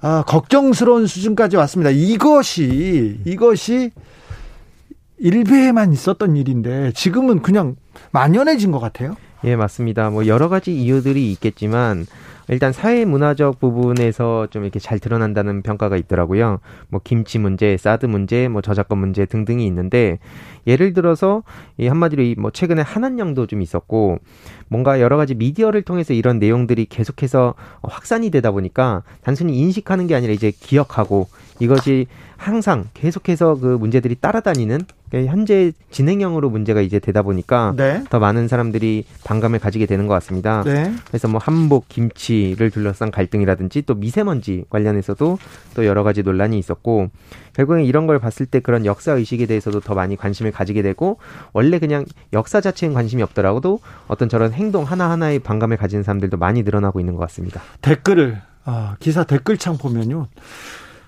아, 0.00 0.22
걱정스러운 0.26 1.06
수준까지 1.06 1.56
왔습니다. 1.56 1.90
이것이 1.90 3.20
이것이 3.24 3.90
일베에만 5.18 5.92
있었던 5.92 6.36
일인데 6.36 6.92
지금은 6.94 7.42
그냥 7.42 7.76
만연해진 8.12 8.70
것 8.70 8.78
같아요. 8.78 9.16
예, 9.44 9.54
맞습니다. 9.54 10.10
뭐 10.10 10.26
여러 10.26 10.48
가지 10.48 10.74
이유들이 10.74 11.30
있겠지만 11.32 12.06
일단 12.48 12.72
사회 12.72 13.04
문화적 13.04 13.60
부분에서 13.60 14.48
좀 14.50 14.64
이렇게 14.64 14.80
잘 14.80 14.98
드러난다는 14.98 15.62
평가가 15.62 15.96
있더라고요. 15.96 16.60
뭐 16.88 17.00
김치 17.04 17.38
문제, 17.38 17.76
사드 17.76 18.06
문제, 18.06 18.48
뭐 18.48 18.62
저작권 18.62 18.98
문제 18.98 19.26
등등이 19.26 19.66
있는데 19.66 20.18
예를 20.68 20.92
들어서 20.92 21.42
이 21.76 21.86
한마디로 21.88 22.22
이 22.22 22.34
뭐 22.38 22.50
최근에 22.52 22.82
한한령도 22.82 23.46
좀 23.46 23.62
있었고 23.62 24.18
뭔가 24.68 25.00
여러 25.00 25.16
가지 25.16 25.34
미디어를 25.34 25.82
통해서 25.82 26.12
이런 26.14 26.38
내용들이 26.38 26.86
계속해서 26.86 27.54
확산이 27.82 28.30
되다 28.30 28.50
보니까 28.52 29.02
단순히 29.22 29.58
인식하는 29.58 30.06
게 30.06 30.14
아니라 30.14 30.32
이제 30.32 30.52
기억하고 30.52 31.28
이것이 31.58 32.06
항상 32.36 32.84
계속해서 32.94 33.56
그 33.58 33.66
문제들이 33.66 34.14
따라다니는 34.20 34.82
그러니까 35.10 35.32
현재 35.32 35.72
진행형으로 35.90 36.50
문제가 36.50 36.80
이제 36.80 37.00
되다 37.00 37.22
보니까 37.22 37.74
네. 37.76 38.04
더 38.10 38.20
많은 38.20 38.46
사람들이 38.46 39.04
반감을 39.24 39.58
가지게 39.58 39.86
되는 39.86 40.06
것 40.06 40.14
같습니다. 40.14 40.62
네. 40.64 40.92
그래서 41.08 41.26
뭐 41.26 41.40
한복, 41.42 41.88
김치를 41.88 42.70
둘러싼 42.70 43.10
갈등이라든지 43.10 43.82
또 43.82 43.94
미세먼지 43.96 44.64
관련해서도 44.70 45.38
또 45.74 45.86
여러 45.86 46.04
가지 46.04 46.22
논란이 46.22 46.58
있었고 46.58 47.10
결국엔 47.58 47.84
이런 47.84 48.06
걸 48.06 48.20
봤을 48.20 48.46
때 48.46 48.60
그런 48.60 48.86
역사 48.86 49.12
의식에 49.12 49.46
대해서도 49.46 49.80
더 49.80 49.94
많이 49.94 50.14
관심을 50.16 50.52
가지게 50.52 50.80
되고 50.82 51.18
원래 51.52 51.80
그냥 51.80 52.04
역사 52.32 52.60
자체엔 52.60 52.94
관심이 52.94 53.20
없더라도 53.22 53.80
어떤 54.06 54.28
저런 54.28 54.52
행동 54.52 54.84
하나하나에 54.84 55.40
반감을 55.40 55.76
가지는 55.76 56.04
사람들도 56.04 56.36
많이 56.36 56.62
늘어나고 56.62 57.00
있는 57.00 57.14
것 57.14 57.20
같습니다. 57.22 57.60
댓글을 57.82 58.40
아, 58.64 58.94
기사 59.00 59.24
댓글창 59.24 59.76
보면요. 59.76 60.28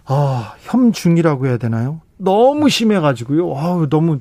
아, 0.07 0.55
혐중이라고 0.62 1.46
해야 1.46 1.57
되나요? 1.57 2.01
너무 2.16 2.68
심해 2.68 2.98
가지고요. 2.98 3.57
아 3.57 3.86
너무 3.88 4.18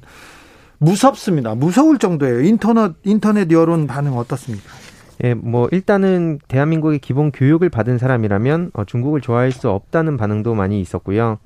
무섭습니다. 0.77 1.55
무서울 1.55 1.97
정도예요. 1.97 2.41
인터넷, 2.41 2.93
인터넷 3.03 3.51
여론 3.51 3.87
반응 3.87 4.15
어떻습니까? 4.17 4.69
예, 5.23 5.33
뭐 5.33 5.67
일단은 5.71 6.39
대한민국의 6.47 6.99
기본 6.99 7.31
교육을 7.31 7.69
받은 7.69 7.97
사람이라면 7.97 8.71
어, 8.73 8.85
중국을 8.85 9.19
좋아할 9.19 9.51
수 9.51 9.69
없다는 9.69 10.15
반응도 10.15 10.55
많이 10.55 10.79
있었고요. 10.79 11.39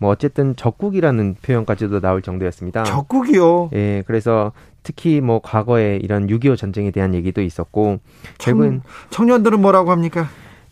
뭐 0.00 0.10
어쨌든 0.10 0.56
적국이라는 0.56 1.36
표현까지도 1.42 2.00
나올 2.00 2.22
정도였습니다. 2.22 2.84
적국이요. 2.84 3.68
예, 3.74 4.02
그래서 4.06 4.52
특히 4.82 5.20
뭐 5.20 5.40
과거에 5.42 5.98
이런 6.02 6.26
6.25 6.26 6.56
전쟁에 6.56 6.90
대한 6.90 7.14
얘기도 7.14 7.42
있었고 7.42 8.00
결국은 8.38 8.80
청, 9.10 9.26
청년들은 9.26 9.60
뭐라고 9.60 9.90
합니까? 9.90 10.28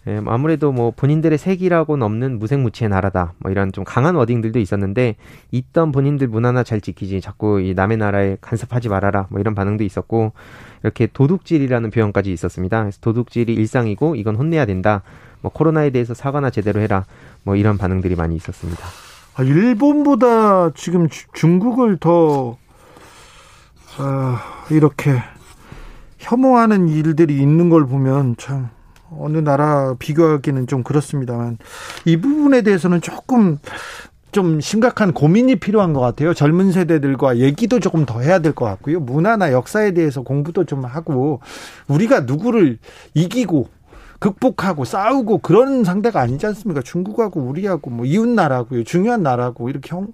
예, 0.06 0.18
뭐 0.20 0.32
아무래도 0.32 0.72
뭐 0.72 0.92
본인들의 0.96 1.36
색이라고는 1.36 2.02
없는 2.02 2.38
무색무취의 2.38 2.88
나라다. 2.88 3.34
뭐 3.36 3.50
이런 3.50 3.70
좀 3.70 3.84
강한 3.84 4.14
워딩들도 4.14 4.58
있었는데 4.60 5.16
있던 5.50 5.92
본인들 5.92 6.28
문화나 6.28 6.62
잘 6.62 6.80
지키지 6.80 7.20
자꾸 7.20 7.60
이 7.60 7.74
남의 7.74 7.98
나라에 7.98 8.38
간섭하지 8.40 8.88
말아라. 8.88 9.26
뭐 9.28 9.40
이런 9.40 9.54
반응도 9.54 9.84
있었고 9.84 10.32
이렇게 10.82 11.06
도둑질이라는 11.06 11.90
표현까지 11.90 12.32
있었습니다. 12.32 12.80
그래서 12.80 12.98
도둑질이 13.02 13.52
일상이고 13.52 14.16
이건 14.16 14.36
혼내야 14.36 14.64
된다. 14.64 15.02
뭐 15.42 15.52
코로나에 15.52 15.90
대해서 15.90 16.14
사과나 16.14 16.48
제대로 16.48 16.80
해라. 16.80 17.04
뭐 17.42 17.56
이런 17.56 17.76
반응들이 17.76 18.16
많이 18.16 18.34
있었습니다. 18.36 18.82
아, 19.38 19.44
일본보다 19.44 20.70
지금 20.74 21.08
주, 21.08 21.26
중국을 21.32 21.96
더 21.98 22.58
아, 23.98 24.42
이렇게 24.70 25.12
혐오하는 26.18 26.88
일들이 26.88 27.40
있는 27.40 27.70
걸 27.70 27.86
보면 27.86 28.34
참 28.36 28.68
어느 29.16 29.38
나라 29.38 29.94
비교하기는 29.96 30.66
좀 30.66 30.82
그렇습니다만 30.82 31.58
이 32.04 32.16
부분에 32.16 32.62
대해서는 32.62 33.00
조금 33.00 33.58
좀 34.32 34.60
심각한 34.60 35.12
고민이 35.12 35.56
필요한 35.56 35.92
것 35.92 36.00
같아요. 36.00 36.34
젊은 36.34 36.72
세대들과 36.72 37.38
얘기도 37.38 37.78
조금 37.78 38.04
더 38.06 38.20
해야 38.20 38.40
될 38.40 38.52
것 38.52 38.64
같고요. 38.66 38.98
문화나 38.98 39.52
역사에 39.52 39.92
대해서 39.92 40.22
공부도 40.22 40.64
좀 40.64 40.84
하고 40.84 41.40
우리가 41.86 42.20
누구를 42.20 42.78
이기고 43.14 43.68
극복하고 44.18 44.84
싸우고 44.84 45.38
그런 45.38 45.84
상대가 45.84 46.20
아니지 46.20 46.46
않습니까? 46.46 46.82
중국하고 46.82 47.40
우리하고 47.40 47.90
뭐 47.90 48.04
이웃 48.04 48.28
나라고요. 48.28 48.84
중요한 48.84 49.22
나라고 49.22 49.68
이렇게 49.70 49.94
형, 49.94 50.08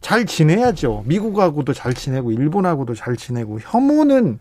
잘 0.00 0.26
지내야죠. 0.26 1.04
미국하고도 1.06 1.72
잘 1.72 1.94
지내고 1.94 2.32
일본하고도 2.32 2.94
잘 2.94 3.16
지내고 3.16 3.58
혐오는 3.60 4.38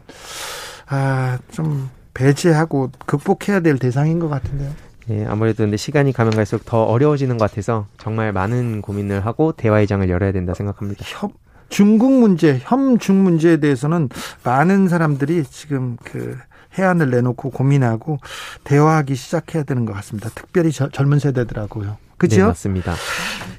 아 0.87 1.39
좀 1.51 1.89
배제하고 2.13 2.89
극복해야 3.05 3.59
될 3.59 3.77
대상인 3.77 4.19
것 4.19 4.29
같은데요. 4.29 4.71
예, 5.09 5.25
아무래도 5.25 5.63
근데 5.63 5.77
시간이 5.77 6.13
가면 6.13 6.33
갈수록 6.33 6.65
더 6.65 6.83
어려워지는 6.83 7.37
것 7.37 7.49
같아서 7.49 7.85
정말 7.99 8.31
많은 8.33 8.81
고민을 8.81 9.25
하고 9.25 9.51
대화의 9.51 9.85
장을 9.85 10.09
열어야 10.09 10.31
된다 10.31 10.53
생각합니다. 10.55 11.03
협, 11.07 11.31
중국 11.69 12.11
문제, 12.11 12.59
혐중 12.63 13.23
문제에 13.23 13.57
대해서는 13.57 14.09
많은 14.43 14.87
사람들이 14.87 15.43
지금 15.43 15.97
그 16.03 16.37
해안을 16.77 17.09
내놓고 17.09 17.51
고민하고 17.51 18.19
대화하기 18.63 19.15
시작해야 19.15 19.63
되는 19.63 19.85
것 19.85 19.93
같습니다. 19.93 20.29
특별히 20.35 20.71
저, 20.71 20.89
젊은 20.89 21.19
세대들하고요. 21.19 21.97
그죠? 22.17 22.37
네, 22.37 22.43
맞습니다. 22.43 22.95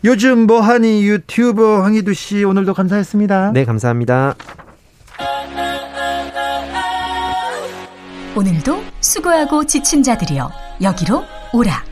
요즘 0.05 0.47
뭐하니 0.47 1.07
유튜버 1.07 1.83
황희두 1.83 2.14
씨 2.14 2.45
오늘도 2.45 2.75
감사했습니다. 2.75 3.53
네, 3.53 3.64
감사합니다. 3.64 4.35
오늘도 8.35 8.83
수고하고 9.01 9.64
지친 9.64 10.03
자들이여 10.03 10.51
여기로 10.83 11.25
오라. 11.55 11.83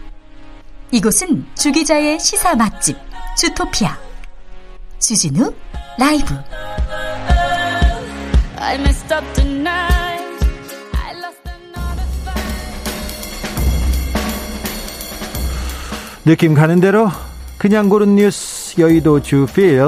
이곳은 0.90 1.46
주기자의 1.54 2.20
시사 2.20 2.54
맛집 2.54 2.96
주토피아 3.36 3.96
주진우 4.98 5.52
라이브. 5.98 6.34
느낌 16.24 16.54
가는 16.54 16.80
대로 16.80 17.10
그냥 17.58 17.90
고른 17.90 18.16
뉴스 18.16 18.80
여의도 18.80 19.20
주필 19.20 19.78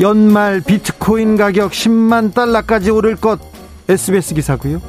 연말 0.00 0.62
비트코인 0.62 1.36
가격 1.36 1.72
10만 1.72 2.32
달러까지 2.32 2.90
오를 2.90 3.16
것 3.16 3.38
SBS 3.86 4.34
기사고요. 4.34 4.80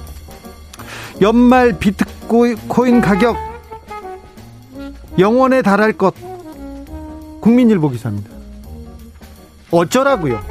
연말 1.19 1.77
비트코인 1.77 3.01
가격 3.01 3.36
영원에 5.19 5.61
달할 5.61 5.91
것 5.91 6.15
국민일보 7.41 7.89
기사입니다. 7.89 8.29
어쩌라고요? 9.69 10.41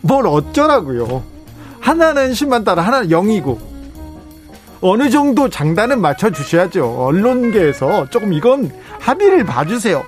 뭘 0.00 0.26
어쩌라고요? 0.26 1.22
하나는 1.80 2.32
10만 2.32 2.64
달러, 2.64 2.80
하나는 2.80 3.08
0이고 3.08 3.67
어느 4.80 5.10
정도 5.10 5.48
장단은 5.48 6.00
맞춰 6.00 6.30
주셔야죠. 6.30 7.02
언론계에서 7.02 8.10
조금 8.10 8.32
이건 8.32 8.70
합의를 9.00 9.44
봐주세요. 9.44 10.04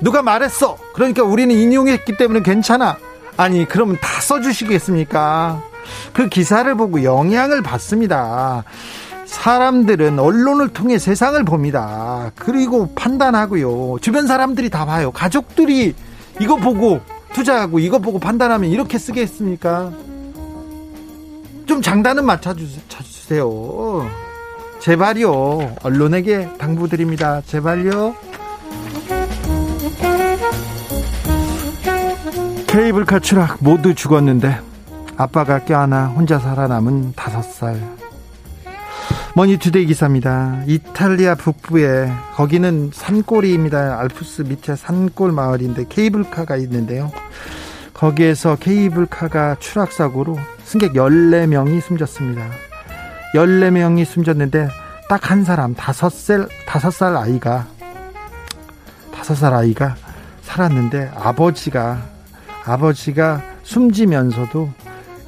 누가 0.00 0.22
말했어. 0.22 0.76
그러니까 0.94 1.22
우리는 1.22 1.54
인용했기 1.54 2.16
때문에 2.16 2.42
괜찮아. 2.42 2.98
아니, 3.36 3.66
그러면 3.66 3.96
다 4.00 4.20
써주시겠습니까? 4.20 5.62
그 6.12 6.28
기사를 6.28 6.72
보고 6.74 7.02
영향을 7.02 7.62
받습니다. 7.62 8.64
사람들은 9.24 10.18
언론을 10.18 10.68
통해 10.68 10.98
세상을 10.98 11.42
봅니다. 11.44 12.30
그리고 12.36 12.94
판단하고요. 12.94 13.98
주변 14.00 14.26
사람들이 14.26 14.70
다 14.70 14.84
봐요. 14.84 15.10
가족들이 15.10 15.94
이거 16.40 16.56
보고 16.56 17.00
투자하고 17.32 17.78
이거 17.78 17.98
보고 17.98 18.18
판단하면 18.18 18.70
이렇게 18.70 18.98
쓰겠습니까? 18.98 19.92
좀 21.66 21.82
장단은 21.82 22.24
맞춰주세요. 22.24 22.82
제발요. 24.80 25.76
언론에게 25.82 26.50
당부드립니다. 26.58 27.40
제발요. 27.42 28.14
케이블카 32.66 33.20
추락 33.20 33.58
모두 33.60 33.94
죽었는데 33.94 34.58
아빠가 35.16 35.60
껴안아 35.60 36.08
혼자 36.08 36.38
살아남은 36.38 37.12
다섯 37.14 37.42
살 37.42 37.80
머니투데이 39.36 39.86
기사입니다. 39.86 40.62
이탈리아 40.66 41.34
북부에 41.34 42.10
거기는 42.34 42.90
산골입니다. 42.92 44.00
알프스 44.00 44.42
밑에 44.42 44.76
산골 44.76 45.32
마을인데 45.32 45.86
케이블카가 45.88 46.56
있는데요. 46.56 47.10
거기에서 47.94 48.56
케이블카가 48.56 49.56
추락 49.60 49.92
사고로 49.92 50.36
승객 50.64 50.92
14명이 50.92 51.80
숨졌습니다. 51.80 52.42
14명이 53.34 54.04
숨졌는데 54.04 54.68
딱 55.08 55.30
한 55.30 55.44
사람 55.44 55.74
5살 55.74 56.48
5살 56.66 57.16
아이가 57.16 57.66
5살 59.12 59.52
아이가 59.52 59.96
살았는데 60.42 61.10
아버지가 61.14 62.02
아버지가 62.64 63.42
숨지면서도 63.64 64.70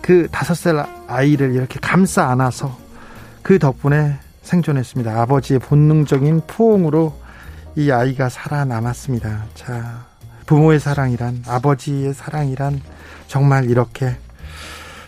그 0.01 0.29
다섯 0.31 0.55
살 0.55 0.87
아이를 1.09 1.55
이렇게 1.55 1.79
감싸 1.81 2.29
안아서 2.29 2.79
그 3.43 3.59
덕분에 3.59 4.19
생존했습니다. 4.43 5.21
아버지의 5.23 5.59
본능적인 5.59 6.43
포옹으로 6.47 7.19
이 7.75 7.91
아이가 7.91 8.29
살아남았습니다. 8.29 9.47
자, 9.55 10.05
부모의 10.47 10.79
사랑이란, 10.79 11.43
아버지의 11.47 12.15
사랑이란 12.15 12.81
정말 13.27 13.69
이렇게 13.69 14.17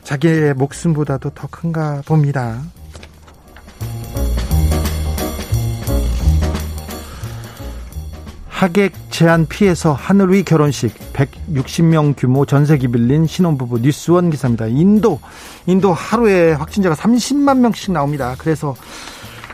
자기의 0.02 0.54
목숨보다도 0.54 1.30
더 1.30 1.46
큰가 1.48 2.02
봅니다. 2.04 2.60
하객 8.58 8.92
제한 9.10 9.46
피해서 9.46 9.92
하늘 9.92 10.32
위 10.32 10.42
결혼식 10.42 10.92
160명 11.12 12.14
규모 12.16 12.44
전세기 12.44 12.88
빌린 12.88 13.24
신혼부부 13.24 13.78
뉴스원 13.78 14.30
기사입니다. 14.30 14.66
인도 14.66 15.20
인도 15.66 15.92
하루에 15.92 16.54
확진자가 16.54 16.96
30만 16.96 17.58
명씩 17.58 17.92
나옵니다. 17.92 18.34
그래서 18.36 18.74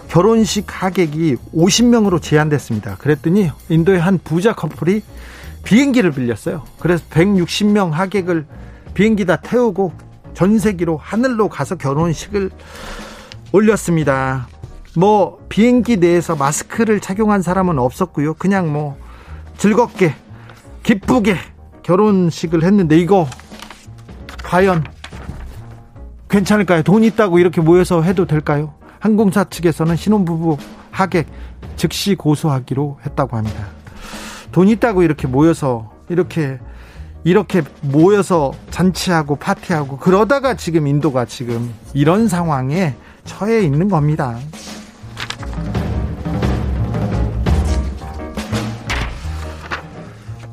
결혼식 0.09 0.65
하객이 0.69 1.37
50명으로 1.55 2.23
제한됐습니다. 2.23 2.97
그랬더니 2.97 3.51
인도의 3.69 4.01
한 4.01 4.19
부자 4.25 4.55
커플이 4.55 5.03
비행기를 5.65 6.13
빌렸어요. 6.13 6.65
그래서 6.79 7.05
160명 7.11 7.91
하객을 7.91 8.47
비행기 8.95 9.27
다 9.27 9.37
태우고 9.37 9.93
전세기로 10.33 10.97
하늘로 10.97 11.51
가서 11.51 11.75
결혼식을 11.75 12.51
올렸습니다. 13.53 14.49
뭐 14.97 15.39
비행기 15.49 15.97
내에서 15.97 16.37
마스크를 16.37 17.01
착용한 17.01 17.43
사람은 17.43 17.79
없었고요. 17.79 18.35
그냥 18.35 18.73
뭐 18.73 18.97
즐겁게 19.59 20.15
기쁘게 20.83 21.37
결혼식을 21.83 22.63
했는데 22.63 22.99
이거 22.99 23.27
과연 24.45 24.85
괜찮을까요? 26.29 26.83
돈 26.83 27.05
있다고 27.05 27.39
이렇게 27.39 27.61
모여서 27.61 28.03
해도 28.03 28.27
될까요? 28.27 28.75
항공사 29.01 29.45
측에서는 29.45 29.97
신혼부부 29.97 30.57
하객 30.91 31.27
즉시 31.77 32.15
고소하기로 32.15 32.99
했다고 33.05 33.37
합니다. 33.37 33.67
돈 34.53 34.69
있다고 34.69 35.03
이렇게 35.03 35.27
모여서 35.27 35.93
이렇게 36.09 36.59
이렇게 37.25 37.63
모여서 37.81 38.53
잔치하고 38.71 39.37
파티하고 39.37 39.97
그러다가 39.97 40.55
지금 40.55 40.87
인도가 40.87 41.25
지금 41.25 41.73
이런 41.95 42.29
상황에 42.29 42.95
처해 43.25 43.63
있는 43.63 43.89
겁니다. 43.89 44.39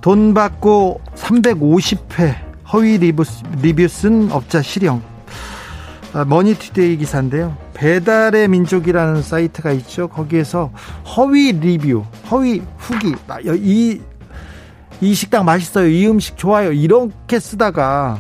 돈 0.02 0.34
받고 0.34 1.00
350회 1.16 2.36
허위 2.74 2.98
리뷰, 2.98 3.24
리뷰 3.62 3.88
쓴 3.88 4.32
업자 4.32 4.62
실형. 4.62 5.02
아, 6.14 6.26
머니투데이 6.26 6.98
기사인데요. 6.98 7.56
배달의 7.74 8.48
민족이라는 8.48 9.22
사이트가 9.22 9.72
있죠. 9.74 10.08
거기에서 10.08 10.72
허위 11.16 11.52
리뷰, 11.54 12.04
허위 12.32 12.62
후기, 12.78 13.16
아, 13.28 13.38
이, 13.42 14.02
이 15.00 15.14
식당 15.14 15.46
맛있어요. 15.46 15.88
이 15.88 16.08
음식 16.08 16.38
좋아요. 16.38 16.72
이렇게 16.72 17.40
쓰다가 17.40 18.20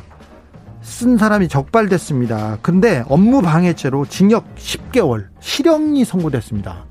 쓴 0.81 1.17
사람이 1.17 1.47
적발됐습니다. 1.47 2.59
근데 2.61 3.03
업무 3.07 3.41
방해죄로 3.41 4.05
징역 4.05 4.55
10개월, 4.55 5.27
실형이 5.39 6.05
선고됐습니다. 6.05 6.85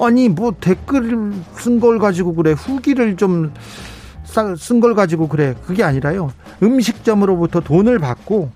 아니, 0.00 0.28
뭐 0.28 0.52
댓글 0.60 1.32
쓴 1.56 1.80
걸 1.80 1.98
가지고 1.98 2.34
그래. 2.34 2.52
후기를 2.52 3.16
좀 3.16 3.52
쓴 4.56 4.80
걸 4.80 4.94
가지고 4.94 5.28
그래. 5.28 5.54
그게 5.66 5.82
아니라요. 5.82 6.32
음식점으로부터 6.62 7.60
돈을 7.60 7.98
받고 7.98 8.50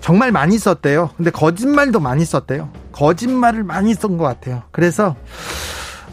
정말 0.00 0.32
많이 0.32 0.58
썼대요. 0.58 1.10
근데 1.16 1.30
거짓말도 1.30 1.98
많이 2.00 2.24
썼대요. 2.24 2.68
거짓말을 2.92 3.64
많이 3.64 3.94
쓴 3.94 4.18
것 4.18 4.24
같아요. 4.24 4.62
그래서 4.70 5.16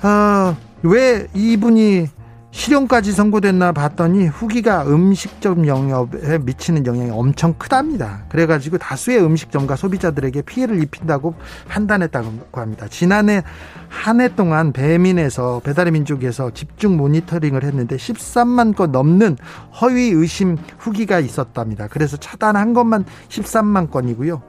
어, 0.01 0.55
왜 0.81 1.27
이분이 1.33 2.07
실형까지 2.51 3.13
선고됐나 3.13 3.71
봤더니 3.71 4.27
후기가 4.27 4.85
음식점 4.85 5.67
영업에 5.67 6.37
미치는 6.37 6.85
영향이 6.85 7.09
엄청 7.11 7.53
크답니다. 7.57 8.23
그래가지고 8.29 8.77
다수의 8.77 9.23
음식점과 9.23 9.75
소비자들에게 9.77 10.41
피해를 10.43 10.83
입힌다고 10.83 11.33
판단했다고 11.69 12.31
합니다. 12.53 12.87
지난해 12.89 13.43
한 13.89 14.21
해 14.21 14.35
동안 14.35 14.71
배민에서 14.71 15.61
배달의 15.63 15.91
민족에서 15.91 16.51
집중 16.51 16.97
모니터링을 16.97 17.63
했는데 17.63 17.95
13만 17.95 18.75
건 18.75 18.91
넘는 18.91 19.37
허위 19.81 20.09
의심 20.09 20.57
후기가 20.77 21.19
있었답니다. 21.19 21.87
그래서 21.87 22.17
차단한 22.17 22.73
것만 22.73 23.05
13만 23.29 23.89
건이고요. 23.89 24.41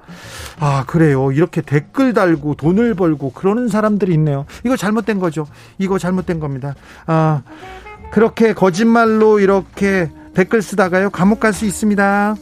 아 0.60 0.84
그래요. 0.86 1.32
이렇게 1.32 1.60
댓글 1.60 2.12
달고 2.12 2.54
돈을 2.56 2.94
벌고 2.94 3.32
그러는 3.32 3.68
사람들이 3.68 4.12
있네요. 4.14 4.44
이거 4.64 4.76
잘못된 4.76 5.18
거죠. 5.18 5.46
이거 5.78 5.98
잘못된 5.98 6.38
겁니다. 6.40 6.74
아. 7.06 7.42
그렇게 8.12 8.52
거짓말로 8.52 9.40
이렇게 9.40 10.10
댓글 10.34 10.62
쓰다가요 10.62 11.10
감옥 11.10 11.40
갈 11.40 11.52
수 11.52 11.64
있습니다. 11.64 12.36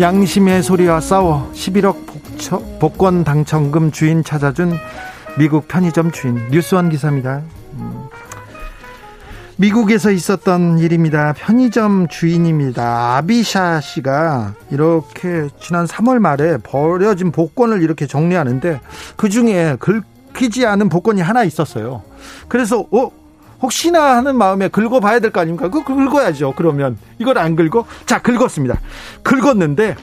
양심의 0.00 0.62
소리와 0.62 1.00
싸워 1.00 1.50
11억 1.54 2.06
복처, 2.06 2.58
복권 2.80 3.22
당첨금 3.22 3.92
주인 3.92 4.24
찾아준 4.24 4.72
미국 5.38 5.68
편의점 5.68 6.10
주인 6.10 6.48
뉴스원 6.50 6.88
기사입니다. 6.88 7.42
음. 7.74 8.04
미국에서 9.56 10.10
있었던 10.10 10.78
일입니다. 10.78 11.34
편의점 11.34 12.08
주인입니다. 12.08 13.16
아비샤 13.16 13.80
씨가 13.80 14.54
이렇게 14.70 15.48
지난 15.60 15.84
3월 15.86 16.18
말에 16.18 16.56
버려진 16.58 17.30
복권을 17.30 17.82
이렇게 17.82 18.06
정리하는데 18.06 18.80
그 19.16 19.28
중에 19.28 19.76
글 19.78 20.02
긁히지 20.32 20.66
않은 20.66 20.88
복권이 20.88 21.20
하나 21.20 21.44
있었어요. 21.44 22.02
그래서 22.48 22.86
어 22.90 23.10
혹시나 23.60 24.16
하는 24.16 24.36
마음에 24.36 24.68
긁어봐야 24.68 25.20
될 25.20 25.30
거 25.30 25.40
아닙니까? 25.40 25.68
그 25.70 25.84
긁어야죠. 25.84 26.54
그러면 26.56 26.98
이걸 27.18 27.38
안 27.38 27.54
긁어? 27.56 27.84
자 28.06 28.20
긁었습니다. 28.20 28.80
긁었는데 29.22 29.96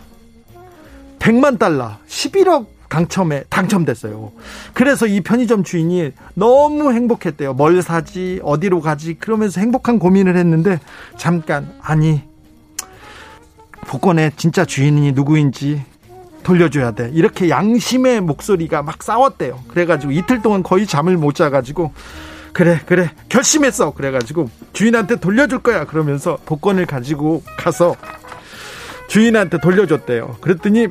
100만 1.19 1.59
달러, 1.59 1.97
11억 2.07 2.67
당첨에 2.87 3.43
당첨됐어요. 3.49 4.31
그래서 4.73 5.05
이 5.05 5.21
편의점 5.21 5.63
주인이 5.63 6.11
너무 6.33 6.91
행복했대요. 6.93 7.53
뭘 7.53 7.81
사지, 7.83 8.39
어디로 8.43 8.81
가지, 8.81 9.13
그러면서 9.15 9.59
행복한 9.61 9.99
고민을 9.99 10.37
했는데 10.37 10.79
잠깐 11.17 11.71
아니 11.81 12.23
복권의 13.81 14.31
진짜 14.37 14.65
주인이 14.65 15.11
누구인지 15.11 15.83
돌려줘야 16.43 16.91
돼. 16.91 17.11
이렇게 17.13 17.49
양심의 17.49 18.21
목소리가 18.21 18.81
막 18.81 19.03
싸웠대요. 19.03 19.59
그래가지고 19.67 20.11
이틀 20.11 20.41
동안 20.41 20.63
거의 20.63 20.87
잠을 20.87 21.17
못 21.17 21.35
자가지고 21.35 21.93
그래 22.53 22.79
그래 22.85 23.11
결심했어. 23.29 23.91
그래가지고 23.91 24.49
주인한테 24.73 25.17
돌려줄 25.17 25.59
거야. 25.59 25.85
그러면서 25.85 26.37
복권을 26.45 26.85
가지고 26.85 27.43
가서 27.57 27.95
주인한테 29.07 29.59
돌려줬대요. 29.59 30.37
그랬더니 30.41 30.87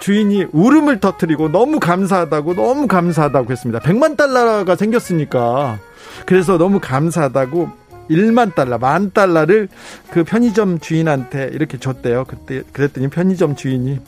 주인이 0.00 0.46
울음을 0.52 0.98
터뜨리고 0.98 1.48
너무 1.50 1.78
감사하다고 1.78 2.54
너무 2.54 2.88
감사하다고 2.88 3.52
했습니다. 3.52 3.78
100만 3.80 4.16
달러가 4.16 4.74
생겼으니까 4.74 5.78
그래서 6.26 6.58
너무 6.58 6.80
감사하다고 6.80 7.81
1만 8.10 8.54
달러, 8.54 8.78
만 8.78 9.12
달러를 9.12 9.68
그 10.10 10.24
편의점 10.24 10.80
주인한테 10.80 11.50
이렇게 11.52 11.78
줬대요. 11.78 12.24
그때 12.26 12.62
그랬더니 12.72 13.08
편의점 13.08 13.56
주인이 13.56 14.00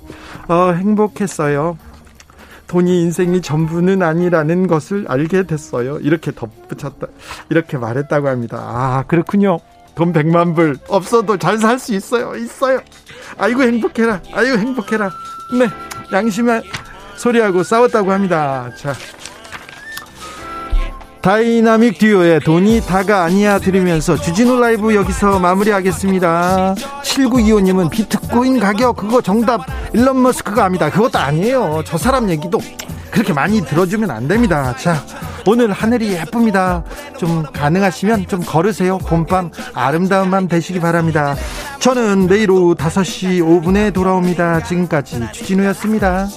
어, 0.49 0.73
행복했어요. 0.73 1.79
돈이 2.67 3.03
인생이 3.03 3.43
전부는 3.43 4.03
아니라는 4.03 4.67
것을 4.67 5.05
알게 5.09 5.45
됐어요. 5.45 5.99
이렇게 5.99 6.33
덧붙였다. 6.33 7.07
이렇게 7.51 7.77
말했다고 7.77 8.29
합니다. 8.29 8.59
아, 8.59 9.05
그렇군요. 9.07 9.59
돈 9.95 10.13
100만 10.13 10.57
불 10.57 10.77
없어도 10.89 11.37
잘 11.37 11.59
살 11.59 11.79
수 11.79 11.95
있어요. 11.95 12.35
있어요. 12.35 12.81
아이고 13.39 13.63
행복해라. 13.63 14.21
아이고 14.33 14.59
행복해라. 14.59 15.11
네. 15.59 15.69
양심의 16.13 16.63
소리하고 17.17 17.63
싸웠다고 17.63 18.11
합니다. 18.11 18.71
자, 18.77 18.93
다이나믹 21.25 21.97
듀오의 21.97 22.41
돈이 22.41 22.83
다가 22.83 23.25
아니야 23.25 23.59
들으면서 23.59 24.15
주진우 24.15 24.61
라이브 24.61 24.95
여기서 24.95 25.39
마무리하겠습니다. 25.39 26.75
7925님은 26.75 27.89
비트코인 27.89 28.61
가격 28.61 28.97
그거 28.97 29.23
정답 29.23 29.63
일론 29.95 30.21
머스크가 30.21 30.65
합니다. 30.65 30.91
그것도 30.91 31.19
아니에요. 31.19 31.83
저 31.87 31.97
사람 31.97 32.29
얘기도 32.29 32.59
그렇게 33.11 33.33
많이 33.33 33.63
들어주면 33.63 34.11
안 34.11 34.29
됩니다. 34.29 34.77
자, 34.77 35.03
오늘 35.47 35.73
하늘이 35.73 36.13
예쁩니다. 36.13 36.85
좀 37.17 37.43
가능하시면 37.43 38.27
좀 38.27 38.43
걸으세요. 38.43 38.99
봄밤 38.99 39.51
아름다운 39.73 40.31
밤 40.31 40.47
되시기 40.47 40.79
바랍니다. 40.79 41.37
저는 41.79 42.27
내일 42.27 42.51
오후 42.51 42.75
5시 42.75 43.41
5분에 43.41 43.95
돌아옵니다. 43.95 44.63
지금까지 44.65 45.23
주진우였습니다. 45.33 46.29